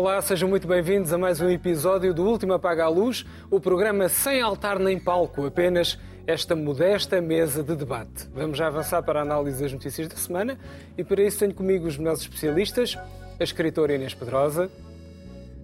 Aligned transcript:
Olá, 0.00 0.22
sejam 0.22 0.48
muito 0.48 0.68
bem-vindos 0.68 1.12
a 1.12 1.18
mais 1.18 1.40
um 1.40 1.50
episódio 1.50 2.14
do 2.14 2.24
Último 2.24 2.52
Apaga 2.52 2.84
a 2.84 2.88
Luz, 2.88 3.26
o 3.50 3.58
programa 3.58 4.08
sem 4.08 4.40
altar 4.40 4.78
nem 4.78 4.96
palco, 4.96 5.44
apenas 5.44 5.98
esta 6.24 6.54
modesta 6.54 7.20
mesa 7.20 7.64
de 7.64 7.74
debate. 7.74 8.28
Vamos 8.32 8.56
já 8.56 8.68
avançar 8.68 9.02
para 9.02 9.18
a 9.18 9.22
análise 9.22 9.60
das 9.60 9.72
notícias 9.72 10.06
da 10.06 10.14
semana 10.14 10.56
e 10.96 11.02
para 11.02 11.20
isso 11.20 11.40
tenho 11.40 11.52
comigo 11.52 11.88
os 11.88 11.98
melhores 11.98 12.20
especialistas, 12.20 12.96
a 13.40 13.42
escritora 13.42 13.92
Inês 13.92 14.14
Pedrosa, 14.14 14.70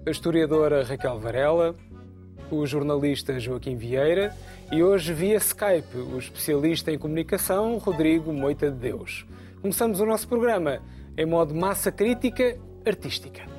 a 0.05 0.11
historiadora 0.11 0.83
Raquel 0.83 1.21
Varela, 1.21 1.77
o 2.51 2.67
jornalista 2.67 3.39
Joaquim 3.39 3.77
Vieira 3.77 4.35
e 4.73 4.83
hoje 4.83 5.13
via 5.13 5.37
Skype 5.37 5.97
o 5.97 6.19
especialista 6.19 6.91
em 6.91 6.99
comunicação 6.99 7.79
Rodrigo 7.79 8.33
Moita 8.33 8.69
de 8.69 8.79
Deus. 8.79 9.25
Começamos 9.63 10.01
o 10.01 10.05
nosso 10.05 10.27
programa 10.27 10.81
em 11.17 11.25
modo 11.25 11.55
massa 11.55 11.93
crítica 11.93 12.59
artística. 12.85 13.54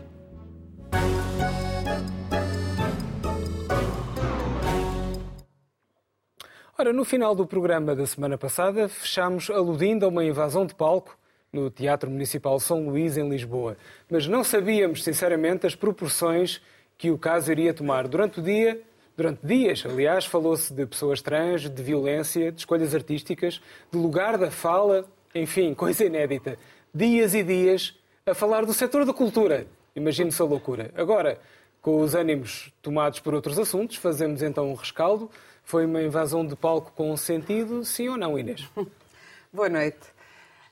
Ora, 6.77 6.91
no 6.91 7.05
final 7.05 7.33
do 7.33 7.47
programa 7.47 7.95
da 7.95 8.05
semana 8.05 8.37
passada, 8.37 8.89
fechámos 8.89 9.49
aludindo 9.49 10.05
a 10.05 10.09
uma 10.09 10.25
invasão 10.25 10.65
de 10.65 10.75
palco 10.75 11.17
no 11.51 11.69
Teatro 11.69 12.11
Municipal 12.11 12.59
São 12.59 12.89
Luís, 12.89 13.15
em 13.15 13.29
Lisboa. 13.29 13.77
Mas 14.11 14.27
não 14.27 14.43
sabíamos, 14.43 15.01
sinceramente, 15.01 15.65
as 15.65 15.73
proporções 15.73 16.61
que 16.97 17.09
o 17.09 17.17
caso 17.17 17.49
iria 17.49 17.73
tomar. 17.73 18.09
Durante 18.09 18.41
o 18.41 18.43
dia, 18.43 18.81
durante 19.15 19.39
dias, 19.41 19.85
aliás, 19.85 20.25
falou-se 20.25 20.73
de 20.73 20.85
pessoas 20.85 21.21
trans, 21.21 21.69
de 21.69 21.81
violência, 21.81 22.51
de 22.51 22.59
escolhas 22.59 22.93
artísticas, 22.93 23.61
de 23.89 23.97
lugar 23.97 24.37
da 24.37 24.51
fala, 24.51 25.05
enfim, 25.33 25.73
coisa 25.73 26.03
inédita. 26.03 26.57
Dias 26.93 27.33
e 27.33 27.41
dias 27.41 27.97
a 28.25 28.33
falar 28.33 28.65
do 28.65 28.73
setor 28.73 29.05
da 29.05 29.13
cultura. 29.13 29.65
Imagine-se 29.95 30.41
a 30.41 30.45
loucura. 30.45 30.91
Agora, 30.93 31.39
com 31.81 32.01
os 32.01 32.13
ânimos 32.15 32.73
tomados 32.81 33.21
por 33.21 33.33
outros 33.33 33.57
assuntos, 33.57 33.95
fazemos 33.95 34.41
então 34.41 34.69
um 34.69 34.73
rescaldo. 34.73 35.31
Foi 35.65 35.83
uma 35.83 35.99
invasão 35.99 36.45
de 36.45 36.55
palco 36.55 36.91
com 36.91 37.17
sentido, 37.17 37.83
sim 37.83 38.07
ou 38.07 38.17
não, 38.17 38.37
Inês? 38.37 38.69
Boa 39.51 39.67
noite. 39.67 39.97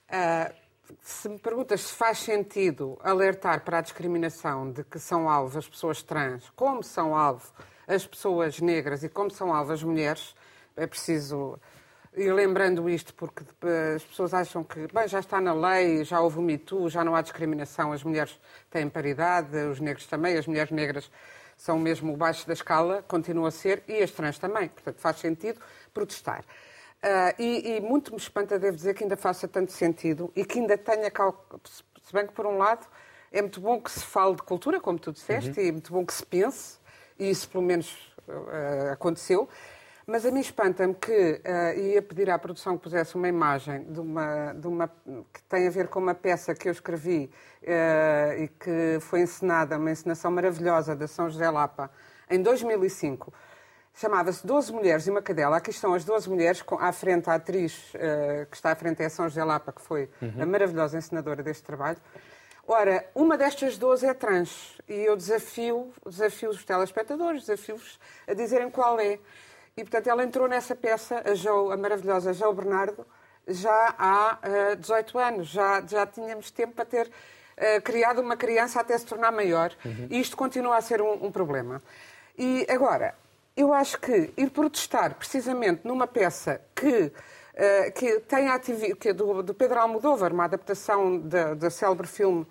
Uh, 0.08 0.54
se 1.02 1.28
me 1.28 1.40
perguntas 1.40 1.82
se 1.82 1.94
faz 1.96 2.20
sentido 2.20 3.00
alertar 3.04 3.62
para 3.62 3.80
a 3.80 3.82
discriminação 3.82 4.72
de 4.72 4.84
que 4.84 5.00
são 5.00 5.28
alvo 5.28 5.58
as 5.58 5.68
pessoas 5.68 6.04
trans, 6.04 6.48
como 6.56 6.84
são 6.84 7.16
alvo 7.16 7.52
as 7.88 8.06
pessoas 8.06 8.60
negras 8.60 9.04
e 9.04 9.10
como 9.10 9.32
são 9.32 9.52
alvo 9.52 9.72
as 9.72 9.82
mulheres, 9.82 10.36
é 10.78 10.86
preciso 10.86 11.60
ir 12.16 12.32
lembrando 12.32 12.88
isto, 12.88 13.16
porque 13.16 13.44
as 13.96 14.04
pessoas 14.04 14.32
acham 14.32 14.64
que 14.64 14.88
bem, 14.94 15.08
já 15.08 15.20
está 15.20 15.42
na 15.42 15.56
lei, 15.56 16.04
já 16.04 16.22
houve 16.22 16.38
o 16.38 16.42
Me 16.44 16.64
já 16.88 17.04
não 17.04 17.16
há 17.16 17.22
discriminação, 17.24 17.92
as 17.92 18.04
mulheres 18.04 18.40
têm 18.70 18.88
paridade, 18.88 19.58
os 19.58 19.80
negros 19.80 20.06
também, 20.06 20.38
as 20.38 20.46
mulheres 20.46 20.72
negras 20.72 21.10
são 21.58 21.80
mesmo 21.80 22.14
o 22.14 22.18
baixo 22.18 22.48
da 22.48 22.54
escala, 22.54 23.04
continua 23.08 23.48
a 23.48 23.52
ser, 23.52 23.84
e 23.88 24.02
as 24.02 24.12
trans 24.12 24.38
também. 24.38 24.70
Portanto, 24.70 24.98
faz 25.00 25.18
sentido 25.18 25.60
protestar. 25.94 26.44
Uh, 27.04 27.42
e, 27.42 27.76
e, 27.76 27.82
muito 27.82 28.12
me 28.12 28.18
espanta, 28.18 28.58
devo 28.58 28.78
dizer, 28.78 28.94
que 28.94 29.04
ainda 29.04 29.18
faça 29.18 29.46
tanto 29.48 29.74
sentido 29.74 30.32
e 30.36 30.46
que 30.46 30.60
ainda 30.60 30.78
tenha. 30.78 31.12
Cal... 31.12 31.46
Se 31.64 32.14
bem 32.14 32.26
que, 32.26 32.34
por 32.34 32.46
um 32.46 32.58
lado, 32.58 32.88
é 33.32 33.42
muito 33.42 33.60
bom 33.60 33.82
que 33.82 33.92
se 33.92 34.06
fale 34.06 34.36
de 34.36 34.44
cultura, 34.44 34.80
como 34.80 34.98
tu 34.98 35.12
disseste, 35.12 35.50
uhum. 35.50 35.66
e 35.66 35.70
é 35.70 35.72
muito 35.72 35.92
bom 35.92 36.06
que 36.06 36.14
se 36.14 36.26
pense, 36.26 36.78
e 37.20 37.30
isso 37.30 37.50
pelo 37.50 37.64
menos 37.64 38.14
uh, 38.28 38.92
aconteceu. 38.94 39.50
Mas 40.06 40.26
a 40.26 40.32
mim 40.32 40.42
espanta-me 40.42 40.94
que 40.94 41.12
uh, 41.12 41.80
ia 41.80 42.02
pedir 42.02 42.30
à 42.30 42.38
produção 42.38 42.78
que 42.78 42.84
pusesse 42.84 43.16
uma 43.16 43.28
imagem 43.28 43.84
de 43.86 44.00
uma, 44.00 44.54
de 44.54 44.68
uma, 44.68 44.88
que 45.34 45.42
tem 45.48 45.68
a 45.68 45.70
ver 45.70 45.88
com 45.88 46.00
uma 46.00 46.14
peça 46.14 46.54
que 46.54 46.68
eu 46.68 46.72
escrevi 46.74 47.32
uh, 47.62 48.44
e 48.44 48.48
que 48.48 49.00
foi 49.00 49.22
encenada, 49.22 49.78
uma 49.78 49.92
encenação 49.92 50.30
maravilhosa 50.30 50.96
da 50.96 51.08
São 51.08 51.30
José 51.30 51.50
Lapa, 51.50 51.90
em 52.30 52.42
2005. 52.42 53.34
Chamava-se 53.96 54.46
12 54.46 54.74
Mulheres 54.74 55.08
e 55.08 55.12
uma 55.12 55.22
Cadela. 55.22 55.58
Aqui 55.58 55.70
estão 55.70 55.94
as 55.94 56.04
12 56.04 56.28
mulheres, 56.30 56.62
com, 56.62 56.76
à 56.76 56.92
frente 56.92 57.30
a 57.30 57.36
atriz 57.36 57.94
uh, 57.94 58.46
que 58.50 58.58
está 58.58 58.72
à 58.72 58.76
frente 58.76 59.02
é 59.02 59.06
a 59.06 59.10
São 59.10 59.30
José 59.30 59.44
Lapa, 59.44 59.72
que 59.72 59.82
foi 59.82 60.10
uhum. 60.22 60.42
a 60.42 60.46
maravilhosa 60.46 60.98
encenadora 60.98 61.42
deste 61.42 61.64
trabalho. 61.64 61.98
Ora, 62.68 63.06
uma 63.14 63.38
destas 63.38 63.78
12 63.78 64.06
é 64.06 64.14
trans 64.14 64.82
e 64.88 64.94
eu 64.94 65.18
desafio, 65.18 65.94
desafio 66.08 66.50
os 66.50 66.64
telespectadores, 66.64 67.42
desafio-os 67.42 68.00
a 68.28 68.34
dizerem 68.34 68.70
qual 68.70 69.00
é. 69.00 69.20
E, 69.76 69.82
portanto, 69.82 70.08
ela 70.08 70.24
entrou 70.24 70.48
nessa 70.48 70.76
peça, 70.76 71.24
a, 71.26 71.34
jo, 71.34 71.72
a 71.72 71.78
maravilhosa 71.78 72.32
Jo 72.32 72.54
Bernardo, 72.54 73.06
já 73.48 73.96
há 73.98 74.38
uh, 74.74 74.76
18 74.76 75.18
anos. 75.18 75.48
Já, 75.48 75.82
já 75.82 76.06
tínhamos 76.06 76.52
tempo 76.52 76.74
para 76.74 76.86
ter 76.86 77.08
uh, 77.08 77.82
criado 77.82 78.22
uma 78.22 78.38
criança 78.38 78.80
até 78.80 78.96
se 78.96 79.06
tornar 79.06 79.32
maior. 79.32 79.74
Uhum. 79.84 80.08
E 80.12 80.20
isto 80.20 80.38
continua 80.38 80.78
a 80.78 80.82
ser 80.82 81.02
um, 81.02 81.26
um 81.26 81.32
problema. 81.32 81.82
E 82.38 82.68
agora, 82.70 83.16
eu 83.58 83.74
acho 83.74 84.00
que 84.00 84.32
ir 84.38 84.52
protestar 84.52 85.16
precisamente 85.16 85.82
numa 85.84 86.06
peça 86.06 86.62
que, 86.76 87.06
uh, 87.06 87.92
que 87.96 88.20
tem 88.22 88.50
ativi 88.50 88.96
que 88.96 89.10
é 89.10 89.14
do, 89.14 89.42
do, 89.42 89.56
Pedro 89.56 89.80
Almodóvar, 89.80 90.32
uma 90.32 90.46
adaptação 90.46 91.18
da 91.20 91.70
célebre 91.72 92.06
filme 92.06 92.46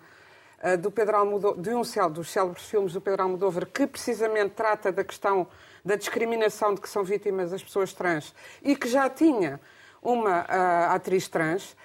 do 0.79 0.89
Pedro 0.89 1.17
Almodóvar, 1.17 1.61
de 1.61 1.69
um 1.71 1.81
dos 2.09 2.31
célebres 2.31 2.63
filmes 2.65 2.93
do 2.93 3.01
Pedro 3.01 3.23
Almodóvar, 3.23 3.65
que 3.65 3.85
precisamente 3.85 4.51
trata 4.51 4.91
da 4.91 5.03
questão 5.03 5.47
da 5.83 5.95
discriminação 5.95 6.73
de 6.73 6.81
que 6.81 6.89
são 6.89 7.03
vítimas 7.03 7.51
as 7.51 7.61
pessoas 7.61 7.93
trans 7.93 8.33
e 8.61 8.75
que 8.75 8.87
já 8.87 9.09
tinha 9.09 9.59
uma 10.01 10.41
uh, 10.41 10.93
atriz 10.93 11.27
trans, 11.27 11.75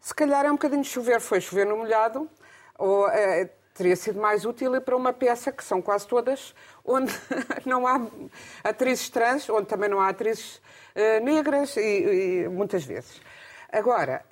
se 0.00 0.14
calhar 0.14 0.44
é 0.44 0.48
um 0.50 0.54
bocadinho 0.54 0.84
chover, 0.84 1.20
foi 1.20 1.40
chover 1.40 1.66
no 1.66 1.76
molhado, 1.76 2.28
ou 2.76 3.06
uh, 3.06 3.48
teria 3.74 3.94
sido 3.94 4.20
mais 4.20 4.44
útil 4.44 4.80
para 4.80 4.96
uma 4.96 5.12
peça, 5.12 5.52
que 5.52 5.62
são 5.62 5.80
quase 5.80 6.06
todas, 6.06 6.54
onde 6.84 7.12
não 7.64 7.86
há 7.86 8.00
atrizes 8.64 9.08
trans, 9.08 9.48
onde 9.48 9.66
também 9.66 9.88
não 9.88 10.00
há 10.00 10.08
atrizes 10.08 10.56
uh, 10.96 11.24
negras, 11.24 11.76
e, 11.76 12.44
e, 12.44 12.48
muitas 12.48 12.84
vezes. 12.84 13.20
Agora, 13.70 14.24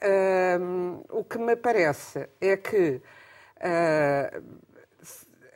o 1.10 1.22
que 1.22 1.36
me 1.36 1.54
parece 1.56 2.26
é 2.40 2.56
que 2.56 3.02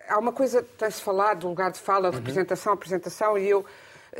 há 0.09 0.19
uma 0.19 0.33
coisa, 0.33 0.63
tem-se 0.63 1.01
falado 1.01 1.41
do 1.41 1.49
lugar 1.49 1.71
de 1.71 1.79
fala, 1.79 2.11
de 2.11 2.17
uhum. 2.17 2.23
representação, 2.23 2.73
apresentação, 2.73 3.39
e 3.39 3.49
eu 3.49 3.65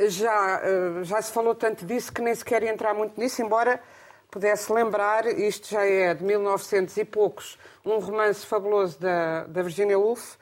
já, 0.07 0.61
eh, 0.63 1.03
já 1.03 1.21
se 1.21 1.31
falou 1.31 1.53
tanto 1.53 1.85
disso 1.85 2.13
que 2.13 2.21
nem 2.21 2.33
sequer 2.33 2.63
ia 2.63 2.71
entrar 2.71 2.93
muito 2.93 3.19
nisso, 3.19 3.41
embora 3.41 3.81
pudesse 4.29 4.71
lembrar, 4.71 5.25
isto 5.27 5.67
já 5.67 5.85
é 5.85 6.13
de 6.13 6.23
1900 6.23 6.95
e 6.95 7.03
poucos, 7.03 7.59
um 7.85 7.99
romance 7.99 8.45
fabuloso 8.45 8.97
da, 8.97 9.43
da 9.43 9.61
Virginia 9.61 9.99
Woolf, 9.99 10.37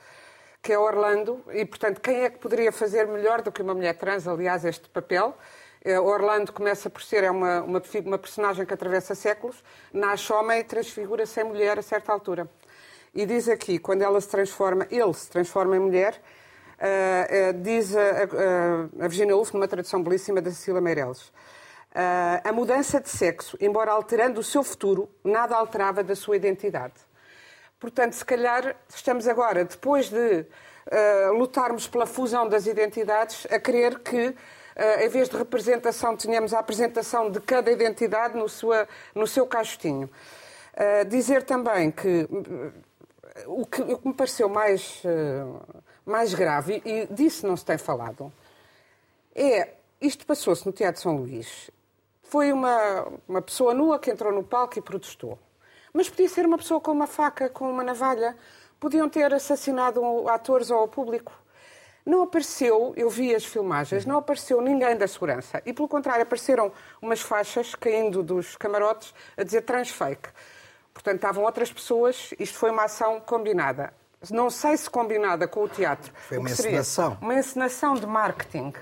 que 0.62 0.72
é 0.72 0.78
Orlando, 0.78 1.44
e 1.52 1.66
portanto, 1.66 2.00
quem 2.00 2.24
é 2.24 2.30
que 2.30 2.38
poderia 2.38 2.72
fazer 2.72 3.08
melhor 3.08 3.42
do 3.42 3.52
que 3.52 3.62
uma 3.62 3.74
mulher 3.74 3.98
trans, 3.98 4.28
aliás, 4.28 4.64
este 4.64 4.88
papel? 4.90 5.36
Eh, 5.84 6.00
Orlando 6.00 6.52
começa 6.52 6.90
por 6.90 7.02
ser 7.02 7.24
é 7.24 7.32
uma, 7.32 7.62
uma, 7.62 7.82
uma 8.06 8.18
personagem 8.18 8.66
que 8.66 8.74
atravessa 8.74 9.16
séculos, 9.16 9.64
nasce 9.92 10.32
homem 10.32 10.60
e 10.60 10.64
transfigura-se 10.64 11.42
em 11.42 11.46
mulher 11.46 11.80
a 11.80 11.82
certa 11.82 12.12
altura. 12.12 12.48
E 13.14 13.26
diz 13.26 13.50
aqui, 13.50 13.80
quando 13.80 14.02
ela 14.02 14.20
se 14.22 14.28
transforma, 14.28 14.88
ele 14.92 15.14
se 15.14 15.30
transforma 15.30 15.76
em 15.76 15.80
mulher, 15.80 16.22
uh, 16.78 17.50
uh, 17.50 17.62
diz 17.62 17.96
a, 17.96 18.02
a, 18.02 19.06
a 19.06 19.08
Virginia 19.08 19.36
Woolf, 19.36 19.54
numa 19.54 19.68
tradução 19.68 20.04
belíssima 20.04 20.42
da 20.42 20.52
Cecília 20.52 20.80
Meirelles, 20.80 21.28
uh, 21.28 21.34
a 22.44 22.52
mudança 22.52 23.02
de 23.02 23.10
sexo, 23.10 23.58
embora 23.60 23.92
alterando 23.92 24.40
o 24.40 24.44
seu 24.44 24.64
futuro, 24.64 25.10
nada 25.24 25.56
alterava 25.56 26.04
da 26.04 26.16
sua 26.16 26.36
identidade. 26.36 26.94
Portanto, 27.80 28.14
se 28.14 28.26
calhar 28.26 28.76
estamos 28.90 29.28
agora, 29.28 29.64
depois 29.64 30.10
de 30.10 30.46
lutarmos 31.38 31.88
pela 31.88 32.06
fusão 32.08 32.50
das 32.50 32.66
identidades, 32.66 33.46
a 33.50 33.60
querer 33.60 34.00
que 34.00 34.36
em 35.00 35.08
vez 35.08 35.30
de 35.30 35.38
representação, 35.38 36.18
tenhamos 36.18 36.54
a 36.54 36.60
apresentação 36.60 37.30
de 37.30 37.40
cada 37.40 37.72
identidade 37.72 38.36
no, 38.36 38.50
sua, 38.50 38.88
no 39.14 39.28
seu 39.28 39.46
caixotinho. 39.46 40.10
Uh, 40.80 41.06
dizer 41.06 41.44
também 41.44 41.92
que 41.92 42.28
o 43.48 43.66
que, 43.66 43.82
me 43.84 44.14
pareceu 44.14 44.50
mais, 44.50 45.02
uh, 45.04 45.84
mais 46.06 46.34
grave, 46.34 46.82
e 46.86 47.08
disso 47.08 47.48
não 47.48 47.56
se 47.56 47.66
tem 47.66 47.78
falado, 47.78 48.32
é 49.36 49.74
isto 50.02 50.26
passou-se 50.26 50.66
no 50.66 50.72
Teatro 50.72 51.02
São 51.02 51.18
Luís. 51.18 51.70
Foi 52.24 52.54
uma, 52.54 53.08
uma 53.28 53.42
pessoa 53.42 53.74
nua 53.74 54.00
que 54.00 54.12
entrou 54.12 54.32
no 54.32 54.44
palco 54.44 54.80
e 54.80 54.82
protestou. 54.82 55.38
Mas 55.92 56.10
podia 56.10 56.30
ser 56.30 56.46
uma 56.46 56.58
pessoa 56.58 56.80
com 56.80 56.92
uma 56.92 57.08
faca, 57.08 57.50
com 57.50 57.70
uma 57.70 57.84
navalha. 57.84 58.38
Podiam 58.80 59.10
ter 59.10 59.34
assassinado 59.34 60.30
atores 60.30 60.70
ou 60.70 60.84
o 60.84 60.88
público. 60.88 61.34
Não 62.06 62.24
apareceu, 62.24 62.94
eu 62.96 63.10
vi 63.10 63.36
as 63.36 63.46
filmagens, 63.46 64.06
não 64.06 64.18
apareceu 64.18 64.62
ninguém 64.62 64.96
da 64.96 65.08
segurança. 65.08 65.62
E, 65.66 65.74
pelo 65.74 65.88
contrário, 65.88 66.24
apareceram 66.24 66.72
umas 67.02 67.20
faixas 67.20 67.76
caindo 67.76 68.24
dos 68.24 68.56
camarotes 68.56 69.14
a 69.36 69.44
dizer 69.44 69.64
transfake. 69.64 70.30
Portanto, 70.94 71.16
estavam 71.16 71.44
outras 71.44 71.72
pessoas, 71.72 72.34
isto 72.40 72.58
foi 72.58 72.72
uma 72.72 72.84
ação 72.84 73.20
combinada. 73.22 73.94
Não 74.30 74.50
sei 74.50 74.76
se 74.76 74.90
combinada 74.90 75.48
com 75.48 75.64
o 75.64 75.70
teatro. 75.70 76.12
Foi 76.28 76.38
uma 76.38 76.50
encenação. 76.50 77.18
Uma 77.22 77.36
encenação 77.36 77.94
de 77.96 78.06
marketing. 78.06 78.74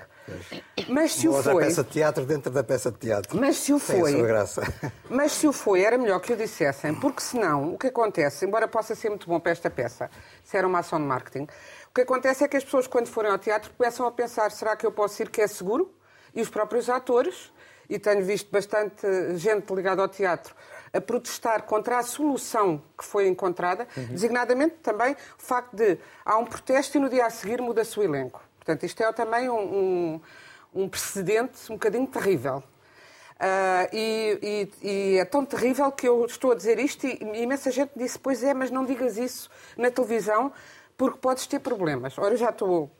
Mas 0.88 1.14
se 1.14 1.28
uma 1.28 1.38
o 1.38 1.42
foi. 1.42 1.64
peça 1.64 1.84
de 1.84 1.90
teatro 1.90 2.26
dentro 2.26 2.50
da 2.50 2.62
peça 2.64 2.90
de 2.90 2.98
teatro. 2.98 3.38
Mas 3.38 3.56
se 3.56 3.72
o 3.72 3.78
foi. 3.78 3.96
Tem 3.96 4.14
a 4.14 4.18
sua 4.18 4.26
graça. 4.26 4.62
Mas 5.08 5.32
se 5.32 5.46
o 5.46 5.52
foi, 5.52 5.82
era 5.82 5.96
melhor 5.96 6.20
que 6.20 6.32
o 6.32 6.36
dissessem, 6.36 6.94
porque 6.94 7.22
senão, 7.22 7.72
o 7.72 7.78
que 7.78 7.86
acontece, 7.86 8.44
embora 8.44 8.66
possa 8.68 8.94
ser 8.94 9.08
muito 9.08 9.26
bom 9.28 9.40
para 9.40 9.52
esta 9.52 9.70
peça, 9.70 10.10
se 10.44 10.56
era 10.56 10.66
uma 10.66 10.80
ação 10.80 10.98
de 10.98 11.06
marketing, 11.06 11.46
O 11.90 11.94
que 11.94 12.02
acontece 12.02 12.44
é 12.44 12.48
que 12.48 12.56
as 12.56 12.64
pessoas, 12.64 12.86
quando 12.86 13.06
forem 13.08 13.30
ao 13.30 13.38
teatro, 13.38 13.72
começam 13.76 14.06
a 14.06 14.12
pensar: 14.12 14.50
será 14.50 14.76
que 14.76 14.84
eu 14.84 14.92
posso 14.92 15.22
ir 15.22 15.30
que 15.30 15.40
é 15.40 15.46
seguro? 15.46 15.94
E 16.34 16.42
os 16.42 16.48
próprios 16.50 16.90
atores, 16.90 17.52
e 17.88 17.98
tenho 17.98 18.22
visto 18.22 18.50
bastante 18.50 19.06
gente 19.36 19.72
ligada 19.72 20.02
ao 20.02 20.08
teatro 20.08 20.54
a 20.92 21.00
protestar 21.00 21.62
contra 21.62 21.98
a 21.98 22.02
solução 22.02 22.82
que 22.96 23.04
foi 23.04 23.28
encontrada, 23.28 23.86
uhum. 23.96 24.06
designadamente 24.06 24.76
também 24.82 25.12
o 25.12 25.42
facto 25.42 25.74
de 25.74 25.98
há 26.24 26.36
um 26.36 26.44
protesto 26.44 26.98
e 26.98 27.00
no 27.00 27.08
dia 27.08 27.26
a 27.26 27.30
seguir 27.30 27.60
muda-se 27.60 27.98
o 27.98 28.02
elenco. 28.02 28.42
Portanto, 28.58 28.84
isto 28.84 29.02
é 29.02 29.12
também 29.12 29.48
um, 29.48 29.54
um, 29.54 30.20
um 30.74 30.88
precedente 30.88 31.70
um 31.70 31.74
bocadinho 31.74 32.06
terrível. 32.06 32.62
Uh, 33.38 33.86
e, 33.92 34.68
e, 34.82 34.88
e, 34.88 35.18
é 35.18 35.24
tão 35.24 35.44
terrível 35.44 35.92
que 35.92 36.08
eu 36.08 36.26
estou 36.26 36.50
a 36.50 36.54
dizer 36.56 36.78
isto 36.80 37.06
e 37.06 37.18
imensa 37.40 37.70
gente 37.70 37.92
disse, 37.94 38.18
pois 38.18 38.42
é, 38.42 38.52
mas 38.52 38.68
não 38.68 38.84
digas 38.84 39.16
isso 39.16 39.48
na 39.76 39.92
televisão 39.92 40.52
porque 40.96 41.18
podes 41.18 41.46
ter 41.46 41.60
problemas. 41.60 42.18
Ora, 42.18 42.34
eu 42.34 42.36
já 42.36 42.50
estou 42.50 42.90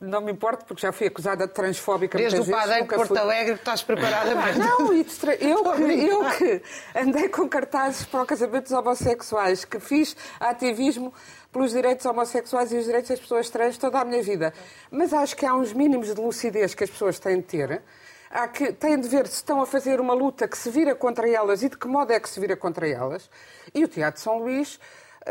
não 0.00 0.20
me 0.20 0.32
importo, 0.32 0.64
porque 0.64 0.82
já 0.82 0.90
fui 0.90 1.06
acusada 1.06 1.46
de 1.46 1.52
transfóbica 1.52 2.18
Desde 2.18 2.40
o 2.40 2.46
padeiro 2.46 2.88
de 2.88 2.94
Porto 2.94 3.08
fui... 3.08 3.18
Alegre 3.18 3.54
estás 3.54 3.82
preparada 3.82 4.34
mais. 4.34 4.56
Não, 4.58 4.92
eu 4.92 5.04
que, 5.74 5.82
eu 5.82 6.30
que 6.30 6.62
andei 6.94 7.28
com 7.28 7.48
cartazes 7.48 8.04
para 8.04 8.22
o 8.22 8.26
casamento 8.26 8.64
dos 8.64 8.72
homossexuais, 8.72 9.64
que 9.64 9.78
fiz 9.78 10.16
ativismo 10.40 11.14
pelos 11.52 11.70
direitos 11.70 12.04
homossexuais 12.04 12.72
e 12.72 12.78
os 12.78 12.84
direitos 12.84 13.10
das 13.10 13.20
pessoas 13.20 13.48
trans 13.48 13.78
toda 13.78 14.00
a 14.00 14.04
minha 14.04 14.22
vida. 14.22 14.52
Mas 14.90 15.12
acho 15.12 15.36
que 15.36 15.46
há 15.46 15.54
uns 15.54 15.72
mínimos 15.72 16.12
de 16.12 16.20
lucidez 16.20 16.74
que 16.74 16.82
as 16.82 16.90
pessoas 16.90 17.20
têm 17.20 17.36
de 17.36 17.44
ter. 17.44 17.82
Há 18.30 18.48
que, 18.48 18.72
têm 18.72 18.98
de 18.98 19.06
ver 19.06 19.28
se 19.28 19.36
estão 19.36 19.62
a 19.62 19.66
fazer 19.66 20.00
uma 20.00 20.12
luta 20.12 20.48
que 20.48 20.58
se 20.58 20.68
vira 20.68 20.96
contra 20.96 21.30
elas 21.30 21.62
e 21.62 21.68
de 21.68 21.78
que 21.78 21.86
modo 21.86 22.12
é 22.12 22.18
que 22.18 22.28
se 22.28 22.40
vira 22.40 22.56
contra 22.56 22.88
elas. 22.88 23.30
E 23.72 23.84
o 23.84 23.88
Teatro 23.88 24.20
São 24.20 24.38
Luís 24.38 24.80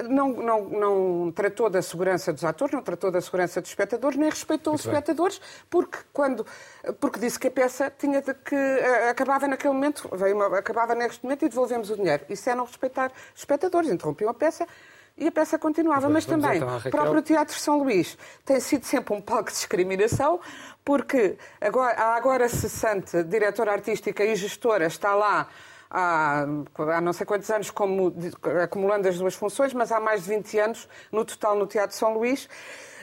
não, 0.09 0.29
não, 0.29 0.61
não 0.63 1.31
tratou 1.31 1.69
da 1.69 1.81
segurança 1.81 2.33
dos 2.33 2.43
atores, 2.43 2.73
não 2.73 2.81
tratou 2.81 3.11
da 3.11 3.21
segurança 3.21 3.61
dos 3.61 3.69
espectadores, 3.69 4.17
nem 4.17 4.29
respeitou 4.29 4.73
Muito 4.73 4.81
os 4.81 4.85
bem. 4.85 4.93
espectadores, 4.93 5.41
porque, 5.69 5.99
quando, 6.11 6.45
porque 6.99 7.19
disse 7.19 7.39
que 7.39 7.47
a 7.47 7.51
peça 7.51 7.93
tinha 7.95 8.21
de 8.21 8.33
que 8.33 8.55
uh, 8.55 9.09
acabava 9.09 9.47
naquele 9.47 9.73
momento, 9.73 10.09
veio 10.13 10.35
uma, 10.35 10.57
acabava 10.57 10.95
neste 10.95 11.23
momento 11.23 11.45
e 11.45 11.49
devolvemos 11.49 11.89
o 11.89 11.95
dinheiro. 11.95 12.25
Isso 12.29 12.49
é 12.49 12.55
não 12.55 12.65
respeitar 12.65 13.11
os 13.33 13.41
espectadores. 13.41 13.89
Interrompiam 13.89 14.29
a 14.29 14.33
peça 14.33 14.67
e 15.17 15.27
a 15.27 15.31
peça 15.31 15.59
continuava. 15.59 16.09
Mas 16.09 16.25
também, 16.25 16.57
então 16.57 16.77
o 16.77 16.89
próprio 16.89 17.21
Teatro 17.21 17.55
São 17.57 17.77
Luís 17.77 18.17
tem 18.43 18.59
sido 18.59 18.85
sempre 18.85 19.13
um 19.13 19.21
palco 19.21 19.49
de 19.49 19.55
discriminação, 19.55 20.39
porque 20.83 21.37
agora, 21.61 21.93
a 21.93 22.15
agora 22.15 22.49
cessante 22.49 23.23
diretora 23.23 23.71
artística 23.71 24.23
e 24.23 24.35
gestora 24.35 24.87
está 24.87 25.13
lá 25.13 25.47
há, 25.93 26.41
há 26.41 27.01
não 27.01 27.13
sei 27.13 27.25
quantos 27.25 27.49
anos 27.51 27.69
como, 27.69 28.11
acumulando 28.63 29.07
as 29.07 29.19
duas 29.19 29.35
funções, 29.35 29.73
mas 29.73 29.91
há 29.91 29.99
mais 29.99 30.23
de 30.23 30.29
20 30.29 30.59
anos 30.59 30.89
no 31.11 31.23
total 31.23 31.55
no 31.55 31.67
Teatro 31.67 31.95
São 31.95 32.15
Luís. 32.15 32.49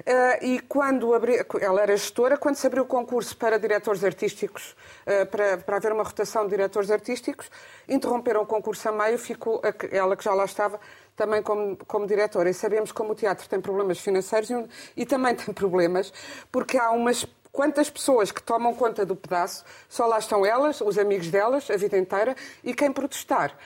Uh, 0.00 0.44
e 0.44 0.60
quando 0.60 1.14
abri, 1.14 1.34
ela 1.60 1.82
era 1.82 1.94
gestora, 1.96 2.36
quando 2.36 2.56
se 2.56 2.66
abriu 2.66 2.84
o 2.84 2.86
concurso 2.86 3.36
para 3.36 3.58
diretores 3.58 4.02
artísticos, 4.02 4.74
uh, 5.06 5.26
para, 5.26 5.58
para 5.58 5.76
haver 5.76 5.92
uma 5.92 6.02
rotação 6.02 6.44
de 6.44 6.50
diretores 6.50 6.90
artísticos, 6.90 7.50
interromperam 7.86 8.42
o 8.42 8.46
concurso 8.46 8.88
a 8.88 8.92
meio, 8.92 9.18
ficou 9.18 9.60
ela 9.92 10.16
que 10.16 10.24
já 10.24 10.32
lá 10.32 10.46
estava 10.46 10.80
também 11.14 11.42
como, 11.42 11.76
como 11.86 12.06
diretora. 12.06 12.48
E 12.48 12.54
sabemos 12.54 12.92
como 12.92 13.12
o 13.12 13.14
teatro 13.14 13.46
tem 13.46 13.60
problemas 13.60 13.98
financeiros 13.98 14.48
e, 14.48 14.68
e 14.96 15.06
também 15.06 15.34
tem 15.36 15.52
problemas 15.54 16.12
porque 16.50 16.78
há 16.78 16.90
umas 16.90 17.26
Quantas 17.52 17.90
pessoas 17.90 18.30
que 18.30 18.42
tomam 18.42 18.74
conta 18.74 19.04
do 19.04 19.16
pedaço, 19.16 19.64
só 19.88 20.06
lá 20.06 20.18
estão 20.18 20.46
elas, 20.46 20.80
os 20.80 20.98
amigos 20.98 21.28
delas, 21.28 21.70
a 21.70 21.76
vida 21.76 21.98
inteira, 21.98 22.36
e 22.62 22.74
quem 22.74 22.92
protestar. 22.92 23.56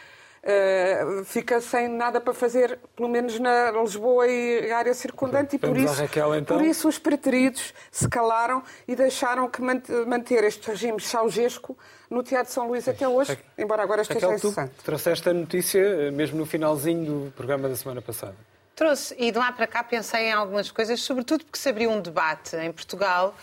Uh, 0.44 1.24
fica 1.24 1.58
sem 1.58 1.88
nada 1.88 2.20
para 2.20 2.34
fazer, 2.34 2.78
pelo 2.94 3.08
menos 3.08 3.38
na 3.38 3.70
Lisboa 3.70 4.26
e 4.26 4.70
área 4.70 4.92
circundante, 4.92 5.56
e 5.56 5.58
por 5.58 5.74
isso, 5.74 5.94
Raquel, 5.94 6.34
então. 6.34 6.58
por 6.58 6.66
isso 6.66 6.86
os 6.86 6.98
preteridos 6.98 7.72
se 7.90 8.06
calaram 8.06 8.62
e 8.86 8.94
deixaram 8.94 9.48
que 9.48 9.62
manter 9.62 10.44
este 10.44 10.68
regime 10.68 11.00
chaugesco 11.00 11.78
no 12.10 12.22
Teatro 12.22 12.48
de 12.48 12.52
São 12.52 12.68
Luís 12.68 12.86
até 12.86 13.08
hoje, 13.08 13.38
embora 13.56 13.82
agora 13.82 14.02
esteja 14.02 14.26
Raquel, 14.26 14.36
incessante. 14.36 14.74
Tu 14.76 14.84
trouxeste 14.84 15.30
a 15.30 15.32
notícia 15.32 15.80
eh, 15.80 16.10
mesmo 16.10 16.36
no 16.36 16.44
finalzinho 16.44 17.04
do 17.06 17.32
programa 17.32 17.66
da 17.66 17.76
semana 17.76 18.02
passada. 18.02 18.36
Trouxe, 18.74 19.14
e 19.18 19.30
de 19.30 19.38
lá 19.38 19.52
para 19.52 19.66
cá 19.66 19.84
pensei 19.84 20.28
em 20.28 20.32
algumas 20.32 20.70
coisas, 20.70 21.00
sobretudo 21.00 21.44
porque 21.44 21.58
se 21.58 21.68
abriu 21.68 21.90
um 21.90 22.00
debate 22.00 22.56
em 22.56 22.72
Portugal 22.72 23.34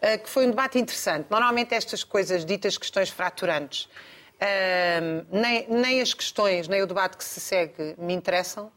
eh, 0.00 0.16
que 0.16 0.28
foi 0.28 0.46
um 0.46 0.50
debate 0.50 0.78
interessante. 0.78 1.26
Normalmente 1.28 1.74
estas 1.74 2.04
coisas 2.04 2.44
ditas 2.44 2.78
questões 2.78 3.10
fraturantes, 3.10 3.84
uh, 3.84 5.26
nem, 5.30 5.66
nem 5.68 6.00
as 6.00 6.14
questões, 6.14 6.68
nem 6.68 6.80
o 6.82 6.86
debate 6.86 7.16
que 7.16 7.24
se 7.24 7.40
segue 7.40 7.96
me 7.98 8.14
interessam. 8.14 8.70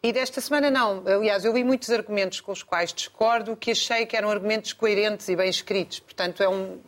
E 0.00 0.12
desta 0.12 0.40
semana 0.40 0.70
não. 0.70 1.02
Aliás, 1.04 1.44
eu 1.44 1.52
li 1.52 1.64
muitos 1.64 1.90
argumentos 1.90 2.40
com 2.40 2.52
os 2.52 2.62
quais 2.62 2.92
discordo, 2.92 3.56
que 3.56 3.72
achei 3.72 4.06
que 4.06 4.16
eram 4.16 4.30
argumentos 4.30 4.72
coerentes 4.72 5.28
e 5.28 5.34
bem 5.34 5.50
escritos. 5.50 5.98
Portanto, 5.98 6.42
é 6.42 6.48
um. 6.48 6.80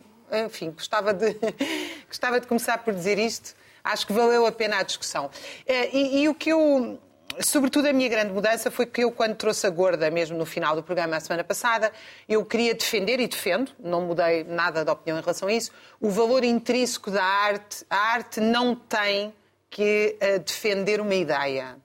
Enfim, 0.45 0.71
gostava 0.71 1.13
de, 1.13 1.35
gostava 2.07 2.39
de 2.39 2.47
começar 2.47 2.77
por 2.77 2.93
dizer 2.93 3.19
isto. 3.19 3.53
Acho 3.83 4.07
que 4.07 4.13
valeu 4.13 4.45
a 4.45 4.51
pena 4.51 4.77
a 4.77 4.83
discussão. 4.83 5.29
Eh, 5.67 5.89
e, 5.91 6.23
e 6.23 6.29
o 6.29 6.35
que 6.35 6.51
eu 6.51 6.97
sobretudo 7.39 7.87
a 7.87 7.93
minha 7.93 8.09
grande 8.09 8.33
mudança 8.33 8.69
foi 8.69 8.85
que 8.85 9.03
eu, 9.03 9.11
quando 9.11 9.35
trouxe 9.35 9.65
a 9.65 9.69
gorda, 9.69 10.09
mesmo 10.11 10.37
no 10.37 10.45
final 10.45 10.75
do 10.75 10.83
programa 10.83 11.17
a 11.17 11.19
semana 11.19 11.43
passada, 11.43 11.91
eu 12.27 12.43
queria 12.45 12.73
defender 12.73 13.19
e 13.19 13.27
defendo, 13.27 13.71
não 13.79 14.01
mudei 14.01 14.43
nada 14.43 14.83
de 14.83 14.91
opinião 14.91 15.17
em 15.17 15.21
relação 15.21 15.47
a 15.47 15.53
isso, 15.53 15.71
o 15.99 16.09
valor 16.09 16.43
intrínseco 16.43 17.09
da 17.09 17.23
arte. 17.23 17.85
A 17.89 17.97
arte 17.97 18.39
não 18.39 18.75
tem 18.75 19.33
que 19.69 20.17
uh, 20.21 20.39
defender 20.39 20.99
uma 20.99 21.15
ideia. 21.15 21.77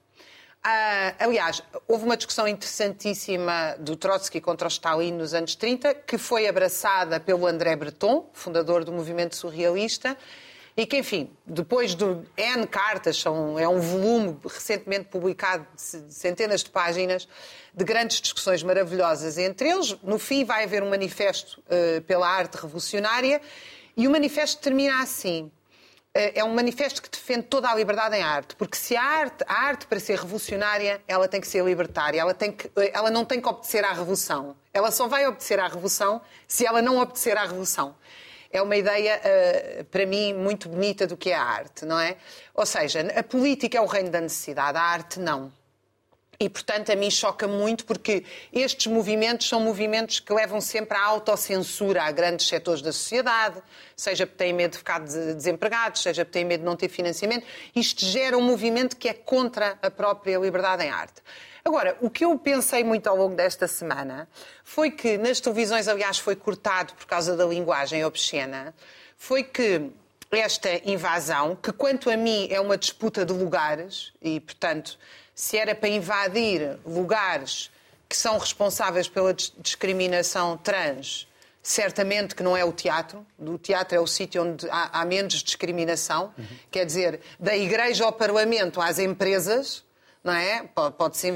Uh, 0.65 1.15
aliás, 1.19 1.63
houve 1.87 2.03
uma 2.03 2.17
discussão 2.17 2.45
interessantíssima 2.45 3.77
do 3.79 3.95
Trotsky 3.95 4.41
contra 4.41 4.67
o 4.67 4.69
Stalin 4.69 5.13
nos 5.13 5.33
anos 5.33 5.55
30, 5.55 5.93
que 5.93 6.17
foi 6.17 6.47
abraçada 6.47 7.19
pelo 7.19 7.47
André 7.47 7.75
Breton, 7.77 8.29
fundador 8.33 8.83
do 8.83 8.91
movimento 8.91 9.35
surrealista, 9.35 10.17
e 10.77 10.85
que, 10.85 10.95
enfim, 10.95 11.35
depois 11.43 11.95
de 11.95 12.05
N 12.37 12.67
cartas, 12.67 13.17
são, 13.17 13.57
é 13.57 13.67
um 13.67 13.79
volume 13.79 14.37
recentemente 14.43 15.05
publicado 15.05 15.65
de 15.75 16.13
centenas 16.13 16.63
de 16.63 16.69
páginas, 16.69 17.27
de 17.73 17.83
grandes 17.83 18.21
discussões 18.21 18.61
maravilhosas 18.61 19.39
entre 19.39 19.69
eles. 19.69 19.97
No 20.03 20.19
fim, 20.19 20.45
vai 20.45 20.65
haver 20.65 20.83
um 20.83 20.89
manifesto 20.91 21.59
uh, 21.61 21.99
pela 22.03 22.29
arte 22.29 22.53
revolucionária 22.61 23.41
e 23.97 24.07
o 24.07 24.11
manifesto 24.11 24.61
termina 24.61 25.01
assim. 25.01 25.51
Uh, 26.15 26.29
é 26.35 26.43
um 26.43 26.53
manifesto 26.53 27.01
que 27.01 27.09
defende 27.09 27.47
toda 27.47 27.71
a 27.71 27.73
liberdade 27.73 28.15
em 28.15 28.21
arte, 28.21 28.55
porque 28.55 28.77
se 28.77 28.95
a 28.95 29.03
arte, 29.03 29.43
a 29.47 29.53
arte 29.55 29.87
para 29.87 29.99
ser 29.99 30.19
revolucionária, 30.19 31.01
ela 31.07 31.27
tem 31.27 31.41
que 31.41 31.47
ser 31.47 31.65
libertária, 31.65 32.21
ela, 32.21 32.35
tem 32.35 32.51
que, 32.51 32.69
eh, 32.75 32.91
ela 32.93 33.09
não 33.09 33.25
tem 33.25 33.41
que 33.41 33.47
obedecer 33.47 33.83
à 33.83 33.93
revolução. 33.93 34.55
Ela 34.71 34.91
só 34.91 35.07
vai 35.07 35.25
obedecer 35.25 35.59
à 35.59 35.67
revolução 35.67 36.21
se 36.47 36.67
ela 36.67 36.83
não 36.83 36.99
obedecer 36.99 37.35
à 37.35 37.41
revolução 37.41 37.95
é 38.51 38.61
uma 38.61 38.75
ideia, 38.75 39.19
uh, 39.19 39.83
para 39.85 40.05
mim, 40.05 40.33
muito 40.33 40.69
bonita 40.69 41.05
do 41.05 41.17
que 41.17 41.31
é 41.31 41.35
a 41.35 41.43
arte, 41.43 41.85
não 41.85 41.99
é? 41.99 42.17
Ou 42.53 42.65
seja, 42.65 43.01
a 43.15 43.23
política 43.23 43.77
é 43.77 43.81
o 43.81 43.85
reino 43.85 44.09
da 44.09 44.21
necessidade, 44.21 44.77
a 44.77 44.81
arte 44.81 45.19
não. 45.19 45.51
E, 46.39 46.47
portanto, 46.47 46.91
a 46.91 46.95
mim 46.95 47.09
choca 47.09 47.47
muito 47.47 47.83
porque 47.83 48.23
estes 48.53 48.85
movimentos 48.85 49.49
são 49.49 49.59
movimentos 49.59 50.19
que 50.19 50.31
levam 50.31 50.61
sempre 50.61 50.95
à 50.95 51.03
autocensura 51.03 52.03
a 52.03 52.11
grandes 52.11 52.47
setores 52.47 52.79
da 52.79 52.91
sociedade, 52.91 53.61
seja 53.95 54.27
porque 54.27 54.37
têm 54.37 54.53
medo 54.53 54.73
de 54.73 54.77
ficar 54.77 54.99
desempregados, 54.99 56.03
seja 56.03 56.23
porque 56.23 56.37
têm 56.37 56.45
medo 56.45 56.59
de 56.59 56.65
não 56.65 56.75
ter 56.75 56.89
financiamento. 56.89 57.43
Isto 57.75 58.05
gera 58.05 58.37
um 58.37 58.41
movimento 58.43 58.97
que 58.97 59.09
é 59.09 59.13
contra 59.13 59.79
a 59.81 59.89
própria 59.89 60.37
liberdade 60.37 60.83
em 60.83 60.91
arte. 60.91 61.23
Agora, 61.67 61.97
o 61.99 62.09
que 62.09 62.23
eu 62.23 62.39
pensei 62.39 62.81
muito 62.81 63.07
ao 63.07 63.17
longo 63.17 63.35
desta 63.35 63.67
semana 63.67 64.25
foi 64.63 64.89
que 64.89 65.17
nas 65.17 65.41
televisões, 65.41 65.89
aliás, 65.89 66.17
foi 66.17 66.33
cortado 66.33 66.93
por 66.93 67.05
causa 67.05 67.35
da 67.35 67.45
linguagem 67.45 68.05
obscena, 68.05 68.73
foi 69.17 69.43
que 69.43 69.91
esta 70.31 70.69
invasão, 70.89 71.57
que 71.57 71.73
quanto 71.73 72.09
a 72.09 72.15
mim 72.15 72.47
é 72.49 72.61
uma 72.61 72.77
disputa 72.77 73.25
de 73.25 73.33
lugares, 73.33 74.13
e 74.21 74.39
portanto, 74.39 74.97
se 75.35 75.57
era 75.57 75.75
para 75.75 75.89
invadir 75.89 76.79
lugares 76.85 77.69
que 78.07 78.15
são 78.15 78.37
responsáveis 78.37 79.09
pela 79.09 79.33
discriminação 79.33 80.55
trans, 80.55 81.27
certamente 81.61 82.33
que 82.33 82.43
não 82.43 82.55
é 82.55 82.63
o 82.63 82.71
teatro. 82.71 83.27
O 83.37 83.57
teatro 83.57 83.97
é 83.97 83.99
o 83.99 84.07
sítio 84.07 84.41
onde 84.41 84.69
há, 84.69 85.01
há 85.01 85.05
menos 85.05 85.43
discriminação. 85.43 86.33
Uhum. 86.37 86.45
Quer 86.71 86.85
dizer, 86.85 87.19
da 87.37 87.57
igreja 87.57 88.05
ao 88.05 88.13
parlamento 88.13 88.79
às 88.79 88.99
empresas, 88.99 89.85
não 90.27 90.33
é? 90.33 90.69
Pode-se 90.97 91.29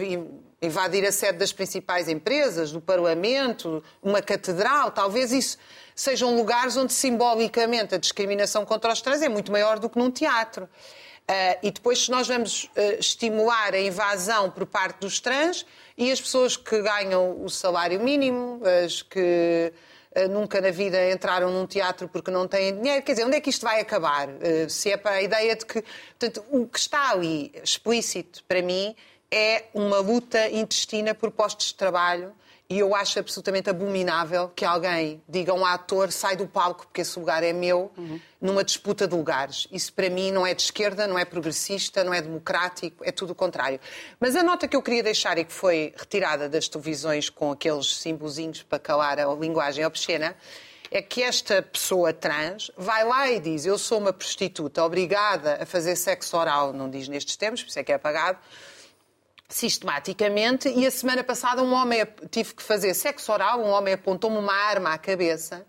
invadir 0.61 1.05
a 1.05 1.11
sede 1.13 1.37
das 1.37 1.53
principais 1.53 2.09
empresas, 2.09 2.71
do 2.71 2.81
Parlamento, 2.81 3.81
uma 4.03 4.21
catedral, 4.21 4.91
talvez 4.91 5.31
isso 5.31 5.57
sejam 5.95 6.35
lugares 6.35 6.75
onde 6.75 6.91
simbolicamente 6.91 7.95
a 7.95 7.97
discriminação 7.97 8.65
contra 8.65 8.91
os 8.91 9.01
trans 9.01 9.21
é 9.21 9.29
muito 9.29 9.51
maior 9.51 9.79
do 9.79 9.89
que 9.89 9.97
num 9.97 10.11
teatro. 10.11 10.65
Uh, 10.65 11.57
e 11.63 11.71
depois, 11.71 12.03
se 12.03 12.11
nós 12.11 12.27
vamos 12.27 12.65
uh, 12.65 12.99
estimular 12.99 13.73
a 13.73 13.79
invasão 13.79 14.51
por 14.51 14.65
parte 14.65 14.99
dos 14.99 15.21
trans 15.21 15.65
e 15.97 16.11
as 16.11 16.19
pessoas 16.19 16.57
que 16.57 16.81
ganham 16.81 17.41
o 17.43 17.49
salário 17.49 18.01
mínimo, 18.01 18.61
as 18.83 19.01
que 19.01 19.71
nunca 20.29 20.59
na 20.59 20.71
vida 20.71 21.11
entraram 21.11 21.51
num 21.51 21.65
teatro 21.65 22.07
porque 22.07 22.29
não 22.29 22.47
têm 22.47 22.75
dinheiro, 22.75 23.03
quer 23.03 23.13
dizer, 23.13 23.25
onde 23.25 23.37
é 23.37 23.41
que 23.41 23.49
isto 23.49 23.63
vai 23.63 23.79
acabar? 23.79 24.27
se 24.69 24.91
é 24.91 24.97
para 24.97 25.11
a 25.11 25.21
ideia 25.21 25.55
de 25.55 25.65
que. 25.65 25.83
Portanto, 26.19 26.45
o 26.51 26.67
que 26.67 26.79
está 26.79 27.11
ali 27.11 27.51
explícito 27.63 28.43
para 28.43 28.61
mim 28.61 28.95
é 29.31 29.65
uma 29.73 29.99
luta 29.99 30.49
intestina 30.49 31.15
por 31.15 31.31
postos 31.31 31.67
de 31.67 31.75
trabalho 31.75 32.33
E 32.71 32.79
eu 32.79 32.95
acho 32.95 33.19
absolutamente 33.19 33.69
abominável 33.69 34.47
que 34.47 34.63
alguém 34.63 35.21
diga 35.27 35.51
a 35.51 35.55
um 35.55 35.65
ator 35.65 36.09
sai 36.09 36.37
do 36.37 36.47
palco 36.47 36.87
porque 36.87 37.01
esse 37.01 37.19
lugar 37.19 37.43
é 37.43 37.51
meu, 37.51 37.91
uhum. 37.97 38.17
numa 38.39 38.63
disputa 38.63 39.05
de 39.05 39.13
lugares. 39.13 39.67
Isso 39.73 39.91
para 39.91 40.09
mim 40.09 40.31
não 40.31 40.47
é 40.47 40.53
de 40.53 40.61
esquerda, 40.61 41.05
não 41.05 41.19
é 41.19 41.25
progressista, 41.25 42.01
não 42.01 42.13
é 42.13 42.21
democrático, 42.21 43.03
é 43.03 43.11
tudo 43.11 43.31
o 43.31 43.35
contrário. 43.35 43.77
Mas 44.21 44.37
a 44.37 44.41
nota 44.41 44.69
que 44.69 44.75
eu 44.77 44.81
queria 44.81 45.03
deixar 45.03 45.37
e 45.37 45.43
que 45.43 45.51
foi 45.51 45.93
retirada 45.97 46.47
das 46.47 46.69
televisões 46.69 47.29
com 47.29 47.51
aqueles 47.51 47.93
símbolozinhos 47.97 48.63
para 48.63 48.79
calar 48.79 49.19
a 49.19 49.25
linguagem 49.35 49.85
obscena 49.85 50.33
é 50.89 51.01
que 51.01 51.21
esta 51.21 51.61
pessoa 51.61 52.13
trans 52.13 52.71
vai 52.77 53.03
lá 53.03 53.29
e 53.29 53.41
diz: 53.41 53.65
Eu 53.65 53.77
sou 53.77 53.97
uma 53.97 54.13
prostituta 54.13 54.81
obrigada 54.81 55.57
a 55.61 55.65
fazer 55.65 55.97
sexo 55.97 56.37
oral, 56.37 56.71
não 56.71 56.89
diz 56.89 57.09
nestes 57.09 57.35
termos, 57.35 57.61
por 57.61 57.67
isso 57.69 57.79
é 57.79 57.83
que 57.83 57.91
é 57.91 57.95
apagado 57.95 58.39
sistematicamente 59.53 60.69
e 60.69 60.85
a 60.85 60.91
semana 60.91 61.23
passada 61.23 61.61
um 61.61 61.73
homem 61.73 62.05
tive 62.29 62.53
que 62.53 62.63
fazer 62.63 62.93
sexo 62.93 63.31
oral, 63.31 63.59
um 63.59 63.69
homem 63.69 63.93
apontou-me 63.93 64.37
uma 64.37 64.53
arma 64.53 64.93
à 64.93 64.97
cabeça 64.97 65.65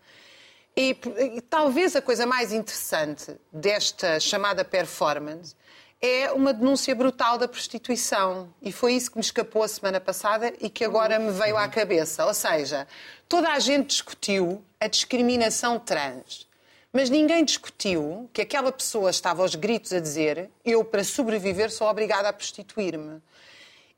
e, 0.76 0.96
e, 1.36 1.40
talvez 1.42 1.94
a 1.94 2.00
coisa 2.00 2.24
mais 2.24 2.52
interessante 2.52 3.36
desta 3.52 4.18
chamada 4.18 4.64
performance 4.64 5.54
é 6.00 6.32
uma 6.32 6.52
denúncia 6.52 6.94
brutal 6.94 7.38
da 7.38 7.46
prostituição. 7.46 8.52
E 8.60 8.72
foi 8.72 8.94
isso 8.94 9.10
que 9.10 9.18
me 9.18 9.22
escapou 9.22 9.62
a 9.62 9.68
semana 9.68 10.00
passada 10.00 10.52
e 10.60 10.68
que 10.68 10.84
agora 10.84 11.18
me 11.18 11.30
veio 11.30 11.56
à 11.56 11.68
cabeça. 11.68 12.26
Ou 12.26 12.34
seja, 12.34 12.88
toda 13.28 13.52
a 13.52 13.58
gente 13.60 13.88
discutiu 13.88 14.64
a 14.80 14.88
discriminação 14.88 15.78
trans. 15.78 16.48
Mas 16.92 17.08
ninguém 17.08 17.44
discutiu 17.44 18.28
que 18.32 18.42
aquela 18.42 18.72
pessoa 18.72 19.10
estava 19.10 19.42
aos 19.42 19.54
gritos 19.54 19.92
a 19.92 20.00
dizer: 20.00 20.50
Eu, 20.64 20.84
para 20.84 21.04
sobreviver, 21.04 21.70
sou 21.70 21.86
obrigada 21.86 22.28
a 22.28 22.32
prostituir-me. 22.32 23.22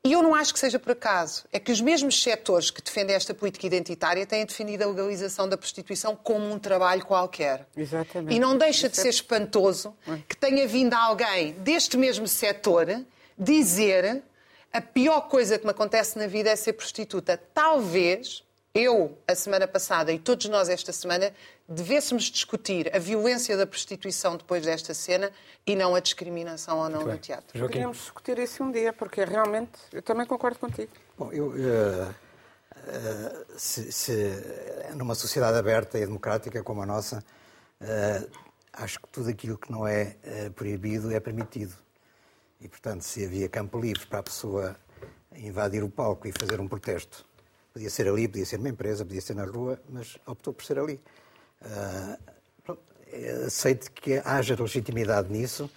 E 0.05 0.11
eu 0.11 0.21
não 0.21 0.35
acho 0.35 0.53
que 0.53 0.59
seja 0.59 0.77
por 0.77 0.91
acaso. 0.91 1.45
É 1.51 1.59
que 1.59 1.71
os 1.71 1.81
mesmos 1.81 2.21
setores 2.21 2.69
que 2.69 2.79
defendem 2.79 3.15
esta 3.15 3.33
política 3.33 3.65
identitária 3.65 4.23
têm 4.23 4.45
definido 4.45 4.83
a 4.83 4.87
legalização 4.87 5.49
da 5.49 5.57
prostituição 5.57 6.15
como 6.15 6.45
um 6.45 6.59
trabalho 6.59 7.03
qualquer. 7.03 7.67
Exatamente. 7.75 8.35
E 8.35 8.39
não 8.39 8.55
deixa 8.55 8.87
de 8.87 8.97
ser 8.97 9.09
espantoso 9.09 9.95
que 10.29 10.37
tenha 10.37 10.67
vindo 10.67 10.93
alguém 10.93 11.53
deste 11.53 11.97
mesmo 11.97 12.27
setor 12.27 13.03
dizer 13.35 14.21
a 14.71 14.79
pior 14.79 15.21
coisa 15.21 15.57
que 15.57 15.65
me 15.65 15.71
acontece 15.71 16.19
na 16.19 16.27
vida 16.27 16.51
é 16.51 16.55
ser 16.55 16.73
prostituta. 16.73 17.35
Talvez 17.51 18.44
eu, 18.75 19.17
a 19.25 19.33
semana 19.33 19.65
passada, 19.65 20.11
e 20.11 20.19
todos 20.19 20.49
nós 20.49 20.67
esta 20.67 20.91
semana, 20.91 21.31
devêssemos 21.67 22.25
discutir 22.25 22.93
a 22.93 22.99
violência 22.99 23.55
da 23.55 23.65
prostituição 23.65 24.35
depois 24.35 24.65
desta 24.65 24.93
cena 24.93 25.31
e 25.65 25.77
não 25.77 25.95
a 25.95 26.01
discriminação 26.01 26.79
ou 26.79 26.89
não 26.89 27.05
no 27.05 27.17
teatro. 27.17 27.57
Joaquim. 27.57 27.75
Podíamos 27.75 27.97
discutir 27.99 28.37
isso 28.37 28.61
um 28.61 28.71
dia, 28.73 28.91
porque 28.91 29.23
realmente 29.23 29.71
eu 29.93 30.01
também 30.01 30.25
concordo 30.25 30.59
contigo. 30.59 30.91
Bom, 31.17 31.31
eu. 31.31 31.47
Uh, 31.47 32.09
uh, 32.09 33.45
se, 33.57 33.93
se, 33.93 34.13
numa 34.93 35.15
sociedade 35.15 35.57
aberta 35.57 35.97
e 35.97 36.05
democrática 36.05 36.61
como 36.61 36.81
a 36.81 36.85
nossa, 36.85 37.23
uh, 37.79 38.29
acho 38.73 38.99
que 38.99 39.07
tudo 39.07 39.29
aquilo 39.29 39.57
que 39.57 39.71
não 39.71 39.87
é 39.87 40.17
proibido 40.53 41.15
é 41.15 41.19
permitido. 41.21 41.73
E, 42.59 42.67
portanto, 42.67 43.03
se 43.03 43.23
havia 43.23 43.47
campo 43.47 43.79
livre 43.79 44.05
para 44.05 44.19
a 44.19 44.23
pessoa 44.23 44.75
invadir 45.33 45.81
o 45.81 45.89
palco 45.89 46.27
e 46.27 46.33
fazer 46.37 46.59
um 46.59 46.67
protesto 46.67 47.25
Podia 47.75 47.89
ser 47.89 48.07
ali, 48.07 48.25
podia 48.25 48.45
ser 48.45 48.55
numa 48.55 48.69
empresa, 48.69 49.03
podia 49.03 49.19
ser 49.19 49.35
na 49.35 49.43
rua, 49.43 49.77
mas 49.89 50.17
optou 50.25 50.53
por 50.53 50.63
ser 50.63 50.79
ali. 50.79 50.97
Uh, 51.61 52.17
pronto, 52.63 52.81
aceito 53.45 53.91
que 53.91 54.21
haja 54.23 54.55
legitimidade 54.57 55.29
nisso 55.29 55.69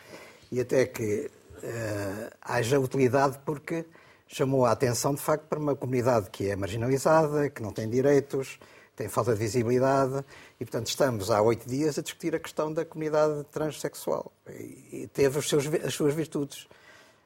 e 0.53 0.61
até 0.61 0.87
que 0.87 1.29
uh, 1.57 2.31
haja 2.41 2.79
utilidade 2.79 3.41
porque 3.45 3.85
chamou 4.29 4.65
a 4.65 4.71
atenção, 4.71 5.13
de 5.13 5.21
facto, 5.21 5.49
para 5.49 5.59
uma 5.59 5.75
comunidade 5.75 6.31
que 6.31 6.49
é 6.49 6.55
marginalizada, 6.55 7.51
que 7.51 7.61
não 7.61 7.73
tem 7.73 7.91
direitos, 7.91 8.61
tem 8.95 9.09
falta 9.09 9.33
de 9.33 9.41
visibilidade 9.41 10.25
e, 10.61 10.65
portanto, 10.65 10.87
estamos 10.87 11.33
há 11.33 11.43
oito 11.43 11.69
dias 11.69 11.99
a 11.99 12.03
discutir 12.03 12.33
a 12.33 12.39
questão 12.39 12.73
da 12.73 12.85
comunidade 12.85 13.43
transexual 13.51 14.31
e 14.49 15.09
teve 15.13 15.43
seus, 15.43 15.67
as 15.85 15.95
suas 15.95 16.15
virtudes. 16.15 16.69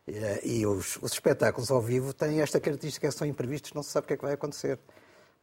Eh, 0.06 0.40
e 0.42 0.66
os, 0.66 0.98
os, 1.00 1.12
espetáculos 1.12 1.70
ao 1.70 1.80
vivo 1.80 2.12
têm 2.12 2.40
esta 2.40 2.60
característica 2.60 3.08
que 3.08 3.14
são 3.14 3.26
imprevistos, 3.26 3.72
não 3.72 3.82
se 3.82 3.90
sabe 3.90 4.04
o 4.04 4.08
que 4.08 4.14
é 4.14 4.16
que 4.16 4.24
vai 4.24 4.34
acontecer. 4.34 4.78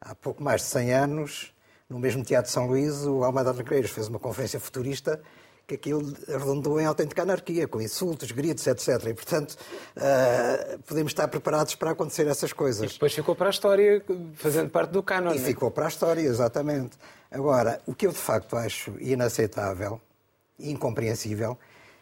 Há 0.01 0.13
pouco 0.13 0.43
mais 0.43 0.61
de 0.61 0.67
100 0.67 0.93
anos, 0.93 1.53
no 1.89 1.99
mesmo 1.99 2.23
Teatro 2.23 2.49
de 2.49 2.53
São 2.53 2.67
Luís, 2.67 3.05
o 3.05 3.23
Almada 3.23 3.53
Negreiros 3.53 3.91
fez 3.91 4.07
uma 4.07 4.19
conferência 4.19 4.59
futurista 4.59 5.21
que 5.69 5.75
aquilo 5.75 6.01
arredondou 6.27 6.81
em 6.81 6.85
autêntica 6.85 7.21
anarquia, 7.21 7.67
com 7.67 7.79
insultos, 7.79 8.31
gritos, 8.31 8.65
etc. 8.65 8.87
E, 9.05 9.13
portanto, 9.13 9.55
uh, 9.95 10.79
podemos 10.79 11.11
estar 11.11 11.27
preparados 11.27 11.75
para 11.75 11.91
acontecer 11.91 12.27
essas 12.27 12.51
coisas. 12.51 12.89
E 12.89 12.93
depois 12.93 13.13
ficou 13.13 13.35
para 13.35 13.47
a 13.47 13.51
história, 13.51 14.03
fazendo 14.33 14.71
parte 14.71 14.89
do 14.89 15.03
canon. 15.03 15.31
E 15.31 15.37
né? 15.37 15.45
ficou 15.45 15.69
para 15.69 15.85
a 15.85 15.87
história, 15.87 16.21
exatamente. 16.21 16.97
Agora, 17.29 17.79
o 17.85 17.93
que 17.93 18.07
eu 18.07 18.11
de 18.11 18.17
facto 18.17 18.57
acho 18.57 18.95
inaceitável, 18.99 20.01
incompreensível, 20.59 21.55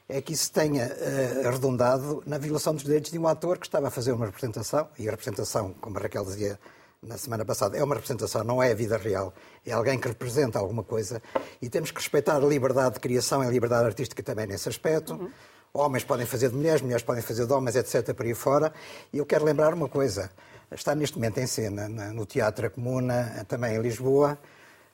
é 0.09 0.21
que 0.21 0.33
isso 0.33 0.51
tenha 0.51 0.87
uh, 0.87 1.47
arredondado 1.47 2.23
na 2.25 2.37
violação 2.37 2.73
dos 2.73 2.83
direitos 2.83 3.11
de 3.11 3.19
um 3.19 3.27
ator 3.27 3.57
que 3.57 3.67
estava 3.67 3.87
a 3.87 3.91
fazer 3.91 4.11
uma 4.13 4.25
representação, 4.25 4.87
e 4.97 5.07
a 5.07 5.11
representação, 5.11 5.73
como 5.81 5.97
a 5.97 6.01
Raquel 6.01 6.23
dizia 6.23 6.59
na 7.01 7.17
semana 7.17 7.45
passada, 7.45 7.77
é 7.77 7.83
uma 7.83 7.95
representação, 7.95 8.43
não 8.43 8.61
é 8.61 8.71
a 8.71 8.75
vida 8.75 8.97
real, 8.97 9.33
é 9.65 9.71
alguém 9.71 9.99
que 9.99 10.07
representa 10.07 10.57
alguma 10.57 10.83
coisa, 10.83 11.21
e 11.61 11.69
temos 11.69 11.91
que 11.91 11.99
respeitar 11.99 12.37
a 12.37 12.39
liberdade 12.39 12.95
de 12.95 12.99
criação 12.99 13.43
e 13.43 13.47
a 13.47 13.49
liberdade 13.49 13.85
artística 13.85 14.23
também 14.23 14.47
nesse 14.47 14.67
aspecto. 14.69 15.13
Uhum. 15.13 15.29
Homens 15.73 16.03
podem 16.03 16.25
fazer 16.25 16.49
de 16.49 16.55
mulheres, 16.55 16.81
mulheres 16.81 17.03
podem 17.03 17.21
fazer 17.21 17.45
de 17.45 17.53
homens, 17.53 17.75
etc., 17.75 18.13
por 18.15 18.25
aí 18.25 18.33
fora. 18.33 18.73
E 19.13 19.17
eu 19.19 19.25
quero 19.25 19.45
lembrar 19.45 19.73
uma 19.73 19.87
coisa: 19.87 20.31
está 20.71 20.95
neste 20.95 21.17
momento 21.17 21.37
em 21.39 21.45
cena 21.45 21.87
no 21.87 22.25
Teatro 22.25 22.71
Comuna, 22.71 23.45
também 23.47 23.75
em 23.75 23.81
Lisboa, 23.81 24.39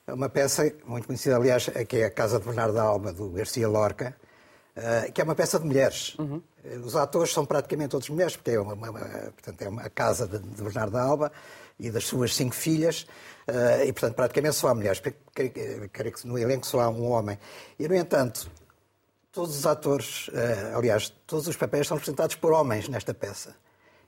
uma 0.06 0.28
peça 0.28 0.70
muito 0.84 1.06
conhecida, 1.06 1.36
aliás, 1.36 1.70
que 1.88 1.98
é 1.98 2.04
a 2.04 2.10
Casa 2.10 2.38
de 2.38 2.44
Bernardo 2.44 2.78
Alba, 2.78 3.12
do 3.12 3.30
Garcia 3.30 3.66
Lorca, 3.66 4.14
Uh, 4.76 5.12
que 5.12 5.20
é 5.20 5.24
uma 5.24 5.36
peça 5.36 5.56
de 5.60 5.64
mulheres. 5.64 6.16
Uhum. 6.18 6.42
Os 6.84 6.96
atores 6.96 7.32
são 7.32 7.46
praticamente 7.46 7.90
todos 7.90 8.08
mulheres, 8.08 8.34
porque 8.34 8.50
é 8.50 8.58
uma, 8.58 8.74
uma, 8.74 8.90
portanto, 8.90 9.62
é 9.62 9.68
uma 9.68 9.88
casa 9.88 10.26
de, 10.26 10.40
de 10.40 10.62
Bernardo 10.62 10.96
Alba 10.96 11.30
e 11.78 11.92
das 11.92 12.04
suas 12.04 12.34
cinco 12.34 12.56
filhas, 12.56 13.06
uh, 13.48 13.84
e 13.86 13.92
portanto 13.92 14.16
praticamente 14.16 14.56
só 14.56 14.68
há 14.68 14.74
mulheres. 14.74 15.00
Creio 15.32 16.12
que 16.12 16.26
no 16.26 16.36
elenco 16.36 16.66
só 16.66 16.80
há 16.80 16.88
um 16.88 17.08
homem. 17.08 17.38
E, 17.78 17.86
no 17.86 17.94
entanto, 17.94 18.50
todos 19.30 19.56
os 19.56 19.64
atores, 19.64 20.26
uh, 20.28 20.76
aliás, 20.76 21.08
todos 21.24 21.46
os 21.46 21.56
papéis 21.56 21.86
são 21.86 21.96
representados 21.96 22.34
por 22.34 22.52
homens 22.52 22.88
nesta 22.88 23.14
peça. 23.14 23.54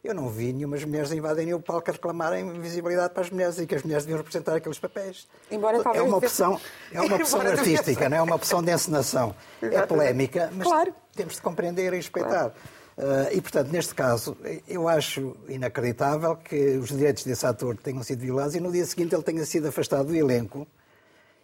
Eu 0.05 0.15
não 0.15 0.29
vi 0.29 0.53
nenhumas 0.53 0.85
mulheres 0.85 1.11
invadirem 1.13 1.55
o 1.55 1.61
palco 1.61 1.91
a 1.91 1.93
reclamarem 1.93 2.61
visibilidade 2.61 3.13
para 3.13 3.23
as 3.23 3.31
mulheres 3.31 3.59
e 3.59 3.67
que 3.67 3.75
as 3.75 3.83
mulheres 3.83 4.05
deviam 4.05 4.19
representar 4.19 4.57
aqueles 4.57 4.79
papéis. 4.79 5.27
Embora, 5.51 5.79
é 5.95 6.03
uma 6.03 6.17
opção, 6.17 6.61
é 6.93 7.01
uma 7.01 7.17
opção 7.17 7.41
artística, 7.41 8.09
não 8.09 8.17
é 8.17 8.23
uma 8.23 8.37
opção 8.37 8.63
de 8.63 8.73
encenação. 8.73 9.35
É 9.61 9.83
polémica, 9.83 10.51
mas 10.55 10.67
claro. 10.67 10.95
temos 11.15 11.35
de 11.35 11.43
compreender 11.43 11.93
e 11.93 11.97
respeitar. 11.97 12.51
Claro. 12.51 12.53
Uh, 12.97 13.29
e, 13.31 13.43
portanto, 13.43 13.71
neste 13.71 13.95
caso, 13.95 14.37
eu 14.67 14.89
acho 14.89 15.37
inacreditável 15.49 16.35
que 16.37 16.79
os 16.79 16.89
direitos 16.89 17.25
desse 17.25 17.45
ator 17.45 17.77
tenham 17.77 18.03
sido 18.03 18.21
violados 18.21 18.55
e 18.55 18.61
no 18.61 18.73
dia 18.73 18.87
seguinte 18.87 19.15
ele 19.15 19.23
tenha 19.23 19.45
sido 19.45 19.69
afastado 19.69 20.07
do 20.07 20.15
elenco 20.15 20.67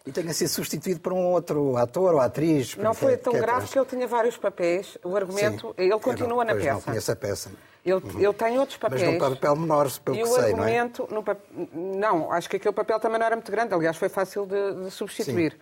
e 0.05 0.11
tenha 0.11 0.33
sido 0.33 0.49
substituído 0.49 0.99
por 0.99 1.13
um 1.13 1.27
outro 1.27 1.77
ator 1.77 2.15
ou 2.15 2.19
atriz. 2.19 2.75
Não 2.75 2.93
foi 2.93 3.17
tão 3.17 3.33
grave 3.33 3.67
que 3.67 3.77
ele 3.77 3.85
tinha 3.85 4.07
vários 4.07 4.35
papéis. 4.35 4.97
O 5.03 5.15
argumento, 5.15 5.67
Sim. 5.67 5.73
ele 5.77 5.99
continua 5.99 6.43
não, 6.43 6.53
na 6.53 6.55
peça. 6.55 6.73
Não 6.73 6.81
conheço 6.81 7.11
a 7.11 7.15
peça. 7.15 7.51
Ele, 7.85 7.95
uhum. 7.95 8.19
ele 8.19 8.33
tem 8.33 8.57
outros 8.57 8.77
papéis. 8.77 9.03
Mas 9.03 9.13
num 9.13 9.19
papel 9.19 9.55
menor, 9.57 9.91
pelo 9.99 10.17
que 10.17 10.25
sei, 10.25 10.51
argumento, 10.51 11.07
não 11.11 11.19
é? 11.19 11.37
No, 11.73 11.97
não, 11.97 12.31
acho 12.31 12.49
que 12.49 12.55
aquele 12.55 12.73
papel 12.73 12.99
também 12.99 13.19
não 13.19 13.25
era 13.25 13.35
muito 13.35 13.51
grande. 13.51 13.73
Aliás, 13.73 13.97
foi 13.97 14.07
fácil 14.07 14.45
de, 14.45 14.85
de 14.85 14.91
substituir. 14.91 15.51
Sim. 15.51 15.59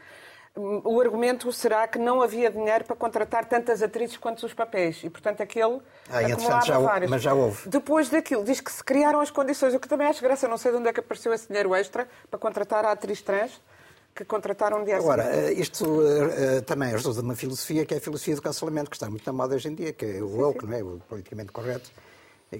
O 0.54 1.00
argumento 1.00 1.52
será 1.54 1.88
que 1.88 1.98
não 1.98 2.22
havia 2.22 2.52
dinheiro 2.52 2.84
para 2.84 2.96
contratar 2.96 3.46
tantas 3.46 3.82
atrizes 3.82 4.18
quanto 4.18 4.46
os 4.46 4.54
papéis. 4.54 5.02
E, 5.02 5.10
portanto, 5.10 5.42
aquele 5.42 5.80
ah, 6.10 6.20
acumulava 6.20 6.66
já, 6.66 6.78
vários. 6.78 7.10
Mas 7.10 7.22
já 7.22 7.34
houve. 7.34 7.70
Depois 7.70 8.10
daquilo, 8.10 8.44
diz 8.44 8.60
que 8.60 8.72
se 8.72 8.84
criaram 8.84 9.22
as 9.22 9.32
condições, 9.32 9.74
o 9.74 9.80
que 9.80 9.88
também 9.88 10.08
acho 10.08 10.22
graça. 10.22 10.48
Não 10.50 10.58
sei 10.58 10.72
de 10.72 10.78
onde 10.78 10.90
é 10.90 10.94
que 10.94 11.00
apareceu 11.00 11.34
esse 11.34 11.48
dinheiro 11.48 11.74
extra 11.74 12.08
para 12.30 12.38
contratar 12.38 12.84
a 12.86 12.92
atriz 12.92 13.22
trans 13.22 13.62
que 14.14 14.26
contrataram 14.26 14.84
de 14.84 14.92
Agora, 14.92 15.24
eh, 15.24 15.54
isto 15.54 15.86
uh, 15.86 16.62
também 16.66 16.92
resulta 16.92 17.22
de 17.22 17.26
uma 17.26 17.36
filosofia 17.36 17.86
que 17.86 17.94
é 17.94 17.98
a 17.98 18.02
filosofia 18.02 18.36
do 18.36 18.42
cancelamento, 18.42 18.90
que 18.90 18.98
está 18.98 19.10
muito 19.10 19.26
na 19.26 19.32
moda 19.32 19.56
hoje 19.56 19.70
em 19.70 19.74
dia, 19.74 19.94
que 19.94 20.06
é 20.06 20.22
o 20.22 20.28
woke, 20.28 20.66
não 20.66 20.78
é? 20.78 20.84
O 20.84 21.02
politicamente 21.08 21.54
correto 21.54 21.90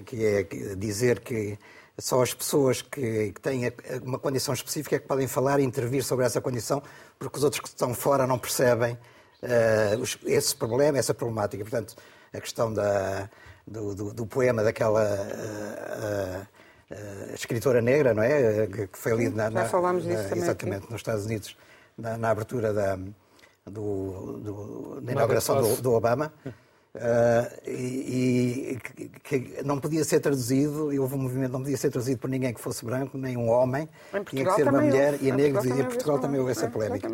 que 0.00 0.24
é 0.24 0.42
dizer 0.74 1.20
que 1.20 1.58
só 1.98 2.22
as 2.22 2.32
pessoas 2.32 2.80
que, 2.82 3.34
têm 3.42 3.72
uma 4.02 4.18
condição 4.18 4.54
específica 4.54 4.96
é 4.96 4.98
que 4.98 5.06
podem 5.06 5.28
falar 5.28 5.60
e 5.60 5.64
intervir 5.64 6.02
sobre 6.02 6.24
essa 6.24 6.40
condição, 6.40 6.82
porque 7.18 7.36
os 7.36 7.44
outros 7.44 7.60
que 7.60 7.68
estão 7.68 7.94
fora 7.94 8.26
não 8.26 8.38
percebem 8.38 8.94
uh, 9.42 10.02
esse 10.24 10.56
problema, 10.56 10.98
essa 10.98 11.12
problemática. 11.12 11.62
Portanto, 11.62 11.94
a 12.32 12.40
questão 12.40 12.72
da, 12.72 13.28
do, 13.66 13.94
do, 13.94 14.14
do, 14.14 14.26
poema 14.26 14.62
daquela 14.62 15.04
uh, 15.04 16.46
uh, 16.94 17.34
escritora 17.34 17.82
negra, 17.82 18.14
não 18.14 18.22
é? 18.22 18.66
Que 18.66 18.88
foi 18.98 19.14
lido 19.14 19.36
na, 19.36 19.50
na, 19.50 19.66
falámos 19.66 20.04
disso 20.04 20.22
na, 20.22 20.28
também 20.28 20.44
exatamente 20.44 20.84
aqui. 20.84 20.92
nos 20.92 21.00
Estados 21.00 21.26
Unidos 21.26 21.56
na, 21.96 22.16
na 22.16 22.30
abertura 22.30 22.72
da, 22.72 22.96
do, 23.66 24.38
do, 24.38 25.00
da 25.02 25.12
inauguração 25.12 25.60
do, 25.60 25.82
do 25.82 25.92
Obama. 25.92 26.32
Uh, 26.94 27.70
e, 27.70 28.78
e, 28.98 29.08
que 29.22 29.62
não 29.64 29.80
podia 29.80 30.04
ser 30.04 30.20
traduzido, 30.20 30.92
e 30.92 30.98
houve 30.98 31.14
um 31.14 31.18
movimento 31.18 31.46
que 31.46 31.52
não 31.52 31.62
podia 31.62 31.76
ser 31.76 31.90
traduzido 31.90 32.18
por 32.18 32.28
ninguém 32.28 32.52
que 32.52 32.60
fosse 32.60 32.84
branco, 32.84 33.16
nem 33.16 33.34
um 33.36 33.48
homem, 33.48 33.88
tinha 34.28 34.44
que 34.44 34.54
ser 34.54 34.68
uma 34.68 34.82
mulher, 34.82 35.16
e 35.22 35.30
a 35.30 35.34
negros, 35.34 35.64
e 35.64 35.70
em 35.70 35.84
Portugal 35.84 36.18
também 36.18 36.38
houve 36.38 36.52
essa 36.52 36.68
polémica. 36.68 37.10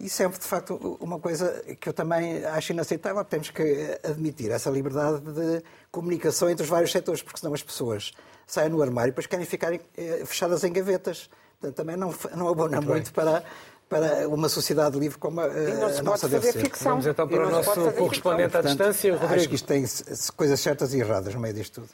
Isso 0.00 0.20
é, 0.20 0.28
de 0.28 0.38
facto, 0.38 0.98
uma 1.00 1.20
coisa 1.20 1.62
que 1.78 1.88
eu 1.88 1.92
também 1.92 2.44
acho 2.44 2.72
inaceitável. 2.72 3.24
Temos 3.24 3.50
que 3.50 4.00
admitir 4.02 4.50
essa 4.50 4.68
liberdade 4.68 5.20
de 5.20 5.62
comunicação 5.92 6.50
entre 6.50 6.64
os 6.64 6.68
vários 6.68 6.90
setores, 6.90 7.22
porque 7.22 7.38
senão 7.38 7.54
as 7.54 7.62
pessoas 7.62 8.10
saem 8.44 8.68
no 8.68 8.82
armário 8.82 9.10
e 9.10 9.12
depois 9.12 9.28
querem 9.28 9.46
ficar 9.46 9.72
eh, 9.72 9.80
fechadas 10.26 10.64
em 10.64 10.72
gavetas. 10.72 11.30
Portanto, 11.60 11.76
também 11.76 11.96
não, 11.96 12.12
não 12.36 12.48
abona 12.48 12.78
muito, 12.78 12.90
muito 12.90 13.12
para, 13.12 13.44
para 13.92 14.26
uma 14.26 14.48
sociedade 14.48 14.98
livre 14.98 15.18
como 15.18 15.40
a, 15.40 15.44
a 15.44 16.02
nossa 16.02 16.26
deve 16.26 16.50
ser. 16.50 16.60
Ficção. 16.60 16.92
Vamos 16.92 17.06
então 17.06 17.28
para 17.28 17.46
o 17.46 17.50
nosso 17.50 17.92
correspondente 17.92 18.56
à 18.56 18.62
distância, 18.62 19.12
Rodrigo. 19.12 19.34
Acho 19.34 19.48
que 19.50 19.54
isto 19.54 19.66
tem 19.66 19.84
coisas 20.34 20.58
certas 20.58 20.94
e 20.94 20.98
erradas 20.98 21.34
no 21.34 21.40
meio 21.40 21.52
disto 21.52 21.82
tudo. 21.82 21.90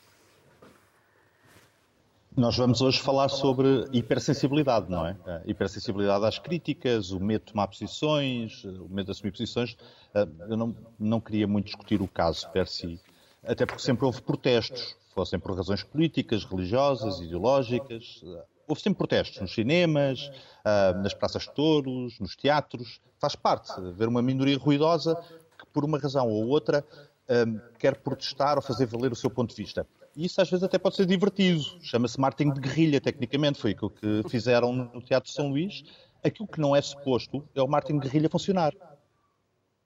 Nós 2.37 2.57
vamos 2.57 2.81
hoje 2.81 3.00
falar 3.00 3.28
sobre 3.28 3.88
hipersensibilidade, 3.93 4.88
não 4.88 5.05
é? 5.05 5.17
A 5.26 5.43
hipersensibilidade 5.45 6.25
às 6.25 6.38
críticas, 6.38 7.11
o 7.11 7.19
medo 7.19 7.47
de 7.47 7.52
tomar 7.52 7.67
posições, 7.67 8.62
o 8.62 8.87
medo 8.88 9.07
de 9.07 9.11
assumir 9.11 9.33
posições. 9.33 9.76
Ah, 10.14 10.28
eu 10.49 10.57
não, 10.57 10.76
não 11.00 11.21
queria 11.21 11.49
muito 11.49 11.64
discutir 11.64 12.00
o 12.00 12.07
caso 12.07 12.49
per 12.50 12.69
si, 12.69 13.00
até 13.45 13.67
porque 13.67 13.83
sempre 13.83 14.05
houve 14.05 14.23
protestos, 14.23 14.97
fossem 15.12 15.40
por 15.40 15.57
razões 15.57 15.83
políticas, 15.83 16.45
religiosas, 16.45 17.19
ideológicas. 17.21 18.23
Houve 18.69 18.83
sempre 18.83 18.99
protestos 18.99 19.41
nos 19.41 19.55
cinemas, 19.55 20.31
ah, 20.63 20.93
nas 21.03 21.15
praças 21.15 21.45
de 21.45 21.53
touros, 21.53 22.21
nos 22.21 22.37
teatros. 22.37 23.01
Faz 23.19 23.35
parte 23.35 23.73
haver 23.73 24.07
uma 24.07 24.21
minoria 24.21 24.59
ruidosa 24.59 25.17
que, 25.59 25.67
por 25.73 25.85
uma 25.87 25.99
razão 25.99 26.29
ou 26.29 26.47
outra, 26.47 26.85
ah, 27.29 27.45
quer 27.79 27.97
protestar 27.97 28.57
ou 28.57 28.63
fazer 28.63 28.85
valer 28.85 29.11
o 29.11 29.17
seu 29.17 29.31
ponto 29.31 29.57
de 29.57 29.63
vista. 29.63 29.87
E 30.15 30.27
isso 30.27 30.41
às 30.43 30.51
vezes 30.51 30.63
até 30.63 30.79
pode 30.79 30.97
ser 30.97 31.07
divertido. 31.07 31.63
Chama-se 31.81 32.21
marketing 32.21 32.53
de 32.53 32.61
guerrilha, 32.61 33.01
tecnicamente. 33.01 33.59
Foi 33.59 33.71
aquilo 33.71 33.91
que 33.91 34.23
fizeram 34.29 34.73
no 34.73 35.01
Teatro 35.01 35.31
São 35.31 35.49
Luís. 35.49 35.83
Aquilo 36.23 36.47
que 36.47 36.61
não 36.61 36.77
é 36.77 36.83
suposto 36.83 37.49
é 37.55 37.63
o 37.63 37.69
marketing 37.69 38.01
de 38.01 38.09
guerrilha 38.09 38.29
funcionar. 38.29 38.75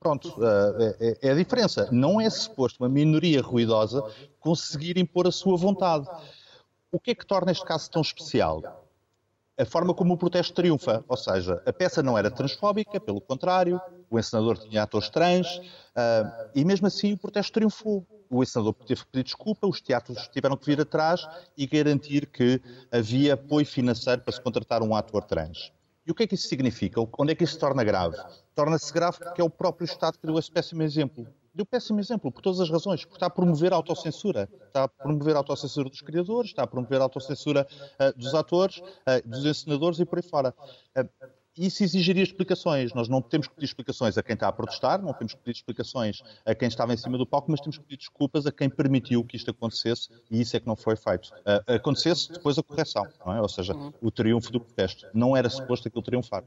Pronto, 0.01 0.35
é, 0.99 1.29
é 1.29 1.31
a 1.31 1.35
diferença. 1.35 1.89
Não 1.93 2.21
é 2.21 2.29
suposto 2.29 2.83
uma 2.83 2.89
minoria 2.89 3.41
ruidosa 3.41 4.03
conseguir 4.41 4.99
impor 4.99 5.29
a 5.29 5.31
sua 5.31 5.57
vontade. 5.57 6.09
O 6.93 7.01
que 7.01 7.11
é 7.11 7.15
que 7.15 7.27
torna 7.27 7.51
este 7.51 7.65
caso 7.65 7.91
tão 7.91 8.03
especial? 8.03 8.87
A 9.59 9.65
forma 9.65 9.95
como 9.95 10.15
o 10.15 10.19
protesto 10.19 10.55
triunfa, 10.55 11.05
ou 11.09 11.17
seja, 11.17 11.63
a 11.67 11.73
peça 11.73 12.03
não 12.03 12.17
era 12.17 12.31
transfóbica, 12.31 13.01
pelo 13.01 13.21
contrário, 13.21 13.81
o 14.11 14.19
encenador 14.19 14.59
tinha 14.59 14.83
atores 14.83 15.09
trans, 15.09 15.47
uh, 15.57 16.51
e 16.55 16.65
mesmo 16.65 16.87
assim 16.87 17.15
o 17.15 17.19
protesto 17.19 17.53
triunfou 17.53 18.07
o 18.33 18.43
encenador 18.43 18.73
teve 18.87 19.03
que 19.03 19.11
pedir 19.11 19.25
desculpa, 19.25 19.67
os 19.67 19.81
teatros 19.81 20.27
tiveram 20.29 20.57
que 20.57 20.65
vir 20.65 20.81
atrás 20.81 21.29
e 21.57 21.67
garantir 21.67 22.27
que 22.27 22.61
havia 22.91 23.35
apoio 23.35 23.67
financeiro 23.67 24.23
para 24.23 24.33
se 24.33 24.41
contratar 24.41 24.83
um 24.83 24.97
ator 24.97 25.25
trans. 25.25 25.71
E 26.07 26.11
o 26.11 26.15
que 26.15 26.23
é 26.23 26.27
que 26.27 26.35
isso 26.35 26.49
significa? 26.49 26.99
Onde 27.19 27.33
é 27.33 27.35
que 27.35 27.45
isso 27.45 27.53
se 27.53 27.59
torna 27.59 27.85
grave? 27.85 28.17
Torna-se 28.55 28.93
grave 28.93 29.19
porque 29.19 29.41
é 29.41 29.45
o 29.45 29.51
próprio 29.51 29.85
Estado 29.85 30.19
que 30.19 30.27
deu 30.27 30.39
esse 30.39 30.51
péssimo 30.51 30.83
exemplo. 30.83 31.27
Deu 31.55 31.67
péssimo 31.67 32.01
exemplo, 32.01 32.33
por 32.33 32.41
todas 32.41 32.61
as 32.61 32.71
razões, 32.71 33.05
porque 33.05 33.17
está 33.17 33.27
a 33.27 33.31
promover 33.31 33.73
a 33.73 33.77
autocensura. 33.77 34.49
Está 34.67 34.85
a 34.85 34.89
promover 34.89 35.35
a 35.35 35.39
autocensura 35.39 35.89
dos 35.89 36.01
criadores, 36.01 36.51
está 36.51 36.63
a 36.63 36.67
promover 36.67 37.01
a 37.01 37.05
autocensura 37.05 37.67
uh, 38.01 38.19
dos 38.19 38.35
atores, 38.35 38.79
uh, 38.79 39.29
dos 39.29 39.45
encenadores 39.45 39.99
e 39.99 40.07
por 40.07 40.19
aí 40.19 40.23
fora. 40.23 40.55
Uh, 40.97 41.09
isso 41.57 41.85
exigiria 41.85 42.23
explicações. 42.23 42.95
Nós 42.95 43.09
não 43.09 43.21
temos 43.21 43.47
que 43.47 43.55
pedir 43.55 43.67
explicações 43.67 44.17
a 44.17 44.23
quem 44.23 44.35
está 44.35 44.49
a 44.49 44.53
protestar, 44.53 45.03
não 45.03 45.13
temos 45.13 45.35
que 45.35 45.41
pedir 45.41 45.59
explicações 45.59 46.23
a 46.47 46.55
quem 46.55 46.69
estava 46.69 46.95
em 46.95 46.97
cima 46.97 47.19
do 47.19 47.27
palco, 47.27 47.51
mas 47.51 47.61
temos 47.61 47.77
que 47.77 47.85
pedir 47.85 47.99
desculpas 47.99 48.47
a 48.47 48.53
quem 48.53 48.71
permitiu 48.71 49.23
que 49.23 49.37
isto 49.37 49.51
acontecesse 49.51 50.09
e 50.31 50.41
isso 50.41 50.57
é 50.57 50.61
que 50.61 50.67
não 50.67 50.77
foi 50.77 50.97
feito. 50.97 51.27
Uh, 51.41 51.75
acontecesse 51.75 52.33
depois 52.33 52.59
a 52.59 52.63
correção, 52.63 53.07
é? 53.27 53.41
ou 53.41 53.49
seja, 53.49 53.75
o 54.01 54.11
triunfo 54.11 54.51
do 54.51 54.61
protesto. 54.61 55.07
Não 55.13 55.37
era 55.37 55.51
suposto 55.51 55.89
aquilo 55.89 56.03
triunfar. 56.03 56.43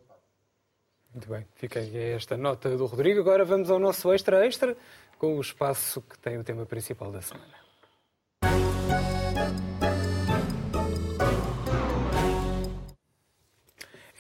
Muito 1.16 1.30
bem, 1.30 1.46
fica 1.56 1.80
aí 1.80 2.12
esta 2.12 2.36
nota 2.36 2.76
do 2.76 2.86
Rodrigo. 2.88 3.22
Agora 3.22 3.46
vamos 3.46 3.72
ao 3.72 3.80
nosso 3.80 4.14
extra-extra 4.14 4.76
com 5.18 5.38
o 5.38 5.40
espaço 5.40 6.02
que 6.02 6.20
tem 6.20 6.38
o 6.38 6.44
tema 6.44 6.66
principal 6.66 7.10
da 7.10 7.22
semana. 7.22 7.54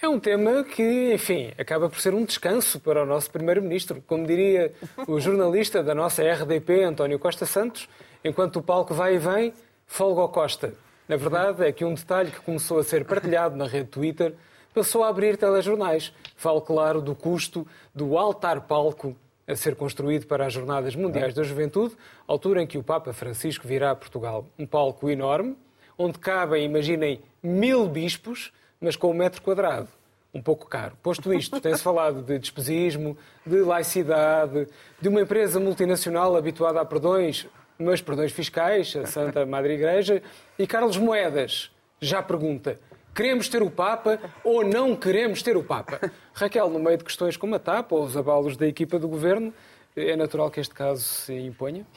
É 0.01 0.07
um 0.07 0.17
tema 0.17 0.63
que, 0.63 1.13
enfim, 1.13 1.51
acaba 1.57 1.89
por 1.89 1.99
ser 1.99 2.13
um 2.13 2.23
descanso 2.23 2.79
para 2.79 3.03
o 3.03 3.05
nosso 3.05 3.29
Primeiro-Ministro. 3.29 4.01
Como 4.07 4.25
diria 4.25 4.71
o 5.05 5.19
jornalista 5.19 5.83
da 5.83 5.93
nossa 5.93 6.23
RDP, 6.23 6.83
António 6.83 7.19
Costa 7.19 7.45
Santos, 7.45 7.89
enquanto 8.23 8.59
o 8.59 8.63
palco 8.63 8.93
vai 8.93 9.15
e 9.15 9.17
vem, 9.17 9.53
folga 9.85 10.21
ao 10.21 10.29
Costa. 10.29 10.73
Na 11.09 11.17
verdade, 11.17 11.61
é 11.65 11.73
que 11.73 11.83
um 11.83 11.93
detalhe 11.93 12.31
que 12.31 12.39
começou 12.39 12.79
a 12.79 12.85
ser 12.85 13.03
partilhado 13.03 13.57
na 13.57 13.67
rede 13.67 13.89
Twitter 13.89 14.33
passou 14.75 15.05
a 15.05 15.07
abrir 15.07 15.37
telejornais. 15.37 16.13
Falo, 16.35 16.59
claro, 16.59 17.01
do 17.01 17.15
custo 17.15 17.65
do 17.93 18.17
altar-palco 18.17 19.15
a 19.47 19.55
ser 19.55 19.75
construído 19.75 20.25
para 20.27 20.45
as 20.45 20.53
Jornadas 20.53 20.95
Mundiais 20.95 21.33
da 21.33 21.43
Juventude, 21.43 21.95
altura 22.27 22.61
em 22.61 22.67
que 22.67 22.77
o 22.77 22.83
Papa 22.83 23.13
Francisco 23.13 23.67
virá 23.67 23.91
a 23.91 23.95
Portugal. 23.95 24.45
Um 24.59 24.65
palco 24.65 25.09
enorme, 25.09 25.55
onde 25.97 26.19
cabem, 26.19 26.65
imaginem, 26.65 27.21
mil 27.41 27.87
bispos, 27.87 28.51
mas 28.81 28.95
com 28.95 29.11
um 29.11 29.13
metro 29.13 29.41
quadrado. 29.41 29.87
Um 30.33 30.41
pouco 30.41 30.67
caro. 30.67 30.97
Posto 31.01 31.33
isto, 31.33 31.61
tem-se 31.61 31.81
falado 31.83 32.21
de 32.21 32.37
despesismo, 32.37 33.17
de 33.45 33.61
laicidade, 33.61 34.67
de 34.99 35.07
uma 35.07 35.21
empresa 35.21 35.59
multinacional 35.59 36.35
habituada 36.35 36.81
a 36.81 36.85
perdões, 36.85 37.47
mas 37.79 38.01
perdões 38.01 38.33
fiscais, 38.33 38.93
a 38.97 39.05
Santa 39.05 39.45
Madre 39.45 39.75
Igreja. 39.75 40.21
E 40.59 40.67
Carlos 40.67 40.97
Moedas 40.97 41.71
já 42.01 42.21
pergunta: 42.21 42.77
queremos 43.15 43.47
ter 43.47 43.63
o 43.63 43.71
Papa 43.71 44.19
ou 44.43 44.63
não 44.63 44.95
queremos 44.95 45.41
ter 45.41 45.55
o 45.55 45.63
Papa? 45.63 46.11
Raquel, 46.35 46.69
no 46.69 46.79
meio 46.79 46.97
de 46.97 47.05
questões 47.05 47.37
como 47.37 47.55
a 47.55 47.59
TAP 47.59 47.93
ou 47.93 48.03
os 48.03 48.17
abalos 48.17 48.57
da 48.57 48.67
equipa 48.67 48.99
do 48.99 49.07
governo, 49.07 49.53
é 49.95 50.15
natural 50.17 50.51
que 50.51 50.59
este 50.59 50.73
caso 50.73 51.01
se 51.01 51.33
imponha? 51.33 51.87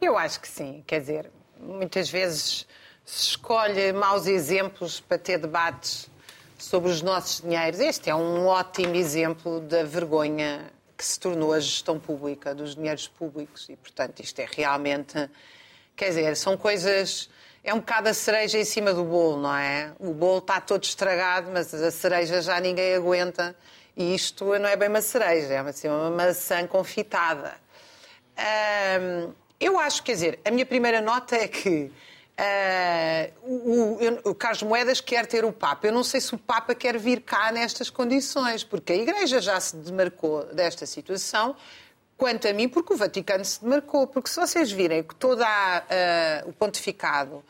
Eu 0.00 0.16
acho 0.16 0.40
que 0.40 0.46
sim. 0.46 0.84
Quer 0.86 1.00
dizer, 1.00 1.30
muitas 1.58 2.08
vezes 2.08 2.66
se 3.04 3.30
escolhe 3.30 3.92
maus 3.92 4.26
exemplos 4.28 5.00
para 5.00 5.18
ter 5.18 5.38
debates 5.38 6.08
sobre 6.56 6.90
os 6.90 7.02
nossos 7.02 7.40
dinheiros. 7.40 7.80
Este 7.80 8.08
é 8.08 8.14
um 8.14 8.46
ótimo 8.46 8.94
exemplo 8.94 9.60
da 9.60 9.82
vergonha 9.82 10.70
que 10.96 11.04
se 11.04 11.18
tornou 11.18 11.52
a 11.52 11.60
gestão 11.60 11.98
pública 11.98 12.54
dos 12.54 12.76
dinheiros 12.76 13.08
públicos 13.08 13.68
e, 13.68 13.76
portanto, 13.76 14.20
isto 14.20 14.38
é 14.38 14.46
realmente. 14.50 15.28
Quer 15.96 16.08
dizer, 16.10 16.36
são 16.36 16.56
coisas. 16.56 17.28
É 17.66 17.74
um 17.74 17.80
bocado 17.80 18.08
a 18.08 18.14
cereja 18.14 18.58
em 18.58 18.64
cima 18.64 18.94
do 18.94 19.02
bolo, 19.02 19.42
não 19.42 19.56
é? 19.56 19.92
O 19.98 20.14
bolo 20.14 20.38
está 20.38 20.60
todo 20.60 20.84
estragado, 20.84 21.50
mas 21.52 21.74
a 21.74 21.90
cereja 21.90 22.40
já 22.40 22.60
ninguém 22.60 22.94
aguenta. 22.94 23.56
E 23.96 24.14
isto 24.14 24.44
não 24.56 24.68
é 24.68 24.76
bem 24.76 24.88
uma 24.88 25.02
cereja, 25.02 25.52
é 25.52 25.58
assim, 25.58 25.88
uma 25.88 26.08
maçã 26.12 26.64
confitada. 26.64 27.54
Eu 29.58 29.80
acho, 29.80 30.00
quer 30.04 30.12
dizer, 30.12 30.38
a 30.44 30.50
minha 30.52 30.64
primeira 30.64 31.00
nota 31.00 31.34
é 31.34 31.48
que 31.48 31.90
Uh, 32.38 33.32
o, 33.42 34.30
o, 34.30 34.34
Carlos 34.34 34.62
Moedas 34.62 35.00
quer 35.00 35.24
ter 35.24 35.42
o 35.42 35.50
Papa. 35.50 35.86
Eu 35.86 35.92
não 35.94 36.04
sei 36.04 36.20
se 36.20 36.34
o 36.34 36.38
Papa 36.38 36.74
quer 36.74 36.98
vir 36.98 37.22
cá 37.22 37.50
nestas 37.50 37.88
condições, 37.88 38.62
porque 38.62 38.92
a 38.92 38.96
Igreja 38.96 39.40
já 39.40 39.58
se 39.58 39.74
demarcou 39.74 40.44
desta 40.52 40.84
situação, 40.84 41.56
quanto 42.16 42.48
a 42.48 42.52
mim, 42.52 42.68
porque 42.68 42.92
o 42.92 42.96
Vaticano 42.96 43.44
se 43.44 43.62
demarcou. 43.62 44.06
Porque 44.06 44.28
se 44.28 44.36
vocês 44.36 44.70
virem 44.70 45.02
que 45.02 45.14
todo 45.14 45.42
uh, 45.42 46.48
o 46.48 46.52
pontificado. 46.52 47.44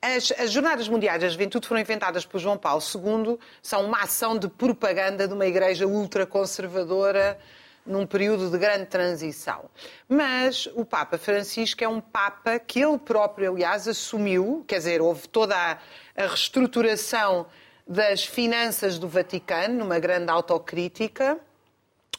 As, 0.00 0.32
as, 0.38 0.52
Jornadas 0.52 0.88
Mundiais 0.88 1.20
da 1.20 1.28
Juventude 1.28 1.66
foram 1.66 1.80
inventadas 1.80 2.24
por 2.24 2.38
João 2.38 2.56
Paulo 2.56 2.80
II, 2.80 3.36
são 3.60 3.84
uma 3.84 4.02
ação 4.02 4.38
de 4.38 4.48
propaganda 4.48 5.26
de 5.26 5.34
uma 5.34 5.46
igreja 5.46 5.88
ultraconservadora 5.88 7.36
num 7.84 8.06
período 8.06 8.48
de 8.50 8.58
grande 8.58 8.86
transição. 8.86 9.64
Mas 10.08 10.68
o 10.74 10.84
Papa 10.84 11.18
Francisco 11.18 11.82
é 11.82 11.88
um 11.88 12.00
Papa 12.00 12.58
que 12.60 12.80
ele 12.80 12.98
próprio, 12.98 13.52
aliás, 13.52 13.88
assumiu, 13.88 14.64
quer 14.68 14.78
dizer, 14.78 15.00
houve 15.00 15.26
toda 15.26 15.56
a, 15.56 15.78
a 16.16 16.26
reestruturação 16.28 17.46
das 17.86 18.24
finanças 18.24 18.98
do 18.98 19.08
Vaticano, 19.08 19.78
numa 19.78 19.98
grande 19.98 20.30
autocrítica, 20.30 21.38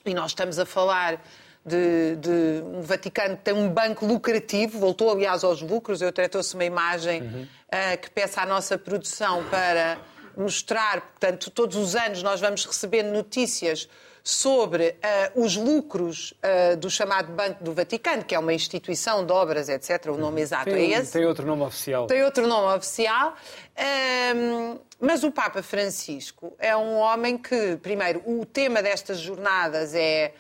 e 0.03 0.13
nós 0.13 0.31
estamos 0.31 0.57
a 0.57 0.65
falar 0.65 1.21
de, 1.65 2.15
de, 2.17 2.63
um 2.65 2.81
Vaticano 2.81 3.37
que 3.37 3.43
tem 3.43 3.53
um 3.53 3.69
banco 3.69 4.05
lucrativo, 4.05 4.79
voltou 4.79 5.11
aliás 5.11 5.43
aos 5.43 5.61
lucros, 5.61 6.01
eu 6.01 6.09
até 6.09 6.27
trouxe 6.27 6.55
uma 6.55 6.65
imagem 6.65 7.21
uhum. 7.21 7.43
uh, 7.43 7.97
que 8.01 8.09
peça 8.09 8.41
à 8.41 8.45
nossa 8.45 8.77
produção 8.77 9.43
para 9.45 9.97
mostrar, 10.35 11.01
portanto, 11.01 11.51
todos 11.51 11.75
os 11.75 11.95
anos 11.95 12.23
nós 12.23 12.39
vamos 12.39 12.65
recebendo 12.65 13.11
notícias 13.11 13.89
sobre 14.23 14.89
uh, 15.35 15.43
os 15.43 15.55
lucros 15.55 16.33
uh, 16.43 16.77
do 16.77 16.89
chamado 16.89 17.31
Banco 17.31 17.63
do 17.63 17.73
Vaticano, 17.73 18.23
que 18.23 18.35
é 18.35 18.39
uma 18.39 18.53
instituição 18.53 19.25
de 19.25 19.31
obras, 19.31 19.69
etc. 19.69 20.07
O 20.07 20.17
nome 20.17 20.41
exato 20.41 20.65
tem, 20.65 20.93
é 20.93 20.99
esse. 20.99 21.13
Tem 21.13 21.25
outro 21.25 21.45
nome 21.45 21.63
oficial. 21.63 22.07
Tem 22.07 22.23
outro 22.23 22.47
nome 22.47 22.75
oficial. 22.75 23.35
Uh, 23.75 24.79
mas 24.99 25.23
o 25.23 25.31
Papa 25.31 25.63
Francisco 25.63 26.53
é 26.59 26.75
um 26.75 26.97
homem 26.97 27.37
que, 27.37 27.77
primeiro, 27.77 28.21
o 28.25 28.45
tema 28.45 28.81
destas 28.81 29.19
jornadas 29.19 29.95
é 29.95 30.33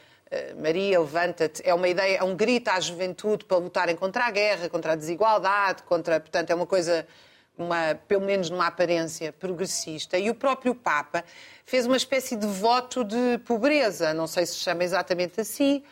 Maria, 0.61 0.99
levanta-te, 0.99 1.61
é 1.65 1.73
uma 1.73 1.87
ideia, 1.87 2.17
é 2.17 2.23
um 2.23 2.35
grito 2.35 2.69
à 2.69 2.79
juventude 2.79 3.45
para 3.45 3.57
lutarem 3.57 3.95
contra 3.95 4.25
a 4.25 4.31
guerra, 4.31 4.69
contra 4.69 4.93
a 4.93 4.95
desigualdade, 4.95 5.81
contra, 5.83 6.19
portanto, 6.19 6.51
é 6.51 6.55
uma 6.55 6.67
coisa, 6.67 7.07
uma, 7.57 7.95
pelo 8.07 8.21
menos 8.21 8.49
numa 8.49 8.67
aparência 8.67 9.33
progressista. 9.33 10.17
E 10.19 10.29
o 10.29 10.35
próprio 10.35 10.75
Papa 10.75 11.23
fez 11.65 11.87
uma 11.87 11.97
espécie 11.97 12.35
de 12.35 12.45
voto 12.45 13.03
de 13.03 13.39
pobreza, 13.39 14.13
não 14.13 14.27
sei 14.27 14.45
se 14.45 14.55
chama 14.55 14.83
exatamente 14.83 15.41
assim, 15.41 15.83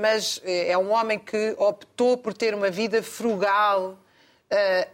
mas 0.00 0.42
é 0.44 0.76
um 0.76 0.90
homem 0.90 1.18
que 1.18 1.54
optou 1.56 2.18
por 2.18 2.34
ter 2.34 2.54
uma 2.54 2.70
vida 2.70 3.02
frugal. 3.02 3.96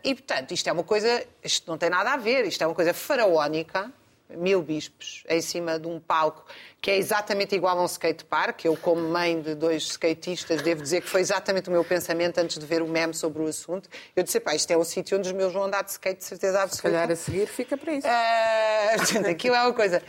E, 0.05 0.15
portanto, 0.15 0.53
isto 0.53 0.69
é 0.69 0.73
uma 0.73 0.85
coisa, 0.85 1.27
isto 1.43 1.69
não 1.69 1.77
tem 1.77 1.91
nada 1.91 2.13
a 2.13 2.17
ver, 2.17 2.47
isto 2.47 2.63
é 2.63 2.67
uma 2.67 2.75
coisa 2.75 2.95
faraónica, 2.95 3.91
mil 4.31 4.63
bispos 4.63 5.25
em 5.29 5.41
cima 5.41 5.79
de 5.79 5.87
um 5.87 5.99
palco 5.99 6.45
que 6.81 6.91
é 6.91 6.97
exatamente 6.97 7.55
igual 7.55 7.79
a 7.79 7.83
um 7.83 7.87
skatepark. 7.87 8.65
Eu, 8.65 8.77
como 8.77 9.01
mãe 9.01 9.41
de 9.41 9.55
dois 9.55 9.85
skatistas, 9.85 10.63
devo 10.63 10.83
dizer 10.83 11.01
que 11.01 11.09
foi 11.09 11.21
exatamente 11.21 11.69
o 11.69 11.73
meu 11.73 11.85
pensamento 11.85 12.39
antes 12.39 12.59
de 12.59 12.65
ver 12.65 12.83
o 12.83 12.89
meme 12.89 13.15
sobre 13.15 13.43
o 13.43 13.47
assunto. 13.47 13.89
Eu 14.15 14.23
disse, 14.23 14.39
pá, 14.39 14.55
isto 14.55 14.71
é 14.71 14.77
o 14.77 14.85
sítio 14.85 15.19
onde 15.19 15.29
os 15.29 15.35
meus 15.35 15.53
vão 15.53 15.65
andar 15.65 15.83
de 15.83 15.91
skate, 15.91 16.19
de 16.19 16.25
certeza 16.25 16.63
absoluta. 16.63 16.77
Se 16.77 16.83
calhar 16.83 17.11
a 17.11 17.17
seguir 17.17 17.47
fica 17.47 17.77
para 17.77 17.93
isso. 17.95 18.09
Uh, 18.89 19.31
aquilo 19.31 19.55
é 19.55 19.63
uma 19.63 19.73
coisa 19.73 20.03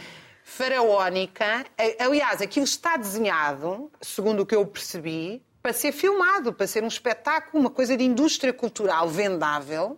faraónica. 0.43 1.65
Aliás, 1.99 2.41
aquilo 2.41 2.65
está 2.65 2.97
desenhado, 2.97 3.91
segundo 4.01 4.41
o 4.41 4.45
que 4.45 4.55
eu 4.55 4.65
percebi, 4.65 5.41
para 5.61 5.73
ser 5.73 5.91
filmado, 5.91 6.53
para 6.53 6.65
ser 6.65 6.83
um 6.83 6.87
espetáculo, 6.87 7.61
uma 7.61 7.69
coisa 7.69 7.95
de 7.95 8.03
indústria 8.03 8.53
cultural 8.53 9.07
vendável. 9.09 9.97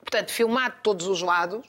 Portanto, 0.00 0.30
filmado 0.30 0.76
de 0.76 0.82
todos 0.82 1.06
os 1.06 1.22
lados 1.22 1.66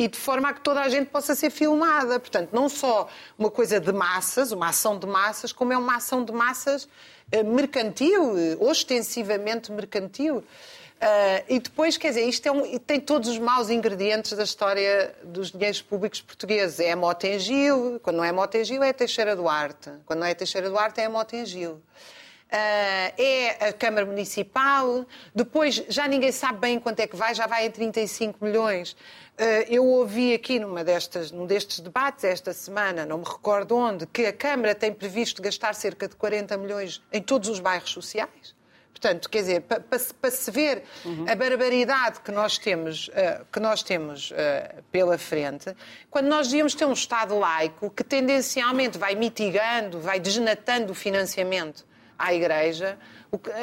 e 0.00 0.08
de 0.08 0.16
forma 0.16 0.48
a 0.48 0.54
que 0.54 0.62
toda 0.62 0.80
a 0.80 0.88
gente 0.88 1.10
possa 1.10 1.34
ser 1.34 1.50
filmada. 1.50 2.18
Portanto, 2.18 2.48
não 2.54 2.70
só 2.70 3.06
uma 3.38 3.50
coisa 3.50 3.78
de 3.78 3.92
massas, 3.92 4.50
uma 4.50 4.70
ação 4.70 4.98
de 4.98 5.06
massas, 5.06 5.52
como 5.52 5.74
é 5.74 5.76
uma 5.76 5.96
ação 5.96 6.24
de 6.24 6.32
massas 6.32 6.88
eh, 7.30 7.42
mercantil, 7.42 8.34
eh, 8.38 8.56
ostensivamente 8.58 9.70
mercantil. 9.70 10.38
Uh, 10.38 11.44
e 11.48 11.58
depois, 11.58 11.96
quer 11.96 12.08
dizer, 12.08 12.28
isto 12.28 12.46
é 12.46 12.52
um, 12.52 12.78
tem 12.78 13.00
todos 13.00 13.28
os 13.28 13.38
maus 13.38 13.70
ingredientes 13.70 14.32
da 14.32 14.42
história 14.42 15.14
dos 15.22 15.50
dinheiros 15.50 15.82
públicos 15.82 16.20
portugueses. 16.22 16.80
É 16.80 16.94
Motengil, 16.94 18.00
quando 18.02 18.16
não 18.16 18.24
é 18.24 18.32
Motengil 18.32 18.82
é 18.82 18.92
Teixeira 18.94 19.36
Duarte, 19.36 19.90
quando 20.06 20.20
não 20.20 20.26
é 20.26 20.34
Teixeira 20.34 20.68
Duarte 20.70 21.00
é 21.00 21.08
Motengil. 21.08 21.72
Uh, 21.72 22.19
é 22.56 23.68
a 23.68 23.72
Câmara 23.72 24.04
Municipal, 24.04 25.06
depois 25.34 25.84
já 25.88 26.08
ninguém 26.08 26.32
sabe 26.32 26.58
bem 26.58 26.80
quanto 26.80 27.00
é 27.00 27.06
que 27.06 27.16
vai, 27.16 27.34
já 27.34 27.46
vai 27.46 27.66
em 27.66 27.70
35 27.70 28.44
milhões. 28.44 28.96
Uh, 29.40 29.64
eu 29.68 29.86
ouvi 29.86 30.34
aqui 30.34 30.58
numa 30.58 30.84
destas, 30.84 31.30
num 31.30 31.46
destes 31.46 31.80
debates 31.80 32.24
esta 32.24 32.52
semana, 32.52 33.06
não 33.06 33.18
me 33.18 33.24
recordo 33.24 33.74
onde, 33.74 34.06
que 34.06 34.26
a 34.26 34.32
Câmara 34.34 34.74
tem 34.74 34.92
previsto 34.92 35.40
gastar 35.40 35.74
cerca 35.74 36.06
de 36.06 36.14
40 36.14 36.58
milhões 36.58 37.02
em 37.10 37.22
todos 37.22 37.48
os 37.48 37.58
bairros 37.58 37.90
sociais. 37.90 38.54
Portanto, 38.92 39.30
quer 39.30 39.38
dizer, 39.38 39.62
para 39.62 39.80
pa, 39.80 39.96
pa 40.20 40.30
se 40.30 40.50
ver 40.50 40.82
uhum. 41.06 41.24
a 41.26 41.34
barbaridade 41.34 42.20
que 42.20 42.30
nós 42.30 42.58
temos, 42.58 43.08
uh, 43.08 43.46
que 43.50 43.58
nós 43.58 43.82
temos 43.82 44.30
uh, 44.30 44.82
pela 44.92 45.16
frente, 45.16 45.74
quando 46.10 46.26
nós 46.26 46.48
devíamos 46.48 46.74
ter 46.74 46.84
um 46.84 46.92
Estado 46.92 47.38
laico 47.38 47.88
que 47.88 48.04
tendencialmente 48.04 48.98
vai 48.98 49.14
mitigando, 49.14 50.00
vai 50.00 50.20
desnatando 50.20 50.92
o 50.92 50.94
financiamento 50.94 51.88
à 52.20 52.34
Igreja, 52.34 52.98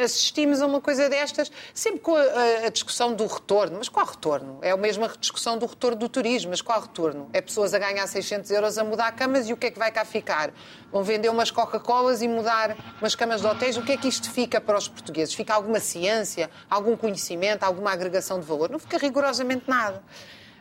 assistimos 0.03 0.61
a 0.61 0.65
uma 0.65 0.81
coisa 0.81 1.07
destas, 1.07 1.51
sempre 1.73 1.99
com 1.99 2.15
a, 2.15 2.65
a, 2.65 2.69
discussão 2.69 3.13
do 3.13 3.27
retorno. 3.27 3.77
Mas 3.77 3.87
qual 3.87 4.05
retorno? 4.05 4.57
É 4.63 4.71
a 4.71 4.77
mesma 4.77 5.11
discussão 5.19 5.59
do 5.59 5.67
retorno 5.67 5.97
do 5.97 6.09
turismo, 6.09 6.49
mas 6.49 6.61
qual 6.61 6.81
retorno? 6.81 7.29
É 7.33 7.39
pessoas 7.39 7.75
a 7.75 7.79
ganhar 7.79 8.07
600 8.07 8.49
euros 8.49 8.77
a 8.79 8.83
mudar 8.83 9.11
camas 9.11 9.47
e 9.47 9.53
o 9.53 9.57
que 9.57 9.67
é 9.67 9.71
que 9.71 9.77
vai 9.77 9.91
cá 9.91 10.03
ficar? 10.03 10.51
Vão 10.91 11.03
vender 11.03 11.29
umas 11.29 11.51
Coca-Colas 11.51 12.23
e 12.23 12.27
mudar 12.27 12.75
umas 12.99 13.13
camas 13.13 13.41
de 13.41 13.47
hotéis. 13.47 13.77
O 13.77 13.83
que 13.83 13.91
é 13.91 13.97
que 13.97 14.07
isto 14.07 14.31
fica 14.31 14.59
para 14.59 14.77
os 14.77 14.87
portugueses? 14.87 15.35
Fica 15.35 15.53
alguma 15.53 15.79
ciência, 15.79 16.49
algum 16.67 16.97
conhecimento, 16.97 17.63
alguma 17.63 17.91
agregação 17.91 18.39
de 18.39 18.45
valor? 18.47 18.71
Não 18.71 18.79
fica 18.79 18.97
rigorosamente 18.97 19.65
nada. 19.67 20.01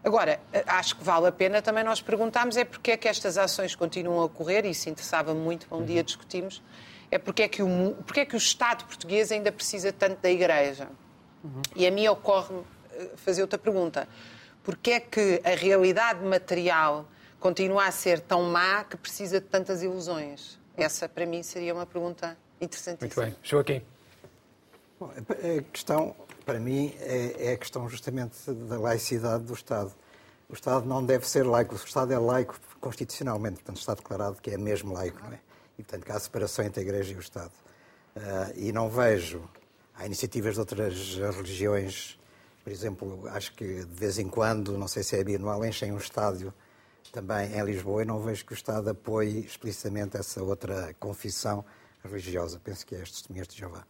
Agora, 0.04 0.38
acho 0.66 0.96
que 0.96 1.02
vale 1.02 1.26
a 1.26 1.32
pena 1.32 1.60
também 1.60 1.82
nós 1.82 2.00
perguntarmos 2.00 2.56
é 2.56 2.64
porque 2.64 2.92
é 2.92 2.96
que 2.96 3.08
estas 3.08 3.36
ações 3.36 3.74
continuam 3.74 4.20
a 4.20 4.24
ocorrer, 4.26 4.64
e 4.64 4.70
isso 4.70 4.88
interessava 4.88 5.34
muito, 5.34 5.66
um 5.68 5.84
dia 5.84 6.04
discutimos, 6.04 6.62
é 7.10 7.18
porque 7.18 7.42
é 7.42 7.48
que 7.48 7.62
o, 7.62 7.94
porque 8.06 8.20
é 8.20 8.24
que 8.24 8.34
o 8.34 8.38
Estado 8.38 8.84
português 8.84 9.30
ainda 9.30 9.52
precisa 9.52 9.92
tanto 9.92 10.20
da 10.20 10.30
Igreja. 10.30 10.88
Uhum. 11.42 11.62
E 11.74 11.86
a 11.86 11.90
mim 11.90 12.08
ocorre 12.08 12.54
eh, 12.92 13.10
fazer 13.16 13.42
outra 13.42 13.58
pergunta. 13.58 14.08
Porquê 14.62 14.92
é 14.92 15.00
que 15.00 15.40
a 15.44 15.54
realidade 15.54 16.24
material 16.24 17.06
continua 17.38 17.86
a 17.86 17.90
ser 17.92 18.20
tão 18.20 18.42
má 18.44 18.84
que 18.84 18.96
precisa 18.96 19.40
de 19.40 19.46
tantas 19.46 19.82
ilusões? 19.82 20.58
Essa, 20.76 21.08
para 21.08 21.24
mim, 21.24 21.42
seria 21.42 21.72
uma 21.72 21.86
pergunta 21.86 22.36
interessantíssima. 22.60 23.24
Muito 23.24 23.36
bem. 23.36 23.42
Joaquim. 23.42 23.82
Bom, 24.98 25.10
a 25.10 25.62
questão, 25.70 26.16
para 26.44 26.58
mim, 26.58 26.94
é, 26.98 27.50
é 27.50 27.52
a 27.52 27.56
questão 27.56 27.88
justamente 27.88 28.50
da 28.50 28.78
laicidade 28.78 29.44
do 29.44 29.54
Estado. 29.54 29.92
O 30.48 30.54
Estado 30.54 30.86
não 30.86 31.04
deve 31.04 31.28
ser 31.28 31.44
laico. 31.44 31.74
O 31.74 31.76
Estado 31.76 32.12
é 32.12 32.18
laico 32.18 32.58
constitucionalmente, 32.80 33.56
portanto 33.56 33.78
está 33.78 33.94
declarado 33.94 34.36
que 34.40 34.50
é 34.50 34.58
mesmo 34.58 34.92
laico, 34.92 35.22
não 35.22 35.32
é? 35.32 35.40
E, 35.78 35.82
portanto, 35.82 36.04
que 36.04 36.12
há 36.12 36.18
separação 36.18 36.64
entre 36.64 36.80
a 36.80 36.82
Igreja 36.82 37.12
e 37.12 37.16
o 37.16 37.20
Estado. 37.20 37.52
Uh, 38.16 38.52
e 38.56 38.72
não 38.72 38.88
vejo, 38.88 39.42
há 39.94 40.06
iniciativas 40.06 40.54
de 40.54 40.60
outras 40.60 41.16
religiões, 41.16 42.18
por 42.64 42.72
exemplo, 42.72 43.28
acho 43.28 43.52
que 43.54 43.84
de 43.84 43.94
vez 43.94 44.18
em 44.18 44.28
quando, 44.28 44.76
não 44.76 44.88
sei 44.88 45.02
se 45.02 45.16
é 45.16 45.22
bianual, 45.22 45.64
enchem 45.64 45.92
um 45.92 45.98
estádio 45.98 46.52
também 47.12 47.56
em 47.56 47.64
Lisboa 47.64 48.02
e 48.02 48.04
não 48.04 48.20
vejo 48.20 48.44
que 48.44 48.52
o 48.52 48.54
Estado 48.54 48.90
apoie 48.90 49.40
explicitamente 49.40 50.16
essa 50.16 50.42
outra 50.42 50.94
confissão 50.98 51.64
religiosa. 52.04 52.60
Penso 52.62 52.84
que 52.84 52.94
é 52.94 53.02
as 53.02 53.10
testemunhas 53.10 53.48
de 53.48 53.56
Jeová. 53.56 53.84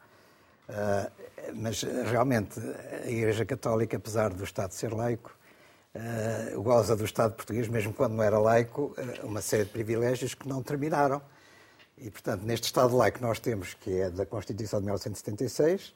Uh, 0.68 1.52
mas 1.54 1.82
realmente 1.82 2.60
a 3.04 3.10
Igreja 3.10 3.44
Católica, 3.44 3.96
apesar 3.96 4.32
do 4.32 4.44
Estado 4.44 4.72
ser 4.72 4.92
laico, 4.92 5.34
uh, 5.94 6.62
goza 6.62 6.96
do 6.96 7.04
Estado 7.04 7.34
português, 7.34 7.68
mesmo 7.68 7.92
quando 7.92 8.14
não 8.14 8.22
era 8.22 8.38
laico, 8.38 8.94
uh, 8.98 9.26
uma 9.26 9.40
série 9.40 9.64
de 9.64 9.70
privilégios 9.70 10.34
que 10.34 10.48
não 10.48 10.62
terminaram 10.62 11.22
e, 11.98 12.10
portanto, 12.10 12.42
neste 12.42 12.64
Estado 12.64 12.96
laico 12.96 13.18
que 13.18 13.24
nós 13.24 13.38
temos, 13.38 13.74
que 13.74 14.00
é 14.00 14.10
da 14.10 14.26
Constituição 14.26 14.80
de 14.80 14.84
1976, 14.86 15.94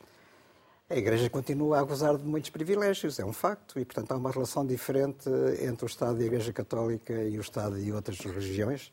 a 0.89 0.97
Igreja 0.97 1.31
continua 1.31 1.79
a 1.79 1.83
gozar 1.83 2.17
de 2.17 2.25
muitos 2.25 2.51
privilégios, 2.51 3.19
é 3.21 3.25
um 3.25 3.33
facto, 3.33 3.79
e, 3.79 3.85
portanto, 3.85 4.11
há 4.11 4.17
uma 4.17 4.31
relação 4.31 4.67
diferente 4.67 5.29
entre 5.61 5.85
o 5.85 5.87
Estado 5.87 6.21
e 6.21 6.25
a 6.25 6.27
Igreja 6.27 6.53
Católica 6.53 7.13
e 7.13 7.39
o 7.39 7.41
Estado 7.41 7.79
e 7.79 7.93
outras 7.93 8.19
religiões, 8.19 8.93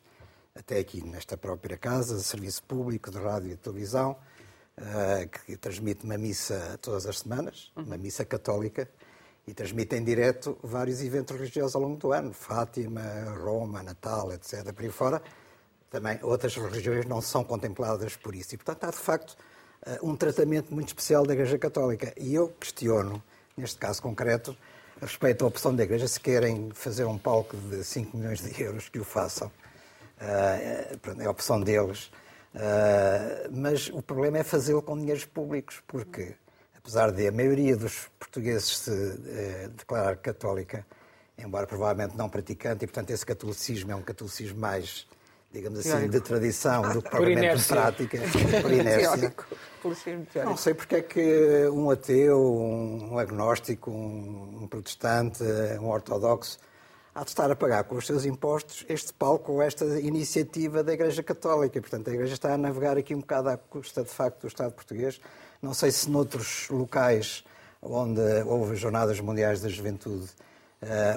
até 0.54 0.78
aqui 0.78 1.02
nesta 1.04 1.36
própria 1.36 1.76
casa, 1.76 2.18
serviço 2.20 2.62
público 2.62 3.10
de 3.10 3.18
rádio 3.18 3.50
e 3.50 3.56
televisão, 3.56 4.16
uh, 4.78 5.28
que 5.44 5.56
transmite 5.56 6.04
uma 6.04 6.18
missa 6.18 6.78
todas 6.80 7.06
as 7.06 7.20
semanas, 7.20 7.72
uma 7.74 7.96
missa 7.96 8.24
católica, 8.24 8.88
e 9.46 9.54
transmite 9.54 9.96
em 9.96 10.04
direto 10.04 10.58
vários 10.62 11.02
eventos 11.02 11.34
religiosos 11.34 11.74
ao 11.74 11.80
longo 11.82 11.96
do 11.96 12.12
ano, 12.12 12.32
Fátima, 12.32 13.02
Roma, 13.42 13.82
Natal, 13.82 14.30
etc., 14.32 14.72
por 14.72 14.84
aí 14.84 14.90
fora, 14.90 15.22
também 15.90 16.18
outras 16.22 16.54
religiões 16.54 17.06
não 17.06 17.20
são 17.20 17.42
contempladas 17.42 18.16
por 18.16 18.34
isso. 18.34 18.54
E, 18.54 18.58
portanto, 18.58 18.84
há 18.84 18.90
de 18.90 18.96
facto 18.96 19.36
eh, 19.86 19.98
um 20.02 20.14
tratamento 20.16 20.72
muito 20.74 20.88
especial 20.88 21.24
da 21.24 21.32
Igreja 21.32 21.58
Católica. 21.58 22.12
E 22.16 22.34
eu 22.34 22.48
questiono, 22.60 23.22
neste 23.56 23.78
caso 23.78 24.02
concreto, 24.02 24.56
a 25.00 25.06
respeito 25.06 25.44
à 25.44 25.48
opção 25.48 25.74
da 25.74 25.84
Igreja, 25.84 26.06
se 26.06 26.20
querem 26.20 26.70
fazer 26.74 27.04
um 27.04 27.16
palco 27.16 27.56
de 27.56 27.82
5 27.84 28.16
milhões 28.16 28.40
de 28.40 28.62
euros, 28.62 28.88
que 28.88 28.98
o 28.98 29.04
façam. 29.04 29.50
Eh, 30.20 30.98
é 31.18 31.24
a 31.24 31.30
opção 31.30 31.60
deles. 31.60 32.10
Eh, 32.54 33.48
mas 33.50 33.88
o 33.88 34.02
problema 34.02 34.38
é 34.38 34.44
fazê-lo 34.44 34.82
com 34.82 34.98
dinheiros 34.98 35.24
públicos, 35.24 35.82
porque, 35.86 36.34
apesar 36.76 37.10
de 37.12 37.26
a 37.26 37.32
maioria 37.32 37.76
dos 37.76 38.10
portugueses 38.18 38.78
se 38.78 39.18
declarar 39.76 40.16
católica, 40.16 40.84
embora 41.38 41.66
provavelmente 41.66 42.16
não 42.16 42.28
praticante, 42.28 42.84
e 42.84 42.88
portanto 42.88 43.10
esse 43.10 43.24
catolicismo 43.24 43.92
é 43.92 43.94
um 43.94 44.02
catolicismo 44.02 44.58
mais 44.58 45.06
digamos 45.52 45.78
assim, 45.80 46.08
de 46.08 46.20
tradição 46.20 46.82
do 46.92 47.02
que 47.02 47.10
propriamente 47.10 47.62
de 47.62 47.68
prática, 47.68 48.18
por 48.62 48.72
inércia. 48.72 49.34
Não 50.44 50.56
sei 50.56 50.74
porque 50.74 50.96
é 50.96 51.02
que 51.02 51.68
um 51.72 51.90
ateu, 51.90 52.38
um 52.38 53.18
agnóstico, 53.18 53.90
um 53.90 54.66
protestante, 54.68 55.42
um 55.80 55.88
ortodoxo, 55.88 56.58
há 57.14 57.22
de 57.24 57.30
estar 57.30 57.50
a 57.50 57.56
pagar 57.56 57.84
com 57.84 57.96
os 57.96 58.06
seus 58.06 58.24
impostos 58.24 58.84
este 58.88 59.12
palco 59.12 59.52
ou 59.52 59.62
esta 59.62 59.84
iniciativa 60.00 60.84
da 60.84 60.92
Igreja 60.92 61.22
Católica. 61.22 61.80
Portanto, 61.80 62.10
a 62.10 62.12
Igreja 62.12 62.34
está 62.34 62.52
a 62.52 62.58
navegar 62.58 62.98
aqui 62.98 63.14
um 63.14 63.20
bocado 63.20 63.48
à 63.48 63.56
custa, 63.56 64.02
de 64.02 64.10
facto, 64.10 64.42
do 64.42 64.48
Estado 64.48 64.72
português. 64.72 65.20
Não 65.62 65.72
sei 65.72 65.90
se 65.90 66.10
noutros 66.10 66.68
locais 66.68 67.44
onde 67.80 68.20
houve 68.44 68.76
Jornadas 68.76 69.18
Mundiais 69.20 69.60
da 69.60 69.68
Juventude 69.68 70.28
Uh, 70.28 70.47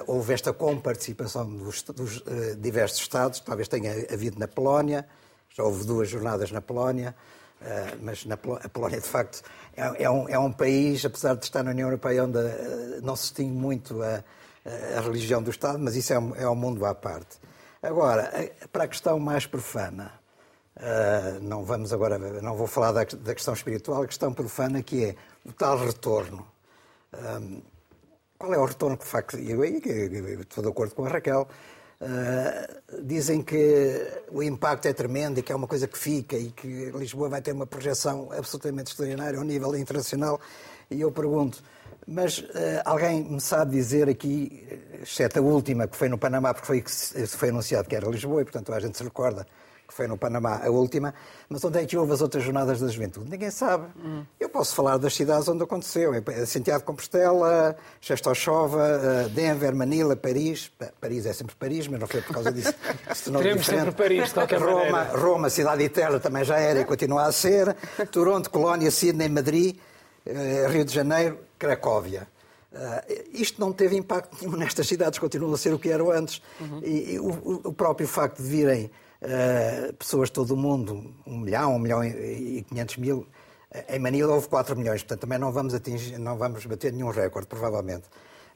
houve 0.06 0.34
esta 0.34 0.52
comparticipação 0.52 1.48
dos, 1.48 1.82
dos 1.82 2.16
uh, 2.18 2.56
diversos 2.58 3.00
Estados, 3.00 3.40
talvez 3.40 3.68
tenha 3.68 3.92
havido 4.12 4.38
na 4.38 4.48
Polónia, 4.48 5.06
já 5.50 5.62
houve 5.62 5.84
duas 5.86 6.08
jornadas 6.08 6.50
na 6.50 6.60
Polónia, 6.60 7.14
uh, 7.60 7.64
mas 8.00 8.24
na 8.24 8.36
Polónia, 8.36 8.66
a 8.66 8.68
Polónia, 8.68 9.00
de 9.00 9.06
facto, 9.06 9.42
é, 9.76 10.04
é, 10.04 10.10
um, 10.10 10.28
é, 10.28 10.38
um, 10.38 10.52
país, 10.52 11.04
apesar 11.04 11.34
de 11.36 11.44
estar 11.44 11.62
na 11.62 11.70
União 11.70 11.88
Europeia, 11.88 12.24
onde 12.24 12.38
não 13.02 13.14
se 13.14 13.24
distingue 13.24 13.52
muito 13.52 14.02
a, 14.02 14.24
a, 14.96 15.00
religião 15.00 15.40
do 15.40 15.50
Estado, 15.50 15.78
mas 15.78 15.94
isso 15.94 16.12
é 16.12 16.18
um, 16.18 16.34
é 16.34 16.48
um 16.48 16.56
mundo 16.56 16.84
à 16.84 16.94
parte. 16.94 17.38
Agora, 17.80 18.32
para 18.72 18.84
a 18.84 18.88
questão 18.88 19.18
mais 19.18 19.44
profana, 19.44 20.12
não 21.40 21.64
vamos 21.64 21.92
agora, 21.92 22.16
não 22.40 22.56
vou 22.56 22.68
falar 22.68 22.92
da, 22.92 23.02
da, 23.02 23.34
questão 23.34 23.54
espiritual, 23.54 24.02
a 24.02 24.06
questão 24.06 24.32
profana 24.32 24.82
que 24.82 25.04
é 25.04 25.16
o 25.44 25.52
tal 25.52 25.78
retorno. 25.78 26.46
Qual 28.42 28.52
é 28.54 28.58
o 28.58 28.64
retorno 28.64 28.98
que 28.98 29.06
facto, 29.06 29.38
eu, 29.38 29.64
eu, 29.64 30.28
eu, 30.28 30.40
estou 30.40 30.64
de 30.64 30.68
acordo 30.68 30.96
com 30.96 31.04
a 31.04 31.08
Raquel, 31.08 31.46
uh, 32.00 33.02
dizem 33.04 33.40
que 33.40 34.04
o 34.32 34.42
impacto 34.42 34.86
é 34.86 34.92
tremendo 34.92 35.38
e 35.38 35.44
que 35.44 35.52
é 35.52 35.54
uma 35.54 35.68
coisa 35.68 35.86
que 35.86 35.96
fica 35.96 36.36
e 36.36 36.50
que 36.50 36.90
Lisboa 36.90 37.28
vai 37.28 37.40
ter 37.40 37.52
uma 37.52 37.68
projeção 37.68 38.30
absolutamente 38.36 38.90
extraordinária 38.90 39.38
ao 39.38 39.44
nível 39.44 39.76
internacional. 39.76 40.40
E 40.90 41.00
eu 41.00 41.12
pergunto, 41.12 41.62
mas 42.04 42.38
uh, 42.38 42.82
alguém 42.84 43.22
me 43.22 43.40
sabe 43.40 43.76
dizer 43.76 44.08
aqui, 44.08 44.66
exceto 45.00 45.38
a 45.38 45.42
última, 45.42 45.86
que 45.86 45.96
foi 45.96 46.08
no 46.08 46.18
Panamá, 46.18 46.52
porque 46.52 46.66
foi, 46.66 46.84
foi 47.28 47.50
anunciado 47.50 47.88
que 47.88 47.94
era 47.94 48.10
Lisboa, 48.10 48.42
e 48.42 48.44
portanto 48.44 48.74
a 48.74 48.80
gente 48.80 48.98
se 48.98 49.04
recorda 49.04 49.46
que 49.92 49.96
foi 49.96 50.08
no 50.08 50.16
Panamá 50.16 50.62
a 50.64 50.70
última, 50.70 51.14
mas 51.48 51.62
onde 51.62 51.78
é 51.78 51.84
que 51.84 51.96
houve 51.96 52.12
as 52.12 52.22
outras 52.22 52.42
jornadas 52.42 52.80
da 52.80 52.88
juventude? 52.88 53.30
Ninguém 53.30 53.50
sabe. 53.50 53.86
Hum. 54.02 54.24
Eu 54.40 54.48
posso 54.48 54.74
falar 54.74 54.96
das 54.96 55.14
cidades 55.14 55.46
onde 55.48 55.62
aconteceu. 55.62 56.12
Santiago 56.46 56.80
de 56.80 56.86
Compostela, 56.86 57.76
Xestochova, 58.00 58.86
eh, 58.86 59.28
Denver, 59.28 59.74
Manila, 59.76 60.16
Paris. 60.16 60.72
Paris 60.98 61.26
é 61.26 61.32
sempre 61.34 61.54
Paris, 61.54 61.86
mas 61.88 62.00
não 62.00 62.06
foi 62.06 62.22
por 62.22 62.34
causa 62.34 62.50
disso. 62.50 62.74
Teremos 63.38 63.66
sempre 63.66 63.92
Paris, 63.92 64.28
de 64.28 64.34
qualquer 64.34 64.60
Roma, 64.60 64.90
maneira. 64.90 65.18
Roma, 65.18 65.50
cidade 65.50 65.84
eterna, 65.84 66.18
também 66.18 66.42
já 66.42 66.58
era 66.58 66.80
e 66.80 66.84
continua 66.86 67.26
a 67.26 67.32
ser. 67.32 67.76
Toronto, 68.10 68.48
Colónia, 68.48 68.90
Sydney, 68.90 69.28
Madrid, 69.28 69.76
eh, 70.24 70.66
Rio 70.70 70.84
de 70.86 70.92
Janeiro, 70.92 71.38
Cracóvia. 71.58 72.26
Uh, 72.72 73.28
isto 73.34 73.60
não 73.60 73.70
teve 73.70 73.96
impacto 73.96 74.34
nenhum 74.40 74.56
nestas 74.56 74.88
cidades, 74.88 75.18
continuam 75.18 75.52
a 75.52 75.58
ser 75.58 75.74
o 75.74 75.78
que 75.78 75.90
eram 75.90 76.10
antes. 76.10 76.40
Uhum. 76.58 76.80
E, 76.82 77.12
e 77.12 77.18
o, 77.20 77.60
o, 77.64 77.72
próprio 77.72 78.08
facto 78.08 78.42
de 78.42 78.48
virem 78.48 78.90
uh, 79.22 79.92
pessoas 79.94 80.28
de 80.28 80.34
todo 80.34 80.54
o 80.54 80.56
mundo, 80.56 81.14
um 81.26 81.38
milhão, 81.38 81.76
um 81.76 81.78
milhão 81.78 82.04
e 82.04 82.64
quinhentos 82.68 82.96
mil. 82.96 83.26
Em 83.88 83.98
Manila 83.98 84.34
houve 84.34 84.48
4 84.48 84.76
milhões, 84.76 85.02
portanto 85.02 85.20
também 85.20 85.38
não 85.38 85.50
vamos, 85.50 85.72
atingir, 85.72 86.18
não 86.18 86.36
vamos 86.36 86.66
bater 86.66 86.92
nenhum 86.92 87.10
recorde, 87.10 87.46
provavelmente. 87.46 88.04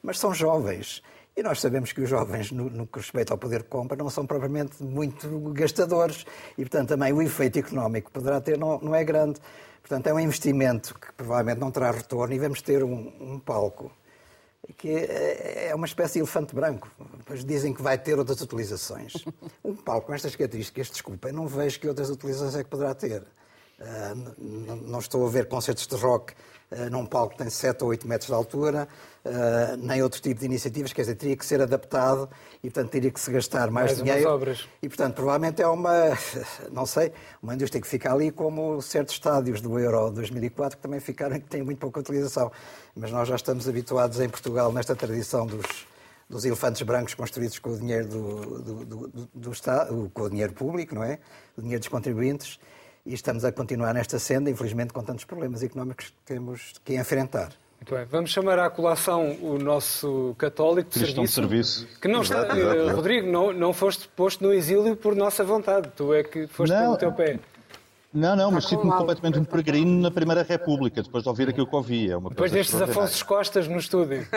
Mas 0.03 0.19
são 0.19 0.33
jovens. 0.33 1.01
E 1.35 1.43
nós 1.43 1.59
sabemos 1.59 1.91
que 1.91 2.01
os 2.01 2.09
jovens, 2.09 2.51
no, 2.51 2.69
no 2.69 2.87
que 2.87 2.99
respeita 2.99 3.33
ao 3.33 3.37
poder 3.37 3.61
de 3.61 3.67
compra, 3.67 3.95
não 3.97 4.09
são 4.09 4.25
propriamente 4.25 4.83
muito 4.83 5.27
gastadores. 5.53 6.25
E, 6.57 6.61
portanto, 6.61 6.89
também 6.89 7.13
o 7.13 7.21
efeito 7.21 7.59
económico 7.59 8.07
que 8.07 8.13
poderá 8.13 8.41
ter 8.41 8.57
não, 8.57 8.79
não 8.79 8.95
é 8.95 9.03
grande. 9.03 9.39
Portanto, 9.81 10.07
é 10.07 10.13
um 10.13 10.19
investimento 10.19 10.95
que 10.99 11.11
provavelmente 11.13 11.59
não 11.59 11.71
terá 11.71 11.91
retorno 11.91 12.33
e 12.33 12.39
vamos 12.39 12.61
ter 12.61 12.83
um, 12.83 13.13
um 13.19 13.39
palco 13.39 13.91
que 14.75 14.89
é 14.89 15.71
uma 15.73 15.85
espécie 15.85 16.13
de 16.13 16.19
elefante 16.19 16.53
branco. 16.53 16.89
Depois 17.17 17.43
dizem 17.45 17.73
que 17.73 17.81
vai 17.81 17.97
ter 17.97 18.17
outras 18.17 18.41
utilizações. 18.41 19.13
Um 19.63 19.75
palco 19.75 20.07
com 20.07 20.13
estas 20.13 20.35
características, 20.35 20.89
desculpem, 20.89 21.31
não 21.31 21.47
vejo 21.47 21.79
que 21.79 21.87
outras 21.87 22.09
utilizações 22.09 22.55
é 22.55 22.63
que 22.63 22.69
poderá 22.69 22.93
ter. 22.93 23.23
Uh, 23.79 24.81
não 24.87 24.97
estou 24.97 25.25
a 25.27 25.29
ver 25.29 25.47
concertos 25.47 25.85
de 25.85 25.95
rock 25.95 26.33
uh, 26.71 26.89
num 26.89 27.05
palco 27.05 27.33
que 27.33 27.37
tem 27.37 27.49
7 27.49 27.83
ou 27.83 27.91
8 27.91 28.07
metros 28.07 28.27
de 28.27 28.33
altura, 28.33 28.87
uh, 29.23 29.77
nem 29.77 30.01
outro 30.01 30.19
tipo 30.19 30.39
de 30.39 30.47
iniciativas, 30.47 30.91
quer 30.93 31.01
dizer, 31.01 31.15
teria 31.15 31.37
que 31.37 31.45
ser 31.45 31.61
adaptado 31.61 32.27
e, 32.63 32.71
portanto, 32.71 32.91
teria 32.91 33.11
que 33.11 33.19
se 33.19 33.31
gastar 33.31 33.69
mais, 33.69 33.91
mais 33.91 33.97
dinheiro. 33.97 34.29
Obras. 34.31 34.67
E, 34.81 34.87
portanto, 34.87 35.13
provavelmente 35.13 35.61
é 35.61 35.67
uma, 35.67 36.17
não 36.71 36.87
sei, 36.87 37.13
uma 37.41 37.53
indústria 37.53 37.79
que 37.79 37.87
fica 37.87 38.11
ali 38.11 38.31
como 38.31 38.81
certos 38.81 39.13
estádios 39.13 39.61
do 39.61 39.77
Euro 39.77 40.09
2004 40.11 40.77
que 40.77 40.81
também 40.81 40.99
ficaram 40.99 41.35
que 41.39 41.47
têm 41.47 41.61
muito 41.61 41.77
pouca 41.79 41.99
utilização. 41.99 42.51
Mas 42.95 43.11
nós 43.11 43.27
já 43.27 43.35
estamos 43.35 43.69
habituados 43.69 44.19
em 44.19 44.27
Portugal 44.27 44.71
nesta 44.71 44.95
tradição 44.95 45.45
dos, 45.45 45.85
dos 46.27 46.45
elefantes 46.45 46.81
brancos 46.81 47.13
construídos 47.13 47.59
com 47.59 47.69
o 47.69 47.77
dinheiro 47.77 48.07
do, 48.07 48.61
do, 48.61 48.85
do, 48.85 49.29
do, 49.35 49.51
Estado, 49.51 50.09
com 50.13 50.23
o 50.23 50.29
dinheiro 50.31 50.53
público, 50.53 50.95
não 50.95 51.03
é? 51.03 51.19
O 51.55 51.61
dinheiro 51.61 51.79
dos 51.79 51.89
contribuintes. 51.89 52.59
E 53.07 53.13
estamos 53.13 53.45
a 53.45 53.53
continuar 53.53 53.93
nesta 53.93 54.19
senda, 54.19 54.49
infelizmente, 54.49 54.91
com 54.91 55.01
tantos 55.01 55.23
problemas 55.23 55.63
económicos 55.63 56.07
que 56.07 56.13
temos 56.25 56.73
que 56.83 56.93
enfrentar. 56.93 57.53
Muito 57.79 57.95
bem. 57.95 58.05
Vamos 58.05 58.31
chamar 58.31 58.59
à 58.59 58.69
colação 58.69 59.37
o 59.41 59.57
nosso 59.57 60.35
católico 60.37 60.89
de 60.89 60.99
serviço, 60.99 61.21
de 61.21 61.27
serviço. 61.29 61.87
Que 62.01 62.09
não 62.09 62.21
está, 62.21 62.39
exato, 62.43 62.57
exato. 62.57 62.95
Rodrigo, 62.97 63.31
não, 63.31 63.53
não 63.53 63.71
foste 63.71 64.09
posto 64.09 64.43
no 64.43 64.51
exílio 64.51 64.93
por 64.97 65.15
nossa 65.15 65.41
vontade. 65.41 65.89
Tu 65.95 66.13
é 66.13 66.21
que 66.21 66.47
foste 66.47 66.73
não, 66.73 66.81
pelo 66.81 66.97
teu 66.97 67.13
pé. 67.13 67.39
Não, 68.17 68.35
não, 68.35 68.49
mas 68.49 68.65
sinto-me 68.65 68.91
completamente 68.91 69.37
um 69.37 69.45
peregrino 69.45 70.01
na 70.01 70.09
Primeira 70.09 70.41
República, 70.41 71.03
depois 71.03 71.23
de 71.23 71.29
ouvir 71.29 71.49
aquilo 71.49 71.67
que 71.67 71.75
ouvi. 71.75 72.09
É 72.09 72.17
uma 72.17 72.31
depois 72.31 72.51
destes 72.51 72.81
Afonso 72.81 73.23
Costas 73.23 73.67
no 73.67 73.77
estúdio. 73.77 74.27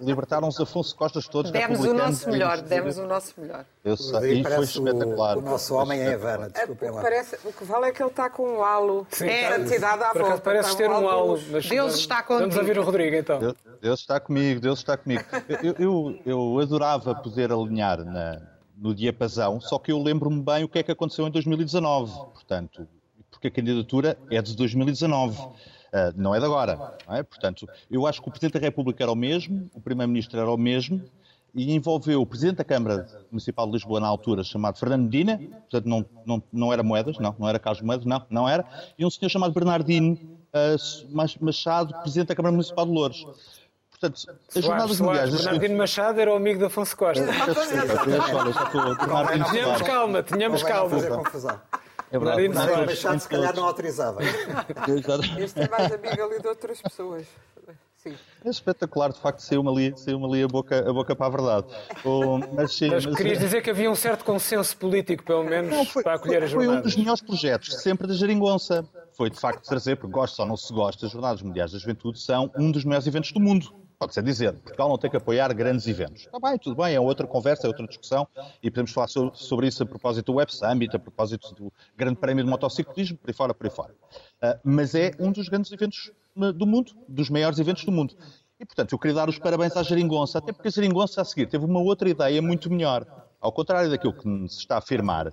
Libertaram 0.00 0.46
os 0.46 0.60
Afonso 0.60 0.94
Costas 0.94 1.26
todos 1.26 1.50
Demos 1.50 1.80
o 1.80 1.92
nosso 1.92 2.30
melhor, 2.30 2.60
demos 2.62 2.96
o 2.96 3.06
nosso 3.08 3.34
melhor. 3.36 3.64
Eu 3.84 3.96
sei, 3.96 4.40
e 4.40 4.44
foi 4.44 4.62
espetacular. 4.62 5.36
O, 5.36 5.40
o 5.40 5.42
nosso 5.42 5.74
homem 5.74 6.00
é 6.00 6.14
Havana, 6.14 6.48
desculpem 6.48 6.90
lá. 6.90 7.02
Parece, 7.02 7.38
o 7.44 7.52
que 7.52 7.64
vale 7.64 7.86
é 7.86 7.92
que 7.92 8.00
ele 8.00 8.10
está 8.10 8.30
com 8.30 8.58
um 8.58 8.62
halo 8.62 9.04
Sim, 9.10 9.26
é, 9.26 9.48
santidade 9.48 10.02
à 10.04 10.12
volta. 10.12 10.38
Parece 10.38 10.76
ter 10.76 10.88
um 10.88 11.08
halo. 11.08 11.38
Deus 11.68 11.96
está 11.96 12.22
contigo. 12.22 12.50
Vamos 12.50 12.56
ouvir 12.56 12.78
o 12.78 12.84
Rodrigo, 12.84 13.16
então. 13.16 13.40
Deus, 13.40 13.54
Deus 13.82 14.00
está 14.00 14.20
comigo, 14.20 14.60
Deus 14.60 14.78
está 14.78 14.96
comigo. 14.96 15.24
Eu, 15.60 15.74
eu, 15.76 16.18
eu 16.24 16.58
adorava 16.60 17.16
poder 17.16 17.50
alinhar 17.50 18.04
na, 18.04 18.40
no 18.76 18.94
diapasão, 18.94 19.60
só 19.60 19.76
que 19.76 19.90
eu 19.90 20.00
lembro-me 20.00 20.40
bem 20.40 20.62
o 20.62 20.68
que 20.68 20.78
é 20.78 20.82
que 20.84 20.92
aconteceu 20.92 21.26
em 21.26 21.30
2019. 21.32 22.12
Portanto, 22.12 22.86
porque 23.38 23.48
a 23.48 23.50
candidatura 23.50 24.18
é 24.30 24.42
de 24.42 24.54
2019. 24.56 25.38
Uh, 25.38 25.52
ah, 25.92 26.12
não 26.16 26.34
é 26.34 26.40
de 26.40 26.44
agora. 26.44 26.96
É? 27.08 27.22
Portanto, 27.22 27.66
eu 27.90 28.06
acho 28.06 28.20
que 28.20 28.28
o 28.28 28.30
Presidente 28.30 28.54
da 28.54 28.60
República 28.60 29.02
era 29.02 29.12
o 29.12 29.16
mesmo, 29.16 29.70
o 29.72 29.80
Primeiro-Ministro 29.80 30.38
era 30.38 30.50
o 30.50 30.56
mesmo, 30.56 31.02
e 31.54 31.72
envolveu 31.72 32.20
o 32.20 32.26
Presidente 32.26 32.56
da 32.56 32.64
Câmara 32.64 33.06
Municipal 33.30 33.66
de 33.66 33.72
Lisboa 33.72 34.00
na 34.00 34.08
altura, 34.08 34.42
chamado 34.42 34.76
Fernando 34.76 35.04
Medina, 35.04 35.38
portanto 35.38 35.86
não, 35.86 36.04
não, 36.26 36.42
não 36.52 36.72
era 36.72 36.82
Moedas, 36.82 37.18
não, 37.18 37.34
não 37.38 37.48
era 37.48 37.58
Carlos 37.58 37.80
Moedas, 37.80 38.04
não, 38.04 38.26
não 38.28 38.48
era, 38.48 38.66
e 38.98 39.06
um 39.06 39.10
senhor 39.10 39.30
chamado 39.30 39.54
Bernardino 39.54 40.18
uh, 40.52 41.40
Machado, 41.40 41.94
Presidente 42.02 42.28
da 42.28 42.34
Câmara 42.34 42.52
Municipal 42.52 42.84
de 42.84 42.92
Louros. 42.92 43.26
Portanto, 43.88 44.20
as 44.54 44.64
jornadas 44.64 45.00
mundiais... 45.00 45.30
Bernardino 45.30 45.78
Machado 45.78 46.20
era 46.20 46.32
o 46.32 46.36
amigo 46.36 46.58
de 46.58 46.66
Afonso 46.66 46.96
Costa. 46.96 47.24
Tínhamos 49.50 49.82
calma, 49.82 50.22
tínhamos 50.22 50.62
calma. 50.62 50.96
É 52.10 52.18
verdade. 52.18 52.48
Bernardino 52.48 52.86
Machado 52.86 53.20
se 53.20 53.28
calhar 53.28 53.54
não 53.54 53.64
autorizava. 53.64 54.20
este 55.38 55.60
é 55.60 55.68
mais 55.68 55.92
amigo 55.92 56.22
ali 56.22 56.40
de 56.40 56.48
outras 56.48 56.80
pessoas. 56.80 57.26
Sim. 57.98 58.14
É 58.44 58.48
espetacular, 58.48 59.12
de 59.12 59.18
facto, 59.18 59.40
saiu-me 59.40 59.68
ali, 59.68 59.92
saiu 59.98 60.24
ali 60.24 60.44
a, 60.44 60.46
boca, 60.46 60.88
a 60.88 60.92
boca 60.92 61.16
para 61.16 61.26
a 61.26 61.30
verdade. 61.30 61.66
mas, 62.54 62.72
sim, 62.72 62.88
mas, 62.88 63.04
mas 63.04 63.16
querias 63.16 63.40
dizer 63.40 63.60
que 63.60 63.70
havia 63.70 63.90
um 63.90 63.94
certo 63.96 64.24
consenso 64.24 64.76
político, 64.76 65.24
pelo 65.24 65.42
menos, 65.42 65.70
não, 65.70 65.84
foi, 65.84 66.04
para 66.04 66.14
acolher 66.14 66.44
as 66.44 66.50
jornadas? 66.50 66.74
Foi 66.74 66.80
um 66.80 66.82
dos 66.82 66.96
melhores 66.96 67.20
projetos, 67.20 67.82
sempre 67.82 68.06
da 68.06 68.14
Jeringonça. 68.14 68.88
Foi, 69.14 69.28
de 69.28 69.38
facto, 69.38 69.64
trazer, 69.64 69.96
porque 69.96 70.12
gosta 70.12 70.42
ou 70.42 70.48
não 70.48 70.56
se 70.56 70.72
gosta, 70.72 71.06
as 71.06 71.12
Jornadas 71.12 71.42
Mundiais 71.42 71.72
da 71.72 71.78
Juventude 71.78 72.20
são 72.20 72.52
um 72.56 72.70
dos 72.70 72.84
maiores 72.84 73.04
eventos 73.08 73.32
do 73.32 73.40
mundo. 73.40 73.74
Pode-se 73.98 74.22
dizer, 74.22 74.52
Portugal 74.52 74.88
não 74.88 74.96
tem 74.96 75.10
que 75.10 75.16
apoiar 75.16 75.52
grandes 75.52 75.86
eventos. 75.88 76.22
Está 76.22 76.38
bem, 76.38 76.56
tudo 76.56 76.76
bem, 76.76 76.94
é 76.94 77.00
outra 77.00 77.26
conversa, 77.26 77.66
é 77.66 77.68
outra 77.68 77.84
discussão 77.84 78.28
e 78.62 78.70
podemos 78.70 78.92
falar 78.92 79.08
sobre, 79.08 79.66
isso 79.66 79.82
a 79.82 79.86
propósito 79.86 80.26
do 80.26 80.36
Web 80.36 80.54
Summit, 80.54 80.94
a 80.94 81.00
propósito 81.00 81.52
do 81.52 81.72
Grande 81.96 82.16
Prémio 82.16 82.44
de 82.44 82.50
Motociclismo, 82.50 83.18
por 83.18 83.28
aí 83.28 83.34
fora, 83.34 83.52
por 83.52 83.66
aí 83.66 83.72
fora. 83.72 83.92
Uh, 84.40 84.60
mas 84.62 84.94
é 84.94 85.10
um 85.18 85.32
dos 85.32 85.48
grandes 85.48 85.72
eventos 85.72 86.12
do 86.54 86.64
mundo, 86.64 86.92
dos 87.08 87.28
maiores 87.28 87.58
eventos 87.58 87.84
do 87.84 87.90
mundo. 87.90 88.14
E, 88.60 88.64
portanto, 88.64 88.92
eu 88.92 88.98
queria 89.00 89.16
dar 89.16 89.28
os 89.28 89.38
parabéns 89.38 89.76
à 89.76 89.82
Jeringonça, 89.82 90.38
até 90.38 90.52
porque 90.52 90.68
a 90.68 90.70
Jeringonça, 90.70 91.20
a 91.20 91.24
seguir, 91.24 91.46
teve 91.46 91.64
uma 91.64 91.80
outra 91.80 92.08
ideia 92.08 92.40
muito 92.40 92.70
melhor. 92.70 93.04
Ao 93.40 93.50
contrário 93.50 93.90
daquilo 93.90 94.12
que 94.12 94.28
se 94.48 94.60
está 94.60 94.76
a 94.76 94.78
afirmar 94.78 95.26
uh, 95.26 95.32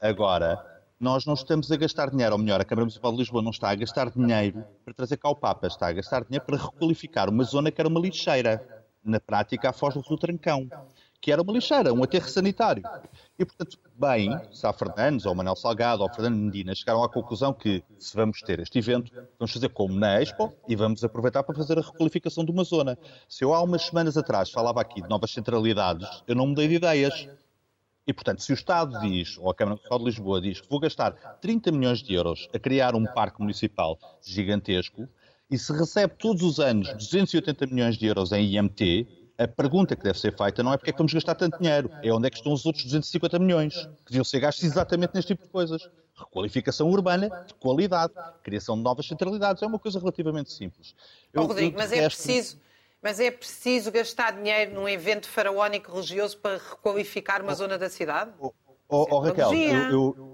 agora, 0.00 0.69
nós 1.00 1.24
não 1.24 1.32
estamos 1.32 1.72
a 1.72 1.76
gastar 1.76 2.10
dinheiro, 2.10 2.34
ou 2.34 2.38
melhor, 2.38 2.60
a 2.60 2.64
Câmara 2.64 2.84
Municipal 2.84 3.10
de 3.10 3.18
Lisboa 3.18 3.42
não 3.42 3.50
está 3.50 3.70
a 3.70 3.74
gastar 3.74 4.10
dinheiro 4.10 4.62
para 4.84 4.92
trazer 4.92 5.16
cá 5.16 5.30
o 5.30 5.34
Papa, 5.34 5.66
está 5.66 5.88
a 5.88 5.92
gastar 5.92 6.24
dinheiro 6.24 6.44
para 6.44 6.58
requalificar 6.58 7.30
uma 7.30 7.42
zona 7.42 7.70
que 7.70 7.80
era 7.80 7.88
uma 7.88 7.98
lixeira, 7.98 8.84
na 9.02 9.18
prática, 9.18 9.70
à 9.70 9.72
foz 9.72 9.94
do 9.94 10.18
Trancão, 10.18 10.68
que 11.18 11.32
era 11.32 11.40
uma 11.40 11.54
lixeira, 11.54 11.92
um 11.92 12.02
aterro 12.02 12.28
sanitário. 12.28 12.82
E, 13.38 13.44
portanto, 13.46 13.78
bem, 13.94 14.38
Sá 14.52 14.74
Fernandes, 14.74 15.24
ou 15.24 15.34
Manuel 15.34 15.56
Salgado, 15.56 16.02
ou 16.02 16.12
Fernando 16.12 16.36
Medina 16.36 16.74
chegaram 16.74 17.02
à 17.02 17.08
conclusão 17.08 17.54
que, 17.54 17.82
se 17.98 18.14
vamos 18.14 18.42
ter 18.42 18.60
este 18.60 18.78
evento, 18.78 19.10
vamos 19.38 19.52
fazer 19.52 19.70
como 19.70 19.98
na 19.98 20.20
Expo 20.20 20.52
e 20.68 20.76
vamos 20.76 21.02
aproveitar 21.02 21.42
para 21.42 21.54
fazer 21.54 21.78
a 21.78 21.82
requalificação 21.82 22.44
de 22.44 22.50
uma 22.50 22.62
zona. 22.62 22.98
Se 23.26 23.42
eu 23.42 23.54
há 23.54 23.62
umas 23.62 23.86
semanas 23.86 24.18
atrás 24.18 24.50
falava 24.50 24.82
aqui 24.82 25.00
de 25.00 25.08
novas 25.08 25.30
centralidades, 25.30 26.22
eu 26.26 26.34
não 26.34 26.46
mudei 26.46 26.68
de 26.68 26.74
ideias. 26.74 27.26
E, 28.06 28.12
portanto, 28.12 28.42
se 28.42 28.52
o 28.52 28.54
Estado 28.54 28.98
diz, 29.00 29.36
ou 29.38 29.50
a 29.50 29.54
Câmara 29.54 29.76
Municipal 29.76 29.98
de 29.98 30.04
Lisboa 30.04 30.40
diz 30.40 30.60
que 30.60 30.68
vou 30.68 30.80
gastar 30.80 31.12
30 31.40 31.70
milhões 31.70 32.02
de 32.02 32.14
euros 32.14 32.48
a 32.54 32.58
criar 32.58 32.94
um 32.94 33.04
parque 33.04 33.40
municipal 33.40 33.98
gigantesco, 34.22 35.08
e 35.50 35.58
se 35.58 35.72
recebe 35.72 36.14
todos 36.16 36.42
os 36.42 36.60
anos 36.60 36.92
280 36.94 37.66
milhões 37.66 37.96
de 37.96 38.06
euros 38.06 38.32
em 38.32 38.54
IMT, 38.54 39.06
a 39.36 39.48
pergunta 39.48 39.96
que 39.96 40.02
deve 40.02 40.18
ser 40.18 40.36
feita 40.36 40.62
não 40.62 40.72
é 40.72 40.76
porque 40.76 40.90
é 40.90 40.92
que 40.92 40.98
vamos 40.98 41.12
gastar 41.12 41.34
tanto 41.34 41.58
dinheiro, 41.58 41.90
é 42.02 42.12
onde 42.12 42.26
é 42.26 42.30
que 42.30 42.36
estão 42.36 42.52
os 42.52 42.64
outros 42.66 42.84
250 42.84 43.38
milhões, 43.38 43.74
que 44.04 44.10
deviam 44.10 44.24
ser 44.24 44.40
gastos 44.40 44.64
exatamente 44.64 45.14
neste 45.14 45.34
tipo 45.34 45.44
de 45.44 45.50
coisas. 45.50 45.88
Requalificação 46.14 46.90
urbana 46.90 47.30
de 47.46 47.54
qualidade, 47.54 48.12
criação 48.42 48.76
de 48.76 48.82
novas 48.82 49.06
centralidades, 49.06 49.62
é 49.62 49.66
uma 49.66 49.78
coisa 49.78 49.98
relativamente 49.98 50.52
simples. 50.52 50.94
Eu, 51.32 51.42
oh, 51.42 51.46
Rodrigo, 51.46 51.78
mas 51.78 51.90
é 51.90 52.06
preciso 52.06 52.58
mas 53.02 53.18
é 53.18 53.30
preciso 53.30 53.90
gastar 53.90 54.32
dinheiro 54.32 54.74
num 54.74 54.88
evento 54.88 55.28
faraónico 55.28 55.92
religioso 55.92 56.38
para 56.38 56.58
requalificar 56.58 57.42
uma 57.42 57.52
oh, 57.52 57.54
zona 57.54 57.78
da 57.78 57.88
cidade? 57.88 58.32
Oh, 58.38 58.52
Oh, 58.90 59.06
oh 59.10 59.20
Raquel, 59.20 59.54
eu, 59.54 59.90
eu, 59.90 60.30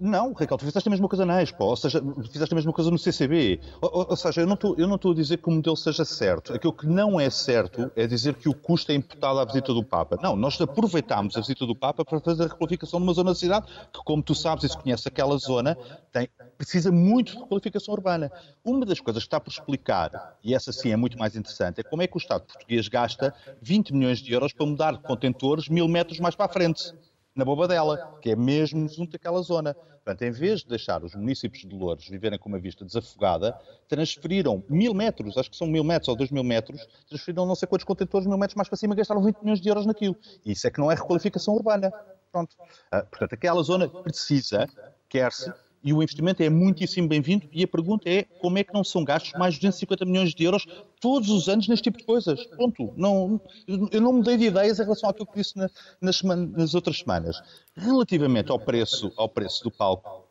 não, 0.00 0.32
Raquel, 0.32 0.58
tu 0.58 0.64
fizeste 0.64 0.88
a 0.88 0.90
mesma 0.90 1.08
coisa 1.08 1.24
na 1.24 1.42
Expo, 1.42 1.64
ou 1.64 1.76
seja, 1.76 2.02
fizeste 2.30 2.52
a 2.52 2.56
mesma 2.56 2.72
coisa 2.72 2.90
no 2.90 2.98
CCB. 2.98 3.60
Ou, 3.80 4.06
ou 4.10 4.16
seja, 4.16 4.40
eu 4.40 4.46
não, 4.46 4.54
estou, 4.54 5.12
a 5.12 5.14
dizer 5.14 5.38
que 5.38 5.48
o 5.48 5.52
modelo 5.52 5.76
seja 5.76 6.04
certo. 6.04 6.52
Aquilo 6.52 6.72
que 6.72 6.86
não 6.86 7.20
é 7.20 7.30
certo 7.30 7.90
é 7.94 8.06
dizer 8.06 8.34
que 8.34 8.48
o 8.48 8.54
custo 8.54 8.90
é 8.90 8.94
imputado 8.94 9.38
à 9.38 9.44
visita 9.44 9.72
do 9.72 9.84
Papa. 9.84 10.18
Não, 10.20 10.34
nós 10.34 10.60
aproveitámos 10.60 11.36
a 11.36 11.40
visita 11.40 11.64
do 11.66 11.74
Papa 11.74 12.04
para 12.04 12.20
fazer 12.20 12.44
a 12.44 12.46
requalificação 12.48 12.98
de 12.98 13.04
uma 13.04 13.12
zona 13.12 13.30
da 13.30 13.34
cidade 13.36 13.66
que, 13.92 14.00
como 14.04 14.22
tu 14.22 14.34
sabes 14.34 14.64
e 14.64 14.68
se 14.68 14.76
conhece 14.76 15.06
aquela 15.06 15.36
zona, 15.38 15.76
tem, 16.12 16.28
precisa 16.58 16.90
muito 16.90 17.32
de 17.32 17.38
requalificação 17.38 17.94
urbana. 17.94 18.32
Uma 18.64 18.84
das 18.84 19.00
coisas 19.00 19.22
que 19.22 19.28
está 19.28 19.38
por 19.38 19.50
explicar, 19.50 20.36
e 20.42 20.54
essa 20.54 20.72
sim 20.72 20.90
é 20.90 20.96
muito 20.96 21.16
mais 21.16 21.36
interessante, 21.36 21.80
é 21.80 21.84
como 21.84 22.02
é 22.02 22.06
que 22.08 22.16
o 22.16 22.18
Estado 22.18 22.44
português 22.44 22.88
gasta 22.88 23.32
20 23.62 23.94
milhões 23.94 24.18
de 24.18 24.32
euros 24.32 24.52
para 24.52 24.66
mudar 24.66 24.92
de 24.92 24.98
contentores 24.98 25.68
mil 25.68 25.86
metros 25.86 26.18
mais 26.18 26.34
para 26.34 26.46
a 26.46 26.48
frente 26.48 26.92
na 27.34 27.44
Bobadela, 27.44 28.18
que 28.20 28.30
é 28.30 28.36
mesmo 28.36 28.88
junto 28.88 29.12
daquela 29.12 29.40
zona. 29.42 29.74
Portanto, 29.74 30.22
em 30.22 30.30
vez 30.30 30.60
de 30.60 30.68
deixar 30.68 31.04
os 31.04 31.14
municípios 31.14 31.62
de 31.62 31.74
Louros 31.74 32.08
viverem 32.08 32.38
com 32.38 32.48
uma 32.48 32.58
vista 32.58 32.84
desafogada, 32.84 33.58
transferiram 33.86 34.64
mil 34.68 34.94
metros, 34.94 35.36
acho 35.36 35.50
que 35.50 35.56
são 35.56 35.66
mil 35.66 35.84
metros 35.84 36.08
ou 36.08 36.16
dois 36.16 36.30
mil 36.30 36.42
metros, 36.42 36.86
transferiram 37.08 37.46
não 37.46 37.54
sei 37.54 37.68
quantos 37.68 37.84
contentores 37.84 38.26
mil 38.26 38.38
metros 38.38 38.56
mais 38.56 38.68
para 38.68 38.78
cima 38.78 38.94
e 38.94 38.96
gastaram 38.96 39.22
20 39.22 39.36
milhões 39.42 39.60
de 39.60 39.68
euros 39.68 39.86
naquilo. 39.86 40.16
E 40.44 40.52
isso 40.52 40.66
é 40.66 40.70
que 40.70 40.80
não 40.80 40.90
é 40.90 40.94
requalificação 40.94 41.54
urbana. 41.54 41.92
Pronto. 42.32 42.54
Uh, 42.92 43.06
portanto, 43.10 43.34
aquela 43.34 43.62
zona 43.62 43.88
precisa, 43.88 44.68
quer-se, 45.08 45.52
e 45.82 45.92
o 45.92 46.02
investimento 46.02 46.42
é 46.42 46.50
muitíssimo 46.50 47.08
bem-vindo. 47.08 47.48
E 47.52 47.64
a 47.64 47.68
pergunta 47.68 48.08
é 48.08 48.24
como 48.40 48.58
é 48.58 48.64
que 48.64 48.72
não 48.72 48.84
são 48.84 49.02
gastos 49.02 49.32
mais 49.32 49.54
de 49.54 49.60
250 49.60 50.04
milhões 50.04 50.34
de 50.34 50.44
euros 50.44 50.66
todos 51.00 51.30
os 51.30 51.48
anos 51.48 51.68
neste 51.68 51.84
tipo 51.84 51.98
de 51.98 52.04
coisas? 52.04 52.44
Ponto. 52.56 52.92
Não, 52.96 53.40
eu 53.66 54.00
não 54.00 54.12
mudei 54.12 54.36
de 54.36 54.44
ideias 54.44 54.78
em 54.78 54.82
relação 54.82 55.08
àquilo 55.08 55.26
que 55.26 55.38
disse 55.38 55.56
na, 55.56 55.70
nas, 56.00 56.22
nas, 56.22 56.74
outras 56.74 56.98
semanas. 56.98 57.42
Relativamente 57.74 58.50
ao 58.50 58.58
preço, 58.58 59.10
ao 59.16 59.28
preço 59.28 59.64
do 59.64 59.70
palco, 59.70 60.28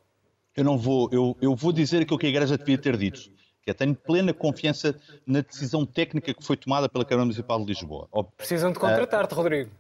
eu 0.56 0.64
não 0.64 0.78
vou, 0.78 1.10
eu, 1.12 1.36
eu 1.42 1.56
vou 1.56 1.72
dizer 1.72 2.04
aquilo 2.04 2.20
que 2.20 2.28
a 2.28 2.30
Igreja 2.30 2.58
devia 2.58 2.78
ter 2.78 2.96
dito. 2.96 3.20
Que 3.64 3.72
é, 3.72 3.74
tenho 3.74 3.96
plena 3.96 4.34
confiança 4.34 4.96
na 5.26 5.42
decisão 5.42 5.86
técnica 5.86 6.34
que 6.34 6.44
foi 6.44 6.58
tomada 6.58 6.88
pela 6.88 7.04
Câmara 7.04 7.26
Municipal 7.26 7.60
de 7.60 7.66
Lisboa. 7.66 8.08
Precisam 8.38 8.72
de 8.72 8.80
contratar-te, 8.80 9.34
Rodrigo. 9.34 9.72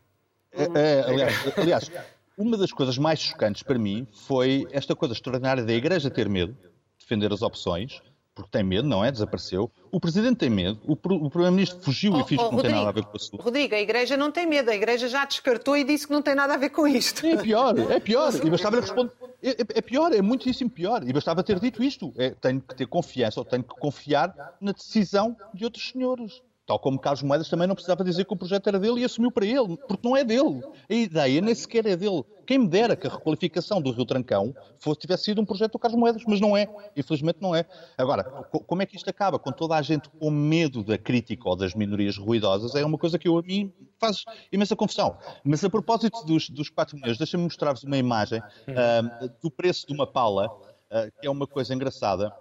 É, 0.51 0.63
é, 0.63 1.01
aliás, 1.01 1.57
aliás 1.57 1.91
uma 2.39 2.57
das 2.57 2.71
coisas 2.71 2.97
mais 2.97 3.19
chocantes 3.19 3.61
para 3.61 3.77
mim 3.77 4.07
foi 4.13 4.65
esta 4.71 4.95
coisa 4.95 5.13
extraordinária 5.13 5.63
da 5.63 5.73
Igreja 5.73 6.09
ter 6.09 6.29
medo, 6.29 6.53
de 6.53 6.69
defender 6.97 7.31
as 7.33 7.41
opções, 7.41 8.01
porque 8.33 8.49
tem 8.49 8.63
medo, 8.63 8.87
não 8.87 9.03
é? 9.03 9.11
Desapareceu. 9.11 9.69
O 9.91 9.99
Presidente 9.99 10.37
tem 10.37 10.49
medo, 10.49 10.79
o, 10.87 10.95
Primeiro-Ministro 10.95 11.81
fugiu 11.81 12.13
oh, 12.13 12.21
e 12.21 12.23
finge 12.23 12.41
oh, 12.41 12.45
que 12.45 12.51
não 12.51 12.57
Rodrigo, 12.57 12.67
tem 12.67 12.85
nada 12.85 12.89
a 12.89 12.93
ver 12.93 13.03
com 13.03 13.17
a 13.17 13.19
sua. 13.19 13.41
Rodrigo, 13.41 13.75
a 13.75 13.79
Igreja 13.79 14.15
não 14.15 14.31
tem 14.31 14.47
medo, 14.47 14.71
a 14.71 14.75
Igreja 14.75 15.09
já 15.09 15.25
descartou 15.25 15.75
e 15.75 15.83
disse 15.83 16.07
que 16.07 16.13
não 16.13 16.21
tem 16.21 16.33
nada 16.33 16.53
a 16.53 16.57
ver 16.57 16.69
com 16.69 16.87
isto. 16.87 17.25
É 17.25 17.35
pior, 17.35 17.77
é 17.77 17.99
pior. 17.99 18.33
E 18.33 18.49
bastava 18.49 18.79
responder. 18.79 19.11
É, 19.41 19.51
é, 19.51 19.81
pior, 19.81 20.11
é 20.11 20.21
muitíssimo 20.21 20.69
pior. 20.69 21.01
E 21.07 21.13
bastava 21.13 21.41
ter 21.41 21.61
dito 21.61 21.81
isto. 21.81 22.13
É, 22.17 22.31
tenho 22.31 22.59
que 22.59 22.75
ter 22.75 22.85
confiança 22.85 23.39
ou 23.39 23.45
tenho 23.45 23.63
que 23.63 23.73
confiar 23.79 24.35
na 24.59 24.73
decisão 24.73 25.33
de 25.53 25.63
outros 25.63 25.91
senhores. 25.91 26.41
Tal 26.69 26.77
como 26.77 26.99
Carlos 26.99 27.23
Moedas 27.23 27.49
também 27.49 27.67
não 27.67 27.73
precisava 27.73 28.03
dizer 28.03 28.25
que 28.25 28.33
o 28.33 28.37
projeto 28.37 28.67
era 28.67 28.77
dele 28.77 29.01
e 29.01 29.03
assumiu 29.03 29.31
para 29.31 29.43
ele, 29.43 29.75
porque 29.87 30.07
não 30.07 30.15
é 30.15 30.23
dele. 30.23 30.61
A 30.87 30.93
ideia 30.93 31.41
nem 31.41 31.55
sequer 31.55 31.83
é 31.87 31.95
dele. 31.95 32.23
Quem 32.45 32.59
me 32.59 32.67
dera 32.67 32.95
que 32.95 33.07
a 33.07 33.09
requalificação 33.09 33.81
do 33.81 33.89
Rio 33.89 34.05
Trancão 34.05 34.53
fosse, 34.77 34.99
tivesse 34.99 35.23
sido 35.23 35.41
um 35.41 35.45
projeto 35.45 35.71
do 35.71 35.79
Carlos 35.79 35.99
Moedas, 35.99 36.21
mas 36.27 36.39
não 36.39 36.55
é. 36.55 36.67
Infelizmente 36.95 37.39
não 37.41 37.55
é. 37.55 37.65
Agora, 37.97 38.23
como 38.67 38.83
é 38.83 38.85
que 38.85 38.95
isto 38.95 39.09
acaba? 39.09 39.39
Com 39.39 39.51
toda 39.51 39.75
a 39.77 39.81
gente 39.81 40.09
com 40.09 40.29
medo 40.29 40.83
da 40.83 40.95
crítica 40.95 41.49
ou 41.49 41.55
das 41.55 41.73
minorias 41.73 42.17
ruidosas, 42.17 42.75
é 42.75 42.85
uma 42.85 42.99
coisa 42.99 43.17
que 43.17 43.27
eu, 43.27 43.39
a 43.39 43.41
mim 43.41 43.73
faz 43.99 44.23
imensa 44.51 44.75
confusão. 44.75 45.17
Mas 45.43 45.63
a 45.63 45.71
propósito 45.71 46.23
dos, 46.23 46.51
dos 46.51 46.69
4 46.69 46.95
milhões, 46.95 47.17
deixa-me 47.17 47.45
mostrar-vos 47.45 47.83
uma 47.83 47.97
imagem 47.97 48.41
uh, 48.41 49.29
do 49.41 49.49
preço 49.49 49.87
de 49.87 49.93
uma 49.95 50.05
pala, 50.05 50.45
uh, 50.45 51.11
que 51.19 51.25
é 51.25 51.31
uma 51.31 51.47
coisa 51.47 51.73
engraçada. 51.73 52.31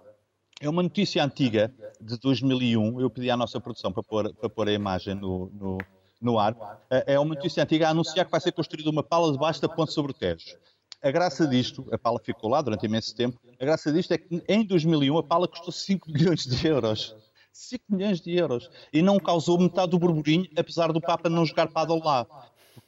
É 0.61 0.67
uma 0.67 0.83
notícia 0.83 1.23
antiga, 1.23 1.73
de 2.01 2.17
2001. 2.17 2.99
Eu 2.99 3.09
pedi 3.09 3.31
à 3.31 3.37
nossa 3.37 3.61
produção 3.61 3.93
para 3.93 4.03
pôr, 4.03 4.33
para 4.33 4.49
pôr 4.49 4.67
a 4.67 4.73
imagem 4.73 5.15
no, 5.15 5.49
no, 5.53 5.77
no 6.21 6.37
ar. 6.37 6.53
É, 6.89 7.13
é 7.13 7.19
uma 7.19 7.33
notícia 7.33 7.63
antiga 7.63 7.87
a 7.87 7.91
anunciar 7.91 8.25
que 8.25 8.31
vai 8.31 8.41
ser 8.41 8.51
construída 8.51 8.89
uma 8.89 9.01
pala 9.01 9.31
debaixo 9.31 9.61
da 9.61 9.69
ponte 9.69 9.93
sobre 9.93 10.11
o 10.11 10.13
Tejo. 10.13 10.57
A 11.01 11.11
graça 11.11 11.47
disto, 11.47 11.87
a 11.93 11.97
pala 11.97 12.19
ficou 12.19 12.49
lá 12.49 12.61
durante 12.61 12.85
imenso 12.85 13.15
tempo, 13.15 13.39
a 13.57 13.63
graça 13.63 13.89
disto 13.89 14.11
é 14.11 14.17
que 14.17 14.43
em 14.49 14.65
2001 14.65 15.17
a 15.17 15.23
pala 15.23 15.47
custou 15.47 15.71
5 15.71 16.11
milhões 16.11 16.43
de 16.45 16.67
euros. 16.67 17.15
5 17.53 17.85
milhões 17.89 18.19
de 18.19 18.35
euros. 18.35 18.69
E 18.91 19.01
não 19.01 19.17
causou 19.17 19.57
metade 19.57 19.91
do 19.91 19.99
burburinho, 19.99 20.45
apesar 20.57 20.91
do 20.91 21.01
Papa 21.01 21.29
não 21.29 21.45
jogar 21.45 21.67
paddle 21.67 22.01
lá. 22.03 22.27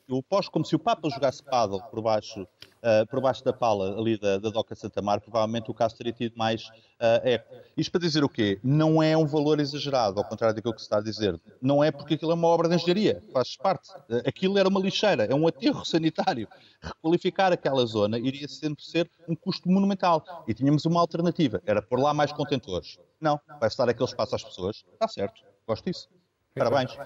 Eu 0.07 0.17
aposto 0.17 0.51
como 0.51 0.65
se 0.65 0.75
o 0.75 0.79
Papa 0.79 1.09
jogasse 1.09 1.43
paddle 1.43 1.81
por 1.89 2.01
baixo 2.01 2.47
uh, 2.81 3.05
por 3.07 3.21
baixo 3.21 3.43
da 3.43 3.53
pala 3.53 3.97
ali 3.97 4.17
da, 4.17 4.37
da 4.37 4.49
Doca 4.49 4.75
Santa 4.75 5.01
Mar, 5.01 5.21
provavelmente 5.21 5.69
o 5.69 5.73
caso 5.73 5.95
teria 5.95 6.11
tido 6.11 6.35
mais 6.35 6.67
uh, 6.67 7.21
eco. 7.23 7.55
Isto 7.77 7.91
para 7.91 8.01
dizer 8.01 8.23
o 8.23 8.29
quê? 8.29 8.59
Não 8.63 9.01
é 9.01 9.15
um 9.15 9.25
valor 9.25 9.59
exagerado, 9.59 10.19
ao 10.19 10.25
contrário 10.25 10.55
daquilo 10.55 10.73
que 10.73 10.81
se 10.81 10.85
está 10.85 10.97
a 10.97 11.01
dizer. 11.01 11.39
Não 11.61 11.83
é 11.83 11.91
porque 11.91 12.15
aquilo 12.15 12.31
é 12.31 12.35
uma 12.35 12.47
obra 12.47 12.67
de 12.67 12.75
engenharia, 12.75 13.23
faz 13.31 13.55
parte. 13.55 13.89
Uh, 14.09 14.27
aquilo 14.27 14.57
era 14.57 14.67
uma 14.67 14.79
lixeira, 14.79 15.25
é 15.25 15.35
um 15.35 15.47
aterro 15.47 15.85
sanitário. 15.85 16.47
Requalificar 16.81 17.53
aquela 17.53 17.85
zona 17.85 18.17
iria 18.17 18.47
sempre 18.47 18.83
ser 18.83 19.09
um 19.27 19.35
custo 19.35 19.69
monumental. 19.69 20.23
E 20.47 20.53
tínhamos 20.53 20.85
uma 20.85 20.99
alternativa, 20.99 21.61
era 21.65 21.81
pôr 21.81 21.99
lá 21.99 22.13
mais 22.13 22.31
contentores. 22.31 22.97
Não, 23.19 23.39
vai 23.59 23.67
estar 23.67 23.87
aquele 23.87 24.09
espaço 24.09 24.35
às 24.35 24.43
pessoas. 24.43 24.83
Está 24.93 25.07
certo, 25.07 25.41
gosto 25.67 25.85
disso. 25.85 26.09
Parabéns. 26.55 26.97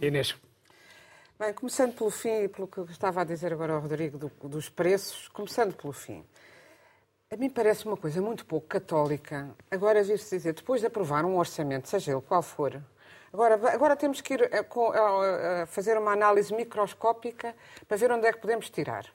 Inês. 0.00 0.34
Bem, 1.38 1.52
começando 1.52 1.94
pelo 1.94 2.10
fim 2.10 2.42
e 2.42 2.48
pelo 2.48 2.66
que 2.66 2.80
estava 2.90 3.20
a 3.20 3.24
dizer 3.24 3.52
agora 3.52 3.72
ao 3.72 3.80
Rodrigo 3.80 4.18
do, 4.18 4.28
dos 4.48 4.68
preços, 4.68 5.28
começando 5.28 5.72
pelo 5.72 5.92
fim. 5.92 6.24
A 7.30 7.36
mim 7.36 7.48
parece 7.48 7.86
uma 7.86 7.96
coisa 7.96 8.20
muito 8.20 8.44
pouco 8.44 8.66
católica. 8.66 9.48
Agora 9.70 10.02
vir-se 10.02 10.36
dizer, 10.36 10.52
depois 10.52 10.80
de 10.80 10.88
aprovar 10.88 11.24
um 11.24 11.38
orçamento, 11.38 11.88
seja 11.88 12.10
ele 12.10 12.20
qual 12.22 12.42
for, 12.42 12.82
agora, 13.32 13.54
agora 13.72 13.94
temos 13.94 14.20
que 14.20 14.34
ir 14.34 14.50
a, 14.52 14.58
a, 14.58 15.62
a 15.62 15.66
fazer 15.66 15.96
uma 15.96 16.10
análise 16.10 16.52
microscópica 16.52 17.54
para 17.86 17.96
ver 17.96 18.10
onde 18.10 18.26
é 18.26 18.32
que 18.32 18.40
podemos 18.40 18.68
tirar. 18.68 19.06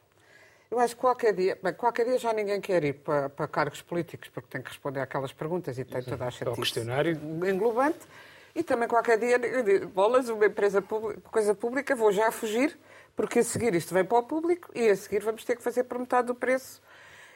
Eu 0.72 0.80
acho 0.80 0.96
que 0.96 1.02
qualquer 1.02 1.34
dia, 1.34 1.60
bem, 1.62 1.74
qualquer 1.74 2.06
dia 2.06 2.18
já 2.18 2.32
ninguém 2.32 2.62
quer 2.62 2.86
ir 2.86 2.94
para, 2.94 3.30
para 3.32 3.48
cargos 3.50 3.82
políticos, 3.82 4.30
porque 4.30 4.48
tem 4.50 4.62
que 4.62 4.70
responder 4.70 5.02
aquelas 5.02 5.34
perguntas 5.34 5.78
e 5.78 5.84
tem 5.84 6.02
toda 6.02 6.24
a 6.24 6.32
chatice. 6.32 6.48
É 6.48 6.54
o 6.54 6.56
questionário. 6.56 7.20
Englobante. 7.46 8.00
E 8.56 8.62
também 8.63 8.88
qualquer 8.88 9.18
dia, 9.18 9.39
bolas, 9.88 10.30
uma 10.30 10.46
empresa 10.46 10.82
pública, 10.82 11.22
coisa 11.32 11.56
pública, 11.56 11.96
vou 11.96 12.12
já 12.12 12.32
fugir, 12.32 12.78
porque 13.16 13.39
a 13.39 13.44
seguir 13.44 13.74
isto 13.74 13.94
vem 13.94 14.06
para 14.06 14.18
o 14.18 14.24
público 14.24 14.70
e 14.76 14.89
a 14.89 14.96
seguir 14.96 15.24
vamos 15.24 15.44
ter 15.44 15.56
que 15.56 15.63
fazer 15.63 15.84
por 15.86 15.98
metade 15.98 16.28
do 16.28 16.36
preço. 16.36 16.82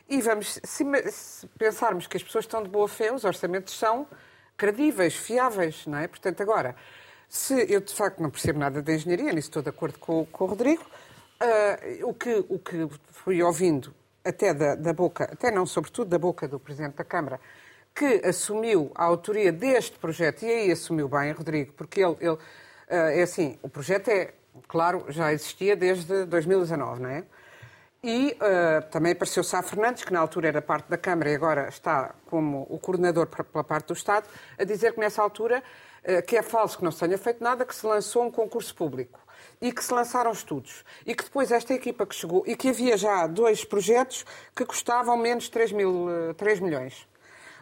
E 0.08 0.21
vamos, 0.21 0.60
se, 0.63 0.86
se 1.12 1.47
pensarmos 1.58 2.08
que 2.08 2.17
as 2.17 2.23
pessoas 2.23 2.45
estão 2.45 2.62
de 2.62 2.69
boa 2.69 2.88
fé, 2.88 3.12
os 3.12 3.25
orçamentos 3.25 3.77
são 3.77 4.08
credíveis, 4.56 5.15
fiáveis, 5.15 5.86
não 5.86 5.97
é? 5.97 6.08
Portanto, 6.08 6.41
agora, 6.41 6.75
se 7.27 7.71
eu 7.71 7.82
de 7.82 7.93
facto 7.93 8.21
não 8.21 8.30
percebo 8.30 8.60
nada 8.60 8.82
de 8.82 8.95
engenharia, 8.95 9.34
nisso 9.34 9.49
estou 9.49 9.62
de 9.62 9.69
acordo 9.69 9.99
com, 9.99 10.25
com 10.25 10.43
o 10.45 10.47
Rodrigo, 10.47 10.84
uh, 10.84 12.10
o, 12.10 12.13
que, 12.13 12.45
o 12.47 12.60
que 12.60 12.88
fui 13.12 13.41
ouvindo 13.43 13.93
até 14.23 14.53
da, 14.53 14.75
da 14.75 14.93
boca, 14.93 15.25
até 15.25 15.51
não, 15.51 15.65
sobretudo 15.65 16.10
da 16.10 16.19
boca 16.19 16.47
do 16.47 16.60
Presidente 16.60 16.95
da 16.95 17.03
Câmara, 17.03 17.39
que 17.97 18.21
assumiu 18.23 18.91
a 18.93 19.05
autoria 19.05 19.51
deste 19.51 19.97
projeto, 19.97 20.43
e 20.43 20.51
aí 20.51 20.71
assumiu 20.71 21.10
bem, 21.10 21.31
Rodrigo, 21.31 21.73
porque 21.73 21.99
ele, 21.99 22.15
ele 22.19 22.38
eh, 22.88 23.21
é 23.21 23.23
assim, 23.23 23.57
o 23.63 23.67
projeto 23.67 24.10
é, 24.10 24.36
claro, 24.67 25.05
já 25.10 25.33
existia 25.33 25.75
desde 25.75 26.25
2019, 26.25 27.01
não 27.01 27.10
é? 27.10 27.23
E 28.03 28.38
uh, 28.38 28.88
também 28.91 29.13
apareceu 29.13 29.43
Sá 29.43 29.63
Fernandes, 29.63 30.03
que 30.03 30.13
na 30.13 30.19
altura 30.19 30.49
era 30.49 30.62
parte 30.62 30.88
da 30.88 30.97
Câmara 30.97 31.31
e 31.31 31.36
agora 31.36 31.67
está 31.67 32.13
como 32.27 32.67
o 32.69 32.77
coordenador 32.77 33.25
pela 33.25 33.63
parte 33.63 33.88
do 33.88 33.93
Estado, 33.93 34.27
a 34.57 34.63
dizer 34.63 34.93
que 34.93 34.99
nessa 34.99 35.21
altura, 35.21 35.63
uh, 36.03 36.25
que 36.25 36.38
é 36.38 36.43
falso 36.43 36.77
que 36.77 36.83
não 36.83 36.91
se 36.91 36.99
tenha 36.99 37.17
feito 37.17 37.43
nada, 37.43 37.65
que 37.65 37.75
se 37.75 37.86
lançou 37.86 38.23
um 38.23 38.31
concurso 38.31 38.75
público 38.75 39.19
e 39.60 39.71
que 39.73 39.83
se 39.83 39.91
lançaram 39.91 40.31
estudos. 40.31 40.85
E 41.04 41.15
que 41.15 41.23
depois 41.23 41.52
esta 41.52 41.73
equipa 41.73 42.06
que 42.06 42.13
chegou, 42.13 42.43
e 42.45 42.56
que 42.56 42.69
havia 42.69 42.95
já 42.95 43.25
dois 43.25 43.65
projetos 43.65 44.23
que 44.56 44.63
custavam 44.63 45.17
menos 45.17 45.50
3, 45.50 45.71
mil, 45.71 46.08
3 46.37 46.60
milhões 46.60 47.08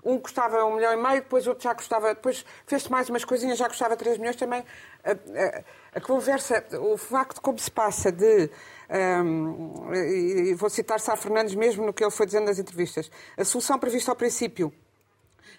um 0.05 0.19
custava 0.19 0.63
um 0.63 0.75
milhão 0.75 0.93
e 0.93 0.95
meio, 0.95 1.21
depois 1.21 1.47
outro 1.47 1.63
já 1.63 1.73
custava, 1.73 2.13
depois 2.13 2.45
fez-se 2.67 2.91
mais 2.91 3.09
umas 3.09 3.25
coisinhas, 3.25 3.57
já 3.57 3.67
custava 3.67 3.97
3 3.97 4.19
milhões 4.19 4.35
também. 4.35 4.63
A, 5.03 5.11
a, 5.11 5.63
a, 5.97 6.01
conversa, 6.01 6.63
o 6.79 6.95
facto 6.95 7.41
como 7.41 7.57
se 7.57 7.71
passa 7.71 8.11
de. 8.11 8.49
Um, 8.87 9.91
e 9.95 10.53
vou 10.53 10.69
citar 10.69 10.99
Sá 10.99 11.15
Fernandes 11.15 11.55
mesmo 11.55 11.83
no 11.83 11.91
que 11.91 12.03
ele 12.03 12.11
foi 12.11 12.27
dizendo 12.27 12.45
nas 12.45 12.59
entrevistas. 12.59 13.09
A 13.35 13.43
solução 13.43 13.79
prevista 13.79 14.11
ao 14.11 14.15
princípio 14.15 14.71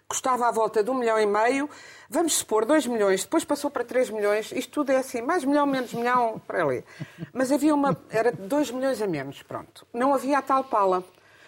custava 0.08 0.46
à 0.46 0.52
volta 0.52 0.84
de 0.84 0.90
um 0.90 0.94
milhão 0.94 1.18
e 1.18 1.26
meio, 1.26 1.68
vamos 2.08 2.34
supor 2.34 2.64
2 2.64 2.86
milhões, 2.86 3.24
depois 3.24 3.44
passou 3.44 3.68
para 3.68 3.82
3 3.82 4.10
milhões, 4.10 4.52
isto 4.52 4.70
tudo 4.70 4.92
é 4.92 4.98
assim, 4.98 5.20
mais 5.20 5.44
milhão, 5.44 5.66
menos 5.66 5.92
milhão, 5.92 6.40
para 6.46 6.62
ali. 6.62 6.84
Mas 7.32 7.50
havia 7.50 7.74
uma, 7.74 8.00
era 8.10 8.30
2 8.30 8.70
milhões 8.70 9.02
a 9.02 9.06
menos, 9.08 9.42
pronto. 9.42 9.84
Não 9.92 10.14
havia 10.14 10.38
a 10.38 10.42
tal 10.42 10.62
pala 10.62 11.04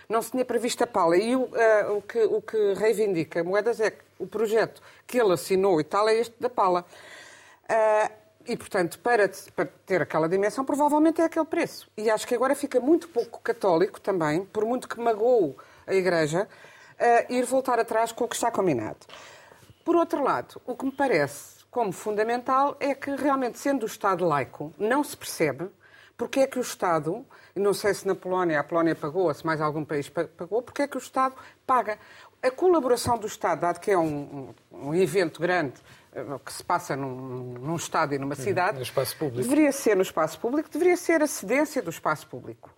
não 0.09 0.23
se 0.23 0.31
tinha 0.31 0.45
previsto 0.45 0.83
a 0.83 0.87
pala. 0.87 1.17
E 1.17 1.37
o, 1.37 1.43
uh, 1.43 1.97
o, 1.97 2.03
que, 2.03 2.19
o 2.19 2.41
que 2.41 2.75
reivindica 2.75 3.45
Moedas 3.45 3.81
é 3.81 3.91
que 3.91 4.03
o 4.19 4.27
projeto 4.27 4.83
que 5.07 5.21
ele 5.21 5.33
assinou 5.33 5.81
e 5.81 5.85
tal 5.85 6.09
é 6.09 6.15
este 6.15 6.35
da 6.41 6.49
pala. 6.49 6.85
Uh, 7.65 8.13
e, 8.47 8.57
portanto, 8.57 8.99
para, 9.01 9.31
para, 9.55 9.67
ter 9.85 10.01
aquela 10.01 10.27
dimensão, 10.27 10.65
provavelmente 10.65 11.21
é 11.21 11.25
aquele 11.25 11.45
preço. 11.45 11.91
E 11.97 12.09
acho 12.09 12.27
que 12.27 12.35
agora 12.35 12.55
fica 12.55 12.81
muito 12.81 13.09
pouco 13.09 13.41
católico 13.41 14.01
também, 14.01 14.45
por 14.47 14.65
muito 14.65 14.89
que 14.89 14.99
magoou 14.99 15.59
a 15.87 15.95
Igreja, 15.95 16.49
uh, 16.99 17.33
ir 17.33 17.45
voltar 17.45 17.79
atrás 17.79 18.11
com 18.11 18.25
o 18.25 18.29
que 18.29 18.35
está 18.35 18.51
combinado. 18.51 19.07
Por 19.85 19.97
outro 19.97 20.23
lado, 20.23 20.61
o 20.65 20.75
que 20.75 20.87
me 20.87 20.93
parece 20.93 21.59
como 21.71 21.93
fundamental 21.93 22.77
é 22.81 22.95
que, 22.95 23.11
realmente, 23.11 23.59
sendo 23.59 23.83
o 23.83 23.87
Estado 23.87 24.25
laico, 24.25 24.73
não 24.79 25.05
se 25.05 25.15
percebe 25.15 25.69
porque 26.19 26.41
é 26.41 26.47
que 26.49 26.59
o 26.59 26.61
Estado, 26.61 27.25
não 27.55 27.73
sei 27.73 27.95
se 27.95 28.05
na 28.05 28.15
Polónia 28.15 28.59
a 28.59 28.65
Polónia 28.65 28.95
pagou, 28.95 29.29
ou 29.29 29.35
se 29.35 29.47
mais 29.47 29.61
algum 29.61 29.85
país 29.85 30.09
pagou, 30.09 30.61
porque 30.61 30.83
é 30.83 30.89
que 30.89 30.97
o 30.97 30.99
Estado 30.99 31.37
paga. 31.65 31.97
A 32.43 32.51
colaboração 32.51 33.17
do 33.17 33.27
Estado, 33.27 33.61
dado 33.61 33.79
que 33.79 33.91
é 33.91 33.97
um, 33.97 34.53
um, 34.71 34.95
evento 34.95 35.41
grande, 35.41 35.75
eh, 36.13 36.25
que 36.45 36.53
se 36.53 36.63
passa 36.63 36.97
num, 36.97 37.55
num 37.55 37.77
Estado 37.77 38.15
e 38.15 38.19
numa 38.19 38.35
cidade, 38.35 38.77
no 38.77 38.83
espaço 38.83 39.17
público. 39.17 39.43
deveria 39.43 39.73
ser 39.73 39.97
no 39.97 40.03
espaço 40.03 40.39
público, 40.41 40.69
deveria 40.69 40.97
ser 40.97 41.23
a 41.23 41.27
cedência 41.27 41.81
do 41.81 41.91
espaço 41.91 42.27
público. 42.27 42.71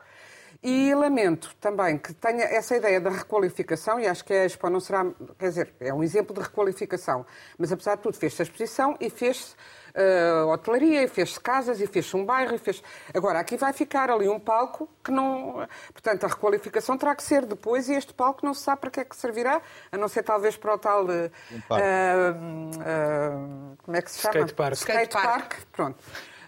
E 0.63 0.95
lamento 0.95 1.55
também 1.59 1.97
que 1.97 2.13
tenha 2.13 2.45
essa 2.45 2.77
ideia 2.77 3.01
da 3.01 3.09
requalificação, 3.09 3.99
e 3.99 4.07
acho 4.07 4.23
que 4.23 4.35
a 4.35 4.45
Expo 4.45 4.69
não 4.69 4.81
será, 4.81 5.07
quer 5.39 5.49
dizer, 5.49 5.75
é 5.81 5.93
um 5.93 6.03
exemplo 6.03 6.35
de 6.35 6.43
requalificação, 6.43 7.25
mas 7.57 7.73
apesar 7.73 7.97
de 7.97 8.03
tudo 8.03 8.19
fez-se 8.19 8.43
a 8.43 8.45
exposição 8.45 8.97
e 9.01 9.09
fez-se 9.09 9.55
uh, 9.95 10.49
hotelaria, 10.49 11.03
e 11.03 11.09
fez-se 11.09 11.39
casas, 11.39 11.81
e 11.81 11.87
fez-se 11.87 12.17
um 12.17 12.25
bairro, 12.25 12.55
e 12.55 12.59
fez 12.59 12.83
Agora, 13.15 13.41
aqui 13.41 13.57
vai 13.57 13.73
ficar 13.73 14.11
ali 14.11 14.29
um 14.29 14.39
palco 14.39 14.89
que 15.03 15.11
não... 15.11 15.67
Portanto, 15.93 16.25
a 16.25 16.29
requalificação 16.29 16.97
terá 16.97 17.15
que 17.15 17.23
ser 17.23 17.47
depois, 17.47 17.89
e 17.89 17.95
este 17.95 18.15
palco 18.15 18.45
não 18.45 18.55
se 18.55 18.63
sabe 18.63 18.83
para 18.83 18.91
que 18.91 19.01
é 19.01 19.05
que 19.05 19.17
servirá, 19.17 19.61
a 19.91 19.97
não 19.97 20.09
ser 20.09 20.23
talvez 20.23 20.57
para 20.57 20.75
o 20.75 20.79
tal... 20.79 21.05
Uh, 21.05 21.31
uh, 21.71 23.77
como 23.83 23.97
é 23.97 24.03
que 24.03 24.11
se 24.11 24.21
chama? 24.21 24.35
Skate 24.35 24.55
Park. 24.55 24.75
Skate 24.75 25.15
Park, 25.15 25.55
pronto 25.73 25.99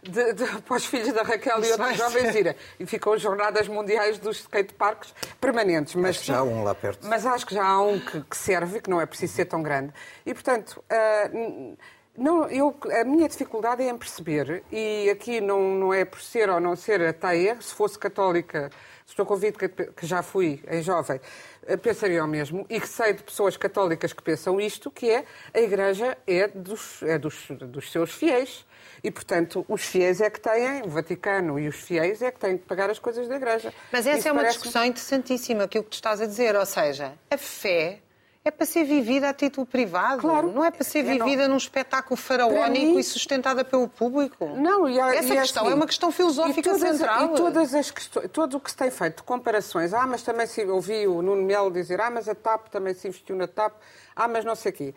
de, 0.03 0.33
de, 0.33 0.45
para 0.63 0.77
os 0.77 0.85
filhos 0.85 1.13
da 1.13 1.23
Raquel 1.23 1.65
e 1.65 1.71
outros 1.71 1.97
jovens 1.97 2.35
irem. 2.35 2.55
E 2.79 2.87
ficam 2.87 3.13
as 3.13 3.23
jornadas 3.23 3.69
mundiais 3.69 4.19
dos 4.19 4.41
skateparks 4.41 5.15
permanentes. 5.41 5.95
Mas, 5.95 6.17
acho 6.17 6.21
que 6.21 6.27
já 6.27 6.39
há 6.39 6.43
um 6.43 6.65
lá 6.65 6.75
perto. 6.75 7.07
Mas 7.07 7.27
acho 7.27 7.47
que 7.47 7.55
já 7.55 7.65
há 7.65 7.81
um 7.81 8.01
que, 8.01 8.21
que 8.23 8.37
serve, 8.37 8.81
que 8.81 8.91
não 8.91 9.01
é 9.01 9.07
preciso 9.07 9.35
ser 9.35 9.45
tão 9.47 9.63
grande. 9.63 9.93
E, 10.27 10.35
portanto, 10.35 10.83
uh, 10.91 11.77
não, 12.17 12.47
eu, 12.51 12.77
a 13.01 13.05
minha 13.05 13.27
dificuldade 13.27 13.83
é 13.83 13.89
em 13.89 13.97
perceber, 13.97 14.63
e 14.71 15.09
aqui 15.09 15.41
não, 15.41 15.75
não 15.75 15.95
é 15.95 16.05
por 16.05 16.21
ser 16.21 16.51
ou 16.51 16.61
não 16.61 16.77
ser 16.77 17.01
ateia, 17.01 17.57
se 17.61 17.75
fosse 17.75 17.99
católica, 17.99 18.71
estou 19.07 19.25
convido 19.25 19.59
que, 19.59 19.69
que 19.69 20.07
já 20.07 20.23
fui 20.23 20.63
em 20.69 20.83
jovem, 20.83 21.19
eh, 21.67 21.77
pensaria 21.77 22.23
o 22.23 22.29
mesmo, 22.29 22.67
e 22.69 22.79
que 22.79 22.89
sei 22.89 23.15
de 23.15 23.23
pessoas 23.23 23.57
católicas 23.57 24.13
que 24.13 24.23
pensam 24.23 24.61
isto, 24.61 24.91
que 24.91 25.11
é 25.11 25.25
a 25.55 25.61
Igreja 25.61 26.19
é 26.27 26.49
dos, 26.49 27.03
é 27.03 27.19
dos, 27.19 27.47
dos 27.51 27.91
seus 27.91 28.13
fiéis. 28.13 28.67
E, 29.03 29.11
portanto, 29.11 29.65
os 29.69 29.83
fiéis 29.83 30.21
é 30.21 30.31
que 30.31 30.41
têm, 30.41 30.83
o 30.83 30.89
Vaticano 30.89 31.59
e 31.59 31.67
os 31.67 31.77
fiéis 31.77 32.23
é 32.23 32.31
que 32.31 32.39
têm 32.39 32.59
que 32.59 32.65
pagar 32.65 32.91
as 32.91 32.99
coisas 32.99 33.27
da 33.27 33.37
Igreja. 33.37 33.73
Mas 33.91 34.07
essa 34.07 34.19
Isso 34.19 34.29
é 34.29 34.33
uma 34.33 34.45
discussão 34.45 34.85
interessantíssima, 34.85 35.65
aquilo 35.65 35.83
que 35.83 35.91
tu 35.91 35.95
estás 35.95 36.21
a 36.21 36.27
dizer, 36.27 36.55
ou 36.55 36.67
seja, 36.67 37.15
a 37.31 37.39
fé 37.39 38.01
é 38.45 38.51
para 38.51 38.67
ser 38.67 38.85
vivida 38.85 39.29
a 39.29 39.33
título 39.33 39.65
privado. 39.65 40.23
Claro. 40.23 40.51
Não 40.51 40.65
é 40.65 40.71
para 40.71 40.83
ser 40.83 41.05
vivida 41.05 41.43
não... 41.43 41.51
num 41.51 41.57
espetáculo 41.57 42.17
faraónico 42.17 42.87
mim... 42.87 42.99
e 42.99 43.05
sustentada 43.05 43.65
pelo 43.65 43.87
público. 43.87 44.47
Não, 44.57 44.89
e 44.89 45.01
a, 45.01 45.15
Essa 45.15 45.35
e 45.35 45.39
questão 45.39 45.63
assim, 45.63 45.73
é 45.73 45.75
uma 45.75 45.87
questão 45.87 46.11
filosófica 46.11 46.61
e 46.61 46.63
todas, 46.63 46.81
central. 46.81 47.25
E 47.25 47.37
todas 47.37 47.75
as 47.75 47.91
questões, 47.91 48.31
todo 48.33 48.57
o 48.57 48.61
que 48.61 48.71
se 48.71 48.77
tem 48.77 48.91
feito 48.91 49.19
de 49.19 49.23
comparações, 49.23 49.95
ah, 49.95 50.07
mas 50.07 50.23
também 50.23 50.47
se 50.47 50.65
ouvi 50.65 51.07
o 51.07 51.23
Nuno 51.23 51.43
Melo 51.43 51.71
dizer, 51.71 52.01
ah, 52.01 52.11
mas 52.11 52.29
a 52.29 52.35
TAP 52.35 52.69
também 52.69 52.95
se 52.95 53.07
investiu 53.07 53.37
na 53.37 53.47
TAP, 53.47 53.75
ah, 54.17 54.27
mas 54.27 54.45
não 54.45 54.57
sei 54.57 54.73
o 54.73 54.75
quê. 54.75 54.95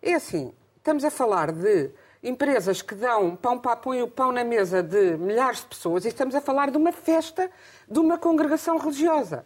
É 0.00 0.14
assim, 0.14 0.54
estamos 0.78 1.04
a 1.04 1.10
falar 1.10 1.52
de 1.52 1.90
empresas 2.22 2.80
que 2.80 2.94
dão 2.94 3.36
pão 3.36 3.58
para 3.58 3.76
põem 3.76 4.02
o 4.02 4.08
pão 4.08 4.32
na 4.32 4.42
mesa 4.42 4.82
de 4.82 5.16
milhares 5.18 5.60
de 5.60 5.66
pessoas 5.66 6.04
e 6.04 6.08
estamos 6.08 6.34
a 6.34 6.40
falar 6.40 6.70
de 6.70 6.76
uma 6.76 6.92
festa 6.92 7.50
de 7.88 7.98
uma 7.98 8.16
congregação 8.18 8.78
religiosa. 8.78 9.44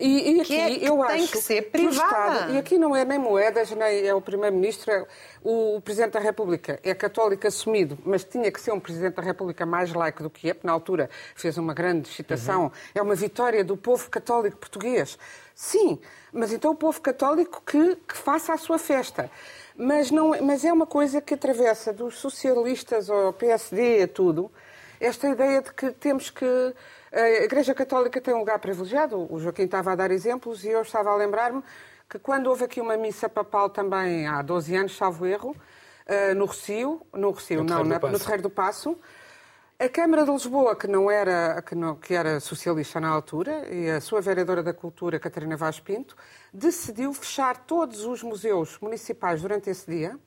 E, 0.00 0.32
e 0.32 0.40
aqui 0.40 0.48
que 0.48 0.58
é, 0.58 0.78
que 0.78 0.84
eu 0.86 0.96
tem 0.96 1.22
acho 1.22 1.32
que 1.32 1.38
ser 1.38 1.70
privada. 1.70 2.32
Estado, 2.32 2.52
e 2.54 2.58
aqui 2.58 2.78
não 2.78 2.96
é 2.96 3.04
nem 3.04 3.18
moedas, 3.18 3.70
nem 3.70 4.06
é 4.06 4.14
o 4.14 4.20
Primeiro-Ministro, 4.20 4.90
é 4.90 5.06
o, 5.44 5.76
o, 5.76 5.80
Presidente 5.82 6.12
da 6.12 6.20
República 6.20 6.80
é 6.82 6.94
católico 6.94 7.46
assumido, 7.46 7.98
mas 8.02 8.24
tinha 8.24 8.50
que 8.50 8.58
ser 8.58 8.72
um 8.72 8.80
Presidente 8.80 9.16
da 9.16 9.22
República 9.22 9.66
mais 9.66 9.92
laico 9.92 10.22
do 10.22 10.30
que 10.30 10.48
é, 10.48 10.54
porque 10.54 10.66
na 10.66 10.72
altura 10.72 11.10
fez 11.34 11.58
uma 11.58 11.74
grande 11.74 12.08
citação. 12.08 12.64
Uhum. 12.64 12.70
É 12.94 13.02
uma 13.02 13.14
vitória 13.14 13.62
do 13.62 13.76
povo 13.76 14.08
católico 14.08 14.56
português. 14.56 15.18
Sim, 15.54 15.98
mas 16.32 16.50
então 16.50 16.70
o 16.70 16.74
povo 16.74 16.98
católico 17.02 17.62
que, 17.66 17.96
que 17.96 18.16
faça 18.16 18.54
a 18.54 18.56
sua 18.56 18.78
festa. 18.78 19.30
Mas, 19.76 20.10
não, 20.10 20.30
mas 20.42 20.64
é 20.64 20.72
uma 20.72 20.86
coisa 20.86 21.20
que 21.20 21.34
atravessa 21.34 21.92
dos 21.92 22.16
socialistas 22.16 23.10
ao 23.10 23.34
PSD 23.34 24.04
a 24.04 24.08
tudo, 24.08 24.50
esta 24.98 25.28
ideia 25.28 25.60
de 25.60 25.72
que 25.72 25.90
temos 25.92 26.30
que 26.30 26.74
a 27.12 27.44
Igreja 27.44 27.74
Católica 27.74 28.20
tem 28.20 28.32
um 28.34 28.38
lugar 28.38 28.58
privilegiado. 28.58 29.26
O 29.32 29.38
Joaquim 29.40 29.64
estava 29.64 29.92
a 29.92 29.94
dar 29.96 30.10
exemplos 30.10 30.64
e 30.64 30.68
eu 30.68 30.82
estava 30.82 31.10
a 31.10 31.16
lembrar-me 31.16 31.62
que 32.08 32.18
quando 32.18 32.48
houve 32.48 32.64
aqui 32.64 32.80
uma 32.80 32.96
missa 32.96 33.28
papal 33.28 33.70
também 33.70 34.26
há 34.26 34.42
12 34.42 34.76
anos, 34.76 34.96
salvo 34.96 35.26
erro, 35.26 35.56
eh, 36.06 36.34
no 36.34 36.44
Recio, 36.46 37.00
no 37.12 37.30
Recio, 37.30 37.62
no 37.62 37.64
não, 37.64 37.84
na, 37.84 37.98
no 37.98 38.18
Terreiro 38.18 38.42
do 38.42 38.50
Passo, 38.50 38.98
a 39.78 39.88
Câmara 39.88 40.24
de 40.24 40.30
Lisboa, 40.30 40.74
que 40.76 40.86
não 40.86 41.10
era 41.10 41.62
que, 41.62 41.74
não, 41.74 41.94
que 41.94 42.12
era 42.12 42.38
socialista 42.40 43.00
na 43.00 43.08
altura, 43.08 43.66
e 43.72 43.88
a 43.88 44.00
sua 44.00 44.20
vereadora 44.20 44.62
da 44.62 44.74
Cultura, 44.74 45.18
Catarina 45.18 45.56
Vaz 45.56 45.78
Pinto, 45.80 46.16
decidiu 46.52 47.12
fechar 47.14 47.56
todos 47.58 48.04
os 48.04 48.22
museus 48.22 48.76
municipais 48.80 49.40
durante 49.40 49.70
esse 49.70 49.88
dia 49.88 50.18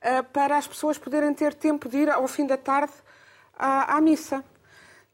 eh, 0.00 0.22
para 0.22 0.56
as 0.56 0.66
pessoas 0.66 0.98
poderem 0.98 1.34
ter 1.34 1.52
tempo 1.52 1.88
de 1.88 1.98
ir 1.98 2.10
ao 2.10 2.26
fim 2.28 2.46
da 2.46 2.56
tarde 2.56 2.92
à, 3.58 3.96
à 3.96 4.00
missa. 4.00 4.44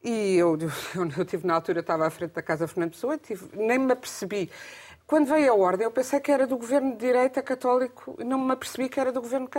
E 0.03 0.35
eu, 0.37 0.57
eu, 0.95 1.09
eu 1.17 1.25
tive 1.25 1.45
na 1.45 1.55
altura, 1.55 1.81
estava 1.81 2.07
à 2.07 2.09
frente 2.09 2.31
da 2.31 2.41
Casa 2.41 2.67
Fernando 2.67 2.91
Pessoa, 2.91 3.17
tive, 3.17 3.49
nem 3.53 3.77
me 3.77 3.91
apercebi. 3.91 4.49
Quando 5.05 5.27
veio 5.27 5.51
a 5.51 5.55
ordem, 5.55 5.85
eu 5.85 5.91
pensei 5.91 6.19
que 6.19 6.31
era 6.31 6.45
do 6.45 6.55
governo 6.55 6.91
de 6.91 6.97
direita 6.97 7.41
católico 7.41 8.15
não 8.23 8.37
me 8.37 8.51
apercebi 8.51 8.87
que 8.87 8.99
era 8.99 9.11
do 9.11 9.19
governo 9.19 9.49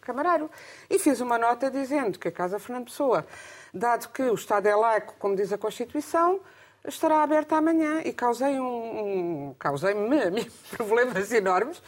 camarário. 0.00 0.48
E 0.88 1.00
fiz 1.00 1.20
uma 1.20 1.36
nota 1.36 1.68
dizendo 1.68 2.16
que 2.16 2.28
a 2.28 2.32
Casa 2.32 2.60
Fernando 2.60 2.84
Pessoa, 2.84 3.26
dado 3.74 4.08
que 4.10 4.22
o 4.22 4.34
Estado 4.34 4.66
é 4.68 4.76
laico, 4.76 5.14
como 5.18 5.34
diz 5.34 5.52
a 5.52 5.58
Constituição, 5.58 6.40
estará 6.86 7.24
aberta 7.24 7.56
amanhã. 7.56 8.00
E 8.04 8.12
causei 8.12 8.60
um, 8.60 9.48
um 9.48 9.54
causei-me 9.58 10.48
problemas 10.70 11.32
enormes 11.32 11.82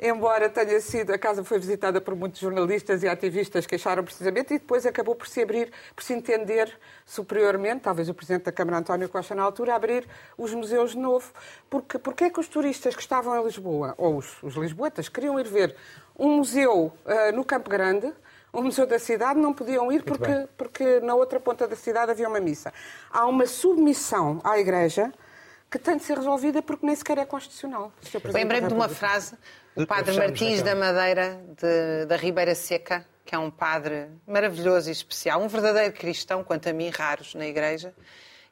embora 0.00 0.48
tenha 0.48 0.80
sido, 0.80 1.12
a 1.12 1.18
casa 1.18 1.44
foi 1.44 1.58
visitada 1.58 2.00
por 2.00 2.16
muitos 2.16 2.40
jornalistas 2.40 3.02
e 3.02 3.08
ativistas 3.08 3.66
que 3.66 3.74
acharam 3.74 4.02
precisamente, 4.02 4.54
e 4.54 4.58
depois 4.58 4.86
acabou 4.86 5.14
por 5.14 5.28
se 5.28 5.42
abrir, 5.42 5.70
por 5.94 6.02
se 6.02 6.14
entender 6.14 6.74
superiormente, 7.04 7.82
talvez 7.82 8.08
o 8.08 8.14
Presidente 8.14 8.44
da 8.44 8.52
Câmara, 8.52 8.78
António 8.78 9.08
Costa, 9.08 9.34
na 9.34 9.42
altura, 9.42 9.74
abrir 9.74 10.08
os 10.38 10.54
museus 10.54 10.92
de 10.92 10.98
novo. 10.98 11.30
Porque, 11.68 11.98
porque 11.98 12.24
é 12.24 12.30
que 12.30 12.40
os 12.40 12.48
turistas 12.48 12.96
que 12.96 13.02
estavam 13.02 13.38
em 13.38 13.44
Lisboa, 13.44 13.94
ou 13.98 14.16
os, 14.16 14.42
os 14.42 14.54
lisboetas, 14.54 15.08
queriam 15.08 15.38
ir 15.38 15.46
ver 15.46 15.76
um 16.18 16.36
museu 16.36 16.92
uh, 17.04 17.36
no 17.36 17.44
Campo 17.44 17.68
Grande, 17.68 18.12
um 18.52 18.62
museu 18.62 18.86
da 18.86 18.98
cidade, 18.98 19.38
não 19.38 19.52
podiam 19.52 19.92
ir 19.92 20.02
porque, 20.02 20.48
porque 20.56 21.00
na 21.00 21.14
outra 21.14 21.38
ponta 21.38 21.68
da 21.68 21.76
cidade 21.76 22.10
havia 22.10 22.28
uma 22.28 22.40
missa. 22.40 22.72
Há 23.10 23.26
uma 23.26 23.46
submissão 23.46 24.40
à 24.42 24.58
Igreja 24.58 25.12
que 25.70 25.78
tem 25.78 25.96
de 25.96 26.02
ser 26.02 26.16
resolvida 26.16 26.60
porque 26.60 26.84
nem 26.84 26.96
sequer 26.96 27.18
é 27.18 27.24
constitucional. 27.24 27.92
Lembrei-me 28.24 28.66
de 28.66 28.74
uma 28.74 28.88
frase, 28.88 29.36
o 29.76 29.86
padre 29.86 30.16
Martins 30.16 30.62
da 30.62 30.74
Madeira, 30.74 31.40
de, 31.56 32.06
da 32.06 32.16
Ribeira 32.16 32.54
Seca, 32.54 33.06
que 33.24 33.34
é 33.34 33.38
um 33.38 33.50
padre 33.50 34.08
maravilhoso 34.26 34.88
e 34.88 34.92
especial, 34.92 35.40
um 35.40 35.48
verdadeiro 35.48 35.92
cristão, 35.92 36.42
quanto 36.42 36.68
a 36.68 36.72
mim, 36.72 36.88
raros 36.90 37.34
na 37.34 37.46
igreja. 37.46 37.94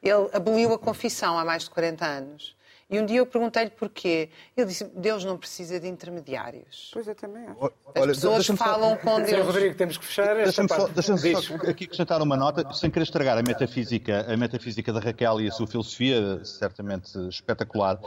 Ele 0.01 0.29
aboliu 0.31 0.73
a 0.73 0.79
confissão 0.79 1.37
há 1.37 1.43
mais 1.43 1.63
de 1.63 1.69
40 1.69 2.05
anos. 2.05 2.55
E 2.89 2.99
um 2.99 3.05
dia 3.05 3.17
eu 3.17 3.25
perguntei-lhe 3.25 3.69
porquê. 3.69 4.29
Ele 4.57 4.65
disse: 4.65 4.83
Deus 4.95 5.23
não 5.23 5.37
precisa 5.37 5.79
de 5.79 5.87
intermediários. 5.87 6.89
Pois 6.91 7.07
eu 7.07 7.13
também 7.13 7.43
acho. 7.43 7.65
As 7.65 8.01
Olha, 8.01 8.13
pessoas 8.13 8.47
falam 8.47 8.91
só... 8.91 8.97
com 8.97 9.21
Deus. 9.21 9.45
Rodrigo, 9.45 9.75
temos 9.75 9.97
que 9.97 10.05
fechar 10.05 10.35
Deixa-me 10.35 10.69
só, 10.69 10.87
deixa 10.87 11.15
só 11.15 11.55
aqui 11.69 11.83
acrescentar 11.83 12.19
uma 12.21 12.35
nota, 12.35 12.73
sem 12.73 12.89
querer 12.89 13.03
estragar 13.03 13.37
a 13.37 13.43
metafísica, 13.43 14.25
a 14.27 14.35
metafísica 14.35 14.91
da 14.91 14.99
Raquel 14.99 15.41
e 15.41 15.47
a 15.47 15.51
sua 15.51 15.67
filosofia, 15.67 16.43
certamente 16.43 17.15
espetacular. 17.27 17.99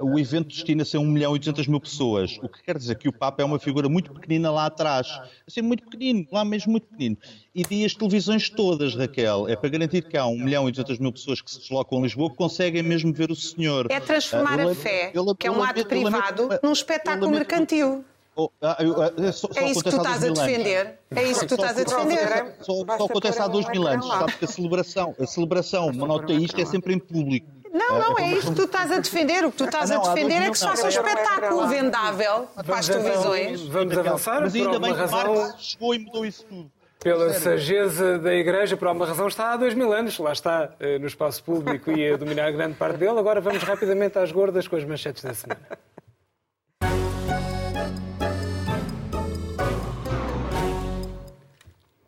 Uh, 0.00 0.12
o 0.12 0.18
evento 0.18 0.48
destina-se 0.48 0.96
a 0.98 1.00
1 1.00 1.06
milhão 1.06 1.34
e 1.34 1.38
200 1.38 1.66
mil 1.66 1.80
pessoas, 1.80 2.38
o 2.42 2.48
que 2.48 2.62
quer 2.62 2.76
dizer 2.76 2.96
que 2.96 3.08
o 3.08 3.12
Papa 3.12 3.42
é 3.42 3.44
uma 3.44 3.58
figura 3.58 3.88
muito 3.88 4.12
pequenina 4.12 4.50
lá 4.50 4.66
atrás. 4.66 5.08
Assim, 5.46 5.62
muito 5.62 5.84
pequenino, 5.84 6.26
lá 6.30 6.44
mesmo 6.44 6.72
muito 6.72 6.88
pequenino. 6.88 7.16
E 7.54 7.64
vi 7.64 7.86
as 7.86 7.94
televisões 7.94 8.50
todas, 8.50 8.94
Raquel. 8.94 9.48
É 9.48 9.56
para 9.56 9.70
garantir 9.70 10.02
que 10.02 10.16
há 10.18 10.26
1 10.26 10.38
milhão 10.38 10.68
e 10.68 10.72
200 10.72 10.98
mil 10.98 11.10
pessoas 11.10 11.40
que 11.40 11.50
se 11.50 11.60
deslocam 11.60 11.98
a 11.98 12.02
Lisboa 12.02 12.28
que 12.28 12.36
conseguem 12.36 12.82
mesmo 12.82 13.14
ver 13.14 13.30
o 13.30 13.34
senhor. 13.34 13.86
É 13.90 13.98
transformar 14.30 14.60
a 14.60 14.74
fé, 14.74 15.12
que 15.38 15.46
é 15.46 15.50
um 15.50 15.62
ato 15.62 15.86
privado, 15.86 16.48
num 16.62 16.72
espetáculo 16.72 17.30
mercantil. 17.30 18.04
Oh, 18.38 18.50
ah, 18.60 18.76
ah, 18.78 19.32
só, 19.32 19.48
é 19.56 19.70
isso 19.70 19.82
que 19.82 19.90
tu 19.90 19.96
estás 19.96 20.22
a 20.22 20.28
defender? 20.28 20.98
É 21.10 21.22
isso 21.22 21.40
que 21.40 21.46
tu 21.46 21.54
estás 21.54 21.78
a 21.78 21.84
defender? 21.84 22.54
Só, 22.60 22.84
só 22.98 23.04
acontece 23.06 23.40
há 23.40 23.48
dois 23.48 23.66
mil 23.70 23.88
anos. 23.88 24.06
Sabes 24.06 24.34
que 24.34 24.44
a 24.44 24.48
celebração, 24.48 25.16
a 25.18 25.26
celebração 25.26 25.90
monoteísta 25.90 26.60
é 26.60 26.66
sempre 26.66 26.92
em 26.92 26.98
público. 26.98 27.46
Não, 27.72 27.98
não, 27.98 28.18
é, 28.18 28.24
é 28.24 28.38
isto 28.38 28.50
que 28.50 28.56
tu 28.56 28.64
estás 28.64 28.90
a 28.90 28.98
defender. 28.98 29.44
O 29.44 29.50
que 29.50 29.56
tu 29.56 29.64
estás 29.64 29.90
a 29.90 29.98
defender 29.98 30.42
é 30.42 30.50
que 30.50 30.58
se 30.58 30.64
faça 30.64 30.84
um 30.84 30.88
espetáculo 30.88 31.66
vendável 31.68 32.46
para 32.54 32.78
as 32.78 32.86
televisões. 32.86 33.62
Vamos 33.62 33.96
avançar. 33.96 34.40
Mas 34.42 34.54
ainda 34.54 34.78
bem 34.78 34.94
que 34.94 35.06
Marx 35.06 35.54
chegou 35.58 35.94
e 35.94 35.98
mudou 35.98 36.26
isso 36.26 36.44
tudo. 36.44 36.70
Pela 37.06 37.32
sageza 37.34 38.18
da 38.18 38.34
Igreja, 38.34 38.76
por 38.76 38.88
alguma 38.88 39.06
razão, 39.06 39.28
está 39.28 39.52
há 39.52 39.56
dois 39.56 39.74
mil 39.74 39.92
anos, 39.92 40.18
lá 40.18 40.32
está, 40.32 40.74
eh, 40.80 40.98
no 40.98 41.06
espaço 41.06 41.40
público 41.44 41.92
e 41.92 42.12
a 42.12 42.16
dominar 42.16 42.50
grande 42.50 42.74
parte 42.74 42.98
dele. 42.98 43.16
Agora 43.16 43.40
vamos 43.40 43.62
rapidamente 43.62 44.18
às 44.18 44.32
gordas 44.32 44.66
com 44.66 44.74
as 44.74 44.82
manchetes 44.82 45.22
da 45.22 45.32
semana. 45.32 45.60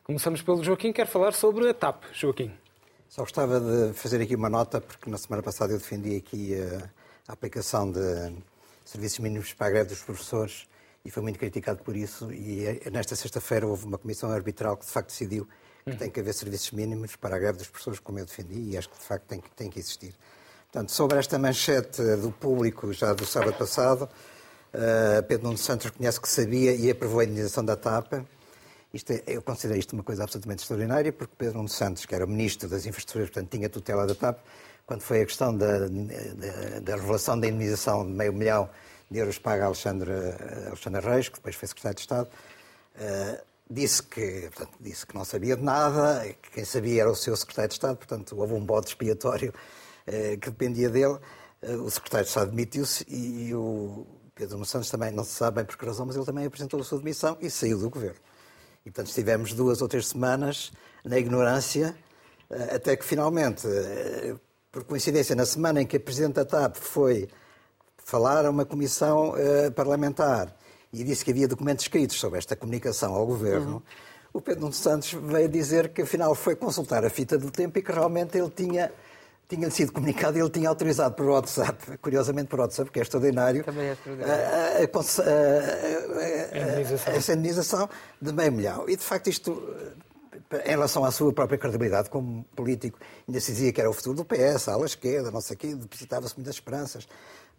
Começamos 0.03 0.43
pelo 0.43 0.65
Joaquim, 0.65 0.93
quer 0.93 1.07
falar 1.07 1.33
sobre 1.33 1.69
a 1.69 1.75
TAP. 1.75 2.03
Joaquim. 2.13 2.51
Só 3.09 3.23
gostava 3.23 3.61
de 3.61 3.93
fazer 3.93 4.21
aqui 4.21 4.35
uma 4.35 4.51
nota, 4.51 4.81
porque 4.81 5.09
na 5.09 5.17
semana 5.17 5.45
passada 5.45 5.73
eu 5.75 5.79
defendi 5.79 6.17
aqui 6.17 6.61
a, 6.61 6.91
a 7.29 7.35
aplicação 7.35 7.89
de 7.89 8.33
serviços 8.85 9.21
mínimos 9.21 9.53
para 9.53 9.69
a 9.69 9.71
greve 9.71 9.91
dos 9.91 10.03
professores 10.03 10.67
e 11.09 11.11
foi 11.11 11.23
muito 11.23 11.39
criticado 11.39 11.83
por 11.83 11.97
isso. 11.97 12.31
E 12.31 12.67
eh, 12.67 12.91
nesta 12.91 13.17
sexta-feira 13.17 13.67
houve 13.67 13.87
uma 13.87 13.97
comissão 13.97 14.31
arbitral 14.31 14.77
que 14.77 14.85
de 14.85 14.93
facto 14.93 15.09
decidiu 15.09 15.49
que 15.83 15.97
tem 15.97 16.11
que 16.11 16.21
haver 16.21 16.35
serviços 16.35 16.71
mínimos 16.71 17.17
para 17.17 17.35
a 17.35 17.39
greve 17.39 17.57
dos 17.57 17.67
professores, 17.67 17.99
como 17.99 18.19
eu 18.19 18.27
defendi, 18.27 18.73
e 18.73 18.77
acho 18.77 18.91
que 18.91 18.99
de 18.99 19.05
facto 19.05 19.25
tem, 19.25 19.43
tem 19.57 19.71
que 19.71 19.79
existir. 19.79 20.15
Portanto, 20.71 20.93
sobre 20.93 21.19
esta 21.19 21.39
manchete 21.39 22.03
do 22.17 22.31
público 22.31 22.93
já 22.93 23.15
do 23.15 23.25
sábado 23.25 23.55
passado, 23.55 24.03
uh, 24.03 25.23
Pedro 25.27 25.47
Nuno 25.47 25.57
Santos 25.57 25.87
reconhece 25.87 26.21
que 26.21 26.29
sabia 26.29 26.75
e 26.75 26.91
aprovou 26.91 27.21
a 27.21 27.25
indenização 27.25 27.65
da 27.65 27.75
TAP. 27.75 28.13
Isto 28.93 29.13
é, 29.15 29.23
eu 29.29 29.41
considero 29.41 29.79
isto 29.79 29.95
uma 29.95 30.03
coisa 30.03 30.25
absolutamente 30.25 30.61
extraordinária, 30.61 31.11
porque 31.11 31.33
Pedro 31.39 31.57
Nuno 31.57 31.71
Santos, 31.71 32.05
que 32.05 32.15
era 32.15 32.27
Ministro 32.27 32.69
das 32.69 32.85
Infraestruturas, 32.85 33.31
portanto 33.31 33.51
tinha 33.51 33.71
tutela 33.71 34.07
da 34.07 34.15
TAP, 34.15 34.41
quando 34.85 35.01
foi 35.01 35.23
a 35.23 35.25
questão 35.25 35.57
da, 35.57 35.89
da, 35.89 36.81
da 36.83 36.97
revelação 36.97 37.41
da 37.41 37.47
indenização 37.47 38.05
de 38.05 38.13
meio 38.13 38.35
milhão 38.35 38.69
de 39.11 39.19
euros 39.19 39.39
paga 39.39 39.65
a 39.65 39.67
Alexandre 39.67 41.01
Reis, 41.03 41.29
que 41.29 41.37
depois 41.37 41.55
foi 41.55 41.69
secretário 41.69 41.97
de 41.97 42.03
Estado, 42.03 42.29
uh, 42.29 43.43
disse, 43.71 44.03
que, 44.03 44.51
portanto, 44.55 44.77
disse 44.81 45.07
que 45.07 45.15
não 45.15 45.25
sabia 45.25 45.57
de 45.57 45.63
nada, 45.63 46.27
que 46.43 46.51
quem 46.51 46.65
sabia 46.65 47.03
era 47.03 47.11
o 47.11 47.17
seu 47.17 47.37
secretário 47.37 47.69
de 47.69 47.75
Estado, 47.75 47.97
portanto 47.97 48.37
houve 48.37 48.55
um 48.55 48.65
bode 48.65 48.89
expiatório 48.89 49.53
uh, 50.07 50.39
que 50.39 50.51
dependia 50.51 50.91
dele. 50.91 51.19
Uh, 51.63 51.83
o 51.83 51.91
secretário 51.91 52.25
de 52.25 52.31
Estado 52.31 52.51
demitiu-se 52.51 53.05
e, 53.09 53.49
e 53.49 53.55
o 53.55 54.07
Pedro 54.35 54.65
Santos 54.65 54.91
também 54.91 55.11
não 55.11 55.25
se 55.25 55.33
sabe 55.33 55.57
bem 55.57 55.65
por 55.65 55.77
que 55.77 55.87
razão, 55.87 56.07
mas 56.07 56.15
ele 56.15 56.27
também 56.27 56.47
apresentou 56.47 56.81
a 56.81 56.85
sua 56.85 56.99
demissão 56.99 57.37
e 57.41 57.51
saiu 57.51 57.79
do 57.79 57.91
governo. 57.91 58.21
E, 58.85 58.91
portanto, 58.91 59.09
estivemos 59.09 59.53
duas 59.53 59.83
ou 59.83 59.89
três 59.89 60.09
semanas 60.09 60.71
na 61.05 61.19
ignorância, 61.19 61.97
até 62.73 62.97
que 62.97 63.05
finalmente, 63.05 63.67
por 64.71 64.85
coincidência, 64.85 65.35
na 65.35 65.45
semana 65.45 65.83
em 65.83 65.87
que 65.87 65.97
a 65.97 66.01
Presidente 66.01 66.35
da 66.35 66.45
TAP 66.45 66.77
foi 66.77 67.29
falar 68.09 68.47
a 68.47 68.51
uma 68.51 68.65
comissão 68.65 69.35
uh, 69.35 69.71
parlamentar 69.73 70.57
e 70.91 71.05
disse 71.05 71.23
que 71.23 71.31
havia 71.31 71.47
documentos 71.47 71.85
escritos 71.85 72.19
sobre 72.19 72.39
esta 72.39 72.57
comunicação 72.57 73.15
ao 73.15 73.27
Governo, 73.27 73.75
uhum. 73.75 73.83
o 74.33 74.41
Pedro 74.41 74.63
Nuno 74.63 74.73
Santos 74.73 75.13
veio 75.13 75.47
dizer 75.47 75.91
que 75.91 76.01
afinal 76.01 76.35
foi 76.35 76.57
consultar 76.57 77.05
a 77.05 77.11
fita 77.11 77.37
do 77.37 77.51
tempo 77.51 77.79
e 77.79 77.83
que 77.83 77.93
realmente 77.93 78.39
ele 78.39 78.49
tinha 78.49 78.91
tinha 79.47 79.71
sido 79.71 79.93
comunicado 79.93 80.37
e 80.37 80.41
ele 80.43 80.51
tinha 80.51 80.69
autorizado 80.69 81.15
por 81.15 81.25
WhatsApp, 81.25 81.97
curiosamente 82.03 82.49
por 82.49 82.61
WhatsApp, 82.61 82.91
que 82.91 82.99
é 82.99 83.03
extraordinário, 83.03 83.65
Também 83.65 83.89
é 83.89 83.93
extraordinário. 83.93 84.45
A, 84.45 84.77
a, 84.77 84.83
indenização 87.33 87.89
de 88.21 88.31
meio 88.31 88.53
milhão. 88.53 88.87
E 88.87 88.95
de 88.95 89.03
facto 89.03 89.31
isto 89.31 89.63
em 90.65 90.71
relação 90.71 91.05
à 91.05 91.11
sua 91.11 91.33
própria 91.33 91.59
credibilidade 91.59 92.09
como 92.09 92.45
político, 92.57 92.99
ainda 93.27 93.41
se 93.41 93.53
dizia 93.53 93.73
que 93.73 93.81
era 93.81 93.89
o 93.89 93.93
futuro 93.93 94.17
do 94.17 94.25
PS, 94.25 94.69
a 94.69 94.73
ala 94.73 94.87
esquerda, 94.87 95.31
não 95.31 95.41
sei 95.41 95.55
o 95.55 95.59
quê, 95.59 95.75
depositava-se 95.75 96.35
muitas 96.37 96.55
esperanças. 96.55 97.07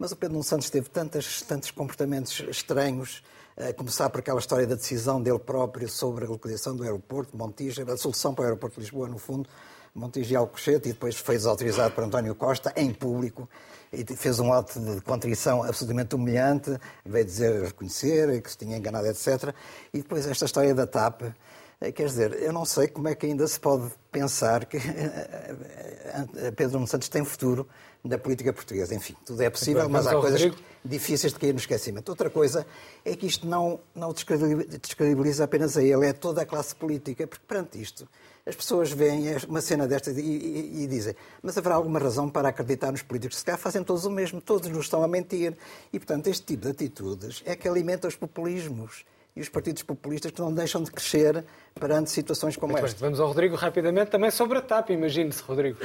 Mas 0.00 0.12
o 0.12 0.16
Pedro 0.16 0.32
Nuno 0.32 0.44
Santos 0.44 0.70
teve 0.70 0.88
tantos, 0.88 1.42
tantos 1.42 1.70
comportamentos 1.70 2.42
estranhos, 2.48 3.22
a 3.54 3.70
começar 3.74 4.08
por 4.08 4.20
aquela 4.20 4.38
história 4.38 4.66
da 4.66 4.74
decisão 4.74 5.22
dele 5.22 5.38
próprio 5.38 5.86
sobre 5.90 6.24
a 6.24 6.28
localização 6.28 6.74
do 6.74 6.82
aeroporto 6.82 7.36
Montijo, 7.36 7.82
a 7.82 7.96
solução 7.98 8.34
para 8.34 8.44
o 8.44 8.46
aeroporto 8.46 8.76
de 8.76 8.80
Lisboa, 8.80 9.06
no 9.08 9.18
fundo, 9.18 9.46
Montijo 9.94 10.32
e 10.32 10.36
Alcochete, 10.36 10.88
e 10.88 10.92
depois 10.94 11.16
foi 11.16 11.34
desautorizado 11.34 11.94
por 11.94 12.02
António 12.02 12.34
Costa, 12.34 12.72
em 12.76 12.94
público, 12.94 13.46
e 13.92 14.02
fez 14.16 14.40
um 14.40 14.50
ato 14.54 14.80
de 14.80 15.02
contrição 15.02 15.62
absolutamente 15.62 16.14
humilhante, 16.14 16.78
veio 17.04 17.24
dizer, 17.26 17.62
reconhecer 17.62 18.40
que 18.40 18.50
se 18.50 18.56
tinha 18.56 18.78
enganado, 18.78 19.06
etc. 19.06 19.54
E 19.92 19.98
depois 19.98 20.26
esta 20.26 20.46
história 20.46 20.74
da 20.74 20.86
TAP, 20.86 21.24
eh, 21.24 21.34
Quer 21.80 22.06
dizer, 22.06 22.42
eu 22.42 22.52
não 22.52 22.66
sei 22.66 22.88
como 22.88 23.08
é 23.08 23.14
que 23.14 23.24
ainda 23.24 23.46
se 23.48 23.58
pode 23.58 23.90
pensar 24.12 24.66
que 24.66 24.76
eh, 24.84 25.56
eh, 26.36 26.50
Pedro 26.50 26.74
Nuno 26.74 26.86
Santos 26.86 27.08
tem 27.08 27.24
futuro 27.24 27.66
na 28.04 28.18
política 28.18 28.52
portuguesa. 28.52 28.94
Enfim, 28.94 29.16
tudo 29.24 29.42
é 29.42 29.48
possível, 29.48 29.88
mas 29.88 30.06
há 30.06 30.14
coisas 30.14 30.52
difíceis 30.84 31.32
de 31.32 31.38
cair 31.38 31.54
no 31.54 31.58
esquecimento. 31.58 32.10
Outra 32.10 32.28
coisa 32.28 32.66
é 33.02 33.16
que 33.16 33.26
isto 33.26 33.46
não, 33.46 33.80
não 33.94 34.12
descredibiliza 34.12 35.44
apenas 35.44 35.74
a 35.78 35.82
ele, 35.82 36.06
é 36.06 36.12
toda 36.12 36.42
a 36.42 36.46
classe 36.46 36.74
política, 36.74 37.26
porque 37.26 37.46
perante 37.48 37.80
isto 37.80 38.06
as 38.46 38.54
pessoas 38.54 38.90
veem 38.90 39.36
uma 39.48 39.62
cena 39.62 39.86
desta 39.86 40.10
e, 40.10 40.20
e, 40.20 40.82
e, 40.82 40.86
dizem 40.86 41.14
mas 41.42 41.56
haverá 41.56 41.74
alguma 41.76 41.98
razão 41.98 42.28
para 42.28 42.48
acreditar 42.48 42.90
nos 42.90 43.02
políticos? 43.02 43.38
Se 43.38 43.44
calhar 43.44 43.58
fazem 43.58 43.82
todos 43.82 44.04
o 44.04 44.10
mesmo, 44.10 44.40
todos 44.40 44.68
nos 44.68 44.84
estão 44.84 45.02
a 45.02 45.08
mentir. 45.08 45.56
E, 45.92 45.98
portanto, 45.98 46.26
este 46.26 46.44
tipo 46.44 46.64
de 46.64 46.70
atitudes 46.70 47.42
é 47.46 47.56
que 47.56 47.66
alimenta 47.66 48.06
os 48.06 48.16
populismos 48.16 49.04
e 49.40 49.42
os 49.42 49.48
partidos 49.48 49.82
populistas 49.82 50.30
que 50.30 50.40
não 50.40 50.52
deixam 50.52 50.82
de 50.82 50.90
crescer 50.90 51.42
perante 51.74 52.10
situações 52.10 52.56
como 52.56 52.74
Muito 52.74 52.84
esta. 52.84 52.98
Bem, 52.98 53.08
vamos 53.08 53.20
ao 53.20 53.28
Rodrigo 53.28 53.56
rapidamente 53.56 54.10
também 54.10 54.30
sobre 54.30 54.58
a 54.58 54.60
TAP, 54.60 54.90
imagine-se, 54.90 55.42
Rodrigo. 55.42 55.78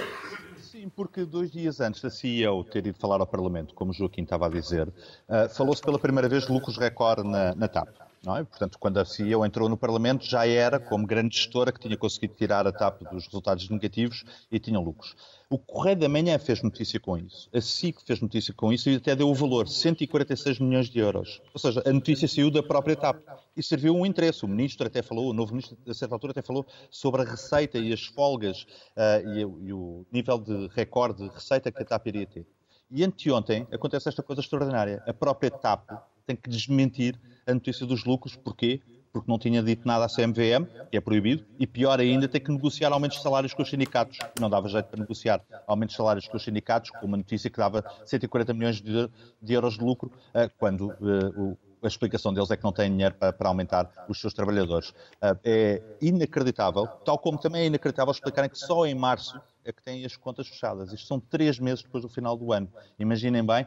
Sim, 0.60 0.90
porque 0.90 1.24
dois 1.24 1.50
dias 1.50 1.80
antes 1.80 2.02
da 2.02 2.10
CEO 2.10 2.66
ter 2.66 2.86
ido 2.86 3.00
falar 3.00 3.22
ao 3.22 3.28
Parlamento, 3.28 3.74
como 3.74 3.92
o 3.92 3.94
Joaquim 3.94 4.24
estava 4.24 4.48
a 4.48 4.50
dizer, 4.50 4.90
uh, 4.90 5.48
falou-se 5.56 5.82
pela 5.82 5.98
primeira 5.98 6.28
vez 6.28 6.46
de 6.46 6.52
lucros 6.52 6.78
recorde 6.78 7.24
na, 7.24 7.56
na 7.56 7.70
TAP. 7.70 7.88
É? 8.28 8.44
Portanto, 8.44 8.80
quando 8.80 8.98
a 8.98 9.06
CEO 9.06 9.46
entrou 9.46 9.70
no 9.70 9.78
Parlamento, 9.78 10.26
já 10.26 10.48
era 10.48 10.80
como 10.80 11.06
grande 11.06 11.38
gestora 11.38 11.72
que 11.72 11.80
tinha 11.80 11.96
conseguido 11.96 12.34
tirar 12.34 12.66
a 12.66 12.72
TAP 12.72 13.04
dos 13.12 13.26
resultados 13.26 13.70
negativos 13.70 14.24
e 14.52 14.60
tinha 14.60 14.80
lucros. 14.80 15.16
O 15.48 15.60
Correio 15.60 15.98
da 15.98 16.10
Manhã 16.10 16.40
fez 16.40 16.64
notícia 16.64 17.00
com 17.00 17.18
isso. 17.18 17.48
A 17.54 17.62
SIC 17.62 18.02
fez 18.04 18.20
notícia 18.22 18.54
com 18.54 18.74
isso 18.74 18.90
e 18.90 18.96
até 18.96 19.16
deu 19.16 19.30
o 19.30 19.36
valor, 19.36 19.68
146 19.68 20.60
milhões 20.60 20.90
de 20.90 21.00
euros. 21.00 21.40
Ou 21.54 21.60
seja, 21.60 21.84
a 21.86 21.94
notícia 21.94 22.28
saiu 22.28 22.50
da 22.50 22.64
própria 22.64 22.96
TAP. 22.96 23.18
E 23.56 23.62
serviu 23.62 23.96
um 23.96 24.06
interesse. 24.06 24.44
O 24.44 24.48
ministro 24.48 24.88
até 24.88 25.02
falou, 25.02 25.30
o 25.30 25.34
novo 25.34 25.52
ministro, 25.52 25.78
a 25.88 25.94
certa 25.94 26.16
altura, 26.16 26.32
até 26.32 26.42
falou 26.42 26.66
sobre 26.90 27.22
a 27.22 27.26
receita 27.26 27.78
e 27.78 27.94
as 27.94 28.06
folgas 28.06 28.64
uh, 28.98 29.30
e, 29.30 29.40
e 29.42 29.74
o 29.74 30.06
nível 30.12 30.40
de 30.40 30.68
recorde 30.74 31.24
de 31.24 31.30
receita 31.30 31.72
que 31.72 31.82
a 31.82 31.86
TAP 31.86 32.08
iria 32.08 32.26
ter. 32.26 32.46
E 32.90 33.04
anteontem 33.04 33.68
acontece 33.72 34.10
esta 34.10 34.24
coisa 34.24 34.42
extraordinária. 34.42 35.04
A 35.08 35.14
própria 35.14 35.52
TAP 35.52 35.90
tem 36.26 36.36
que 36.36 36.50
desmentir 36.50 37.20
a 37.46 37.54
notícia 37.54 37.86
dos 37.86 38.04
lucros. 38.04 38.36
Porquê? 38.36 38.82
Porque 39.14 39.32
não 39.32 39.40
tinha 39.40 39.64
dito 39.64 39.88
nada 39.88 40.06
à 40.06 40.10
CMVM, 40.10 40.66
que 40.92 40.98
é 40.98 41.00
proibido, 41.00 41.46
e 41.58 41.66
pior 41.66 42.00
ainda, 42.02 42.28
tem 42.28 42.42
que 42.42 42.52
negociar 42.52 42.92
aumentos 42.92 43.18
de 43.18 43.24
salários 43.24 43.54
com 43.54 43.62
os 43.62 43.70
sindicatos. 43.70 44.18
Não 44.40 44.50
dava 44.50 44.68
jeito 44.68 44.88
para 44.88 45.00
negociar 45.00 45.42
aumentos 45.66 45.94
de 45.94 45.98
salários 45.98 46.28
com 46.28 46.36
os 46.36 46.44
sindicatos, 46.44 46.90
com 46.90 47.06
uma 47.06 47.16
notícia 47.16 47.50
que 47.50 47.58
dava 47.58 47.84
140 48.06 48.54
milhões 48.54 48.82
de, 48.82 49.10
de 49.42 49.54
euros 49.54 49.78
de 49.78 49.84
lucro, 49.86 50.12
eh, 50.34 50.50
quando 50.58 50.88
uh, 51.00 51.58
a 51.82 51.88
explicação 51.88 52.34
deles 52.34 52.52
é 52.52 52.58
que 52.58 52.64
não 52.64 52.74
têm 52.74 52.92
dinheiro 52.92 53.16
para, 53.16 53.32
para 53.32 53.48
aumentar 53.48 53.90
os 54.10 54.20
seus 54.20 54.34
trabalhadores. 54.34 54.90
Uh, 54.90 55.40
é 55.46 55.82
inacreditável, 56.02 56.86
tal 57.06 57.18
como 57.18 57.38
também 57.38 57.62
é 57.62 57.66
inacreditável 57.68 58.12
explicarem 58.12 58.50
que 58.50 58.58
só 58.58 58.86
em 58.86 58.96
março 58.96 59.40
é 59.66 59.74
que 59.74 59.82
têm 59.82 60.06
as 60.06 60.16
contas 60.16 60.48
fechadas. 60.48 60.94
Isto 60.94 61.08
são 61.08 61.20
três 61.20 61.60
meses 61.60 61.84
depois 61.84 62.04
do 62.04 62.10
final 62.10 62.38
do 62.38 62.54
ano. 62.54 62.72
Imaginem 63.00 63.44
bem, 63.44 63.66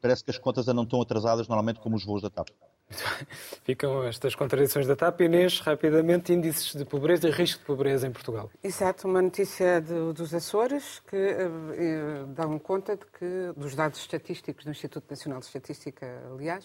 parece 0.00 0.24
que 0.24 0.30
as 0.30 0.38
contas 0.38 0.66
ainda 0.66 0.74
não 0.74 0.84
estão 0.84 1.00
atrasadas 1.00 1.46
normalmente 1.46 1.80
como 1.80 1.94
os 1.96 2.04
voos 2.04 2.22
da 2.22 2.30
TAP. 2.30 2.48
Ficam 3.64 4.04
estas 4.04 4.34
contradições 4.34 4.86
da 4.86 4.96
TAP. 4.96 5.20
Inês, 5.22 5.60
rapidamente, 5.60 6.32
índices 6.32 6.74
de 6.74 6.84
pobreza 6.84 7.28
e 7.28 7.30
risco 7.30 7.60
de 7.60 7.66
pobreza 7.66 8.06
em 8.06 8.12
Portugal. 8.12 8.50
Exato, 8.62 9.06
uma 9.06 9.20
notícia 9.20 9.80
de, 9.80 10.12
dos 10.12 10.34
Açores 10.34 11.00
que 11.00 11.16
uh, 11.16 12.26
dão 12.28 12.58
conta 12.58 12.96
de 12.96 13.04
que, 13.06 13.52
dos 13.56 13.74
dados 13.74 13.98
estatísticos 13.98 14.64
do 14.64 14.70
Instituto 14.70 15.04
Nacional 15.10 15.40
de 15.40 15.46
Estatística, 15.46 16.06
aliás, 16.32 16.64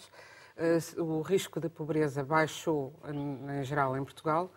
uh, 0.56 1.02
o 1.02 1.20
risco 1.20 1.60
de 1.60 1.68
pobreza 1.68 2.22
baixou 2.24 2.94
em, 3.06 3.60
em 3.60 3.64
geral 3.64 3.96
em 3.96 4.04
Portugal, 4.04 4.50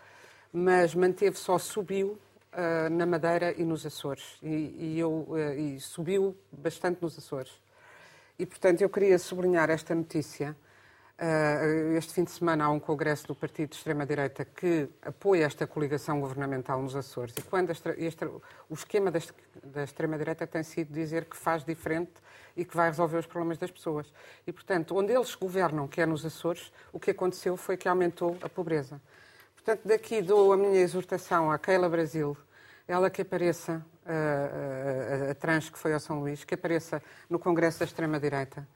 mas 0.51 0.93
manteve 0.93 1.37
só 1.37 1.57
subiu 1.57 2.19
uh, 2.53 2.89
na 2.89 3.05
Madeira 3.05 3.53
e 3.57 3.63
nos 3.63 3.85
Açores. 3.85 4.37
E, 4.41 4.75
e, 4.77 4.99
eu, 4.99 5.25
uh, 5.29 5.53
e 5.53 5.79
subiu 5.79 6.35
bastante 6.51 7.01
nos 7.01 7.17
Açores. 7.17 7.51
E, 8.37 8.45
portanto, 8.45 8.81
eu 8.81 8.89
queria 8.89 9.17
sublinhar 9.19 9.69
esta 9.69 9.93
notícia. 9.93 10.55
Uh, 11.19 11.95
este 11.95 12.13
fim 12.13 12.23
de 12.23 12.31
semana 12.31 12.65
há 12.65 12.69
um 12.69 12.79
congresso 12.79 13.27
do 13.27 13.35
Partido 13.35 13.69
de 13.69 13.75
Extrema-Direita 13.75 14.43
que 14.43 14.89
apoia 15.01 15.45
esta 15.45 15.67
coligação 15.67 16.19
governamental 16.19 16.81
nos 16.81 16.95
Açores. 16.95 17.35
E 17.37 17.41
quando 17.43 17.71
o 18.69 18.73
esquema 18.73 19.11
da, 19.11 19.19
da 19.63 19.83
Extrema-Direita 19.83 20.47
tem 20.47 20.63
sido 20.63 20.91
dizer 20.91 21.25
que 21.25 21.37
faz 21.37 21.63
diferente 21.63 22.11
e 22.57 22.65
que 22.65 22.75
vai 22.75 22.89
resolver 22.89 23.17
os 23.17 23.25
problemas 23.25 23.57
das 23.57 23.71
pessoas. 23.71 24.11
E, 24.45 24.51
portanto, 24.51 24.95
onde 24.95 25.13
eles 25.13 25.35
governam, 25.35 25.87
que 25.87 26.01
é 26.01 26.05
nos 26.05 26.25
Açores, 26.25 26.71
o 26.91 26.99
que 26.99 27.11
aconteceu 27.11 27.55
foi 27.57 27.77
que 27.77 27.87
aumentou 27.87 28.37
a 28.41 28.49
pobreza. 28.49 28.99
Portanto, 29.63 29.87
daqui 29.87 30.21
dou 30.21 30.51
a 30.51 30.57
minha 30.57 30.81
exortação 30.81 31.49
à 31.49 31.57
Keila 31.57 31.87
Brasil, 31.87 32.35
ela 32.85 33.09
que 33.09 33.21
apareça, 33.21 33.81
a, 34.05 35.27
a, 35.27 35.31
a, 35.31 35.35
trans 35.35 35.69
que 35.69 35.79
foi 35.79 35.93
ao 35.93 36.01
São 36.01 36.19
Luís, 36.19 36.43
que 36.43 36.53
apareça 36.53 37.01
no 37.29 37.39
Congresso 37.39 37.79
da 37.79 37.85
Extrema-Direita, 37.85 38.67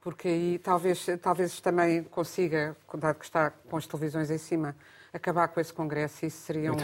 porque 0.00 0.28
aí 0.28 0.58
talvez, 0.64 1.04
talvez 1.20 1.60
também 1.60 2.02
consiga, 2.04 2.74
dado 2.94 3.18
que 3.18 3.24
está 3.26 3.50
com 3.50 3.76
as 3.76 3.86
televisões 3.86 4.30
em 4.30 4.38
cima, 4.38 4.74
acabar 5.12 5.46
com 5.48 5.60
esse 5.60 5.74
congresso. 5.74 6.24
Isso 6.24 6.38
seria 6.38 6.72
um, 6.72 6.76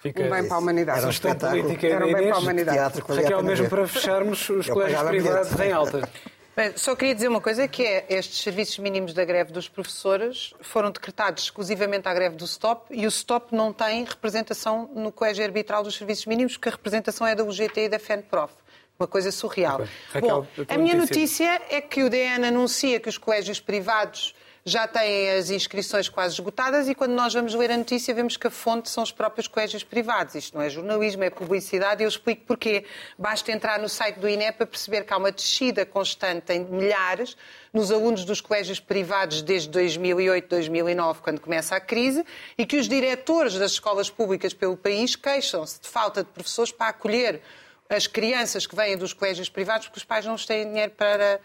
Fica- 0.00 0.20
um 0.20 0.30
bem 0.30 0.48
para 0.48 0.56
a 0.56 0.58
humanidade. 0.58 0.98
Era 0.98 1.06
um 1.06 1.10
espetáculo. 1.10 1.62
política 1.62 1.86
Era 1.86 2.04
um 2.04 2.12
bem 2.12 2.16
Inês. 2.16 2.28
para 2.30 2.36
a 2.36 2.40
humanidade. 2.40 2.78
Teatro 2.78 3.14
Raquel, 3.14 3.42
mesmo 3.44 3.68
para 3.68 3.86
fecharmos 3.86 4.50
os 4.50 4.68
colégios 4.68 5.02
privados 5.02 5.60
em 5.60 5.72
alta. 5.72 6.08
Bem, 6.54 6.76
só 6.76 6.94
queria 6.94 7.14
dizer 7.14 7.28
uma 7.28 7.40
coisa, 7.40 7.66
que 7.66 7.82
é 7.82 8.04
estes 8.10 8.40
serviços 8.42 8.78
mínimos 8.78 9.14
da 9.14 9.24
greve 9.24 9.52
dos 9.52 9.68
professores 9.68 10.52
foram 10.60 10.90
decretados 10.90 11.44
exclusivamente 11.44 12.06
à 12.06 12.12
greve 12.12 12.36
do 12.36 12.46
STOP 12.46 12.94
e 12.94 13.06
o 13.06 13.10
STOP 13.10 13.54
não 13.54 13.72
tem 13.72 14.04
representação 14.04 14.90
no 14.94 15.10
Colégio 15.10 15.42
Arbitral 15.42 15.82
dos 15.82 15.94
Serviços 15.94 16.26
Mínimos, 16.26 16.58
porque 16.58 16.68
a 16.68 16.72
representação 16.72 17.26
é 17.26 17.34
da 17.34 17.42
UGT 17.42 17.80
e 17.80 17.88
da 17.88 17.98
FENPROF. 17.98 18.52
Uma 18.98 19.08
coisa 19.08 19.32
surreal. 19.32 19.76
Ok. 19.76 19.88
Raquel, 20.12 20.46
Bom, 20.56 20.64
a 20.68 20.76
minha 20.76 20.94
notícia. 20.94 21.52
notícia 21.54 21.76
é 21.76 21.80
que 21.80 22.02
o 22.02 22.10
DN 22.10 22.46
anuncia 22.46 23.00
que 23.00 23.08
os 23.08 23.16
colégios 23.16 23.58
privados 23.58 24.34
já 24.64 24.86
têm 24.86 25.30
as 25.30 25.50
inscrições 25.50 26.08
quase 26.08 26.34
esgotadas 26.34 26.88
e 26.88 26.94
quando 26.94 27.12
nós 27.12 27.34
vamos 27.34 27.52
ler 27.54 27.70
a 27.72 27.76
notícia 27.76 28.14
vemos 28.14 28.36
que 28.36 28.46
a 28.46 28.50
fonte 28.50 28.88
são 28.88 29.02
os 29.02 29.10
próprios 29.10 29.48
colégios 29.48 29.82
privados. 29.82 30.36
Isto 30.36 30.56
não 30.56 30.62
é 30.62 30.70
jornalismo, 30.70 31.24
é 31.24 31.30
publicidade 31.30 32.02
e 32.02 32.04
eu 32.04 32.08
explico 32.08 32.44
porquê. 32.46 32.84
Basta 33.18 33.50
entrar 33.50 33.80
no 33.80 33.88
site 33.88 34.20
do 34.20 34.28
INEP 34.28 34.58
para 34.58 34.66
perceber 34.66 35.04
que 35.04 35.12
há 35.12 35.16
uma 35.16 35.32
descida 35.32 35.84
constante 35.84 36.52
em 36.52 36.64
milhares 36.64 37.36
nos 37.72 37.90
alunos 37.90 38.24
dos 38.24 38.40
colégios 38.40 38.78
privados 38.78 39.42
desde 39.42 39.68
2008, 39.70 40.48
2009, 40.48 41.20
quando 41.22 41.40
começa 41.40 41.74
a 41.74 41.80
crise, 41.80 42.24
e 42.56 42.64
que 42.66 42.76
os 42.76 42.86
diretores 42.86 43.54
das 43.54 43.72
escolas 43.72 44.10
públicas 44.10 44.52
pelo 44.52 44.76
país 44.76 45.16
queixam-se 45.16 45.80
de 45.80 45.88
falta 45.88 46.22
de 46.22 46.30
professores 46.30 46.70
para 46.70 46.88
acolher 46.88 47.40
as 47.88 48.06
crianças 48.06 48.66
que 48.66 48.74
vêm 48.74 48.96
dos 48.96 49.12
colégios 49.12 49.48
privados 49.48 49.86
porque 49.86 49.98
os 49.98 50.04
pais 50.04 50.24
não 50.24 50.36
têm 50.36 50.66
dinheiro 50.66 50.92
para, 50.92 51.40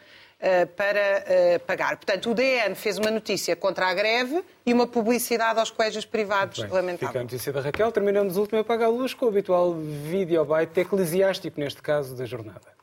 para 0.75 0.99
eh, 1.25 1.59
pagar. 1.59 1.95
Portanto, 1.97 2.29
o 2.31 2.33
DN 2.35 2.75
fez 2.75 2.97
uma 2.97 3.09
notícia 3.09 3.55
contra 3.55 3.87
a 3.87 3.93
greve 3.93 4.43
e 4.65 4.71
uma 4.73 4.85
publicidade 4.85 5.59
aos 5.59 5.71
colégios 5.71 6.05
privados 6.05 6.59
Bem, 6.59 6.65
Fica 6.67 6.77
a 6.77 6.81
lamentável. 6.81 7.21
notícia 7.23 7.51
da 7.51 7.61
Raquel. 7.61 7.91
Terminamos 7.91 8.37
o 8.37 8.41
último 8.41 8.59
Apaga 8.59 8.85
a 8.85 8.89
Luz 8.89 9.13
com 9.13 9.25
o 9.25 9.29
habitual 9.29 9.73
videobite 9.73 10.79
eclesiástico, 10.79 11.59
neste 11.59 11.81
caso, 11.81 12.15
da 12.15 12.25
jornada. 12.25 12.77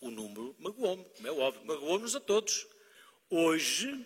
O 0.00 0.10
número 0.10 0.54
magoou-me, 0.58 1.04
como 1.16 1.28
é 1.28 1.30
óbvio, 1.30 1.62
magoou-nos 1.64 2.16
a 2.16 2.20
todos. 2.20 2.66
Hoje, 3.30 4.04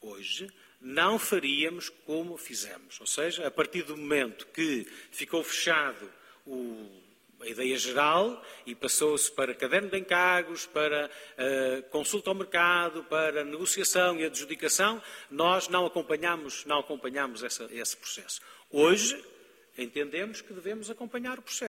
hoje, 0.00 0.50
não 0.80 1.18
faríamos 1.18 1.88
como 1.88 2.36
fizemos. 2.36 3.00
Ou 3.00 3.06
seja, 3.06 3.46
a 3.46 3.50
partir 3.50 3.82
do 3.82 3.96
momento 3.96 4.46
que 4.48 4.86
ficou 5.10 5.42
fechado 5.44 6.10
o- 6.46 7.07
a 7.40 7.46
ideia 7.46 7.76
geral 7.78 8.42
e 8.66 8.74
passou-se 8.74 9.30
para 9.30 9.54
caderno 9.54 9.88
de 9.88 9.98
encargos, 9.98 10.66
para 10.66 11.08
eh, 11.36 11.82
consulta 11.90 12.30
ao 12.30 12.34
mercado, 12.34 13.04
para 13.04 13.44
negociação 13.44 14.16
e 14.16 14.24
adjudicação, 14.24 15.00
nós 15.30 15.68
não 15.68 15.86
acompanhamos, 15.86 16.64
não 16.64 16.80
acompanhamos 16.80 17.42
essa- 17.42 17.68
esse 17.70 17.96
processo. 17.96 18.40
Hoje, 18.70 19.22
entendemos 19.76 20.40
que 20.40 20.52
devemos 20.52 20.90
acompanhar 20.90 21.38
o 21.38 21.42
processo. 21.42 21.68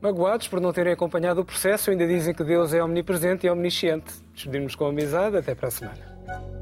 Magoados 0.00 0.48
por 0.48 0.60
não 0.60 0.72
terem 0.72 0.94
acompanhado 0.94 1.42
o 1.42 1.44
processo, 1.44 1.90
ainda 1.90 2.06
dizem 2.06 2.34
que 2.34 2.42
Deus 2.42 2.72
é 2.72 2.82
omnipresente 2.82 3.46
e 3.46 3.50
omnisciente. 3.50 4.12
Despedimos 4.32 4.74
com 4.74 4.86
amizade. 4.86 5.36
Até 5.36 5.54
para 5.54 5.68
a 5.68 5.70
semana. 5.70 6.59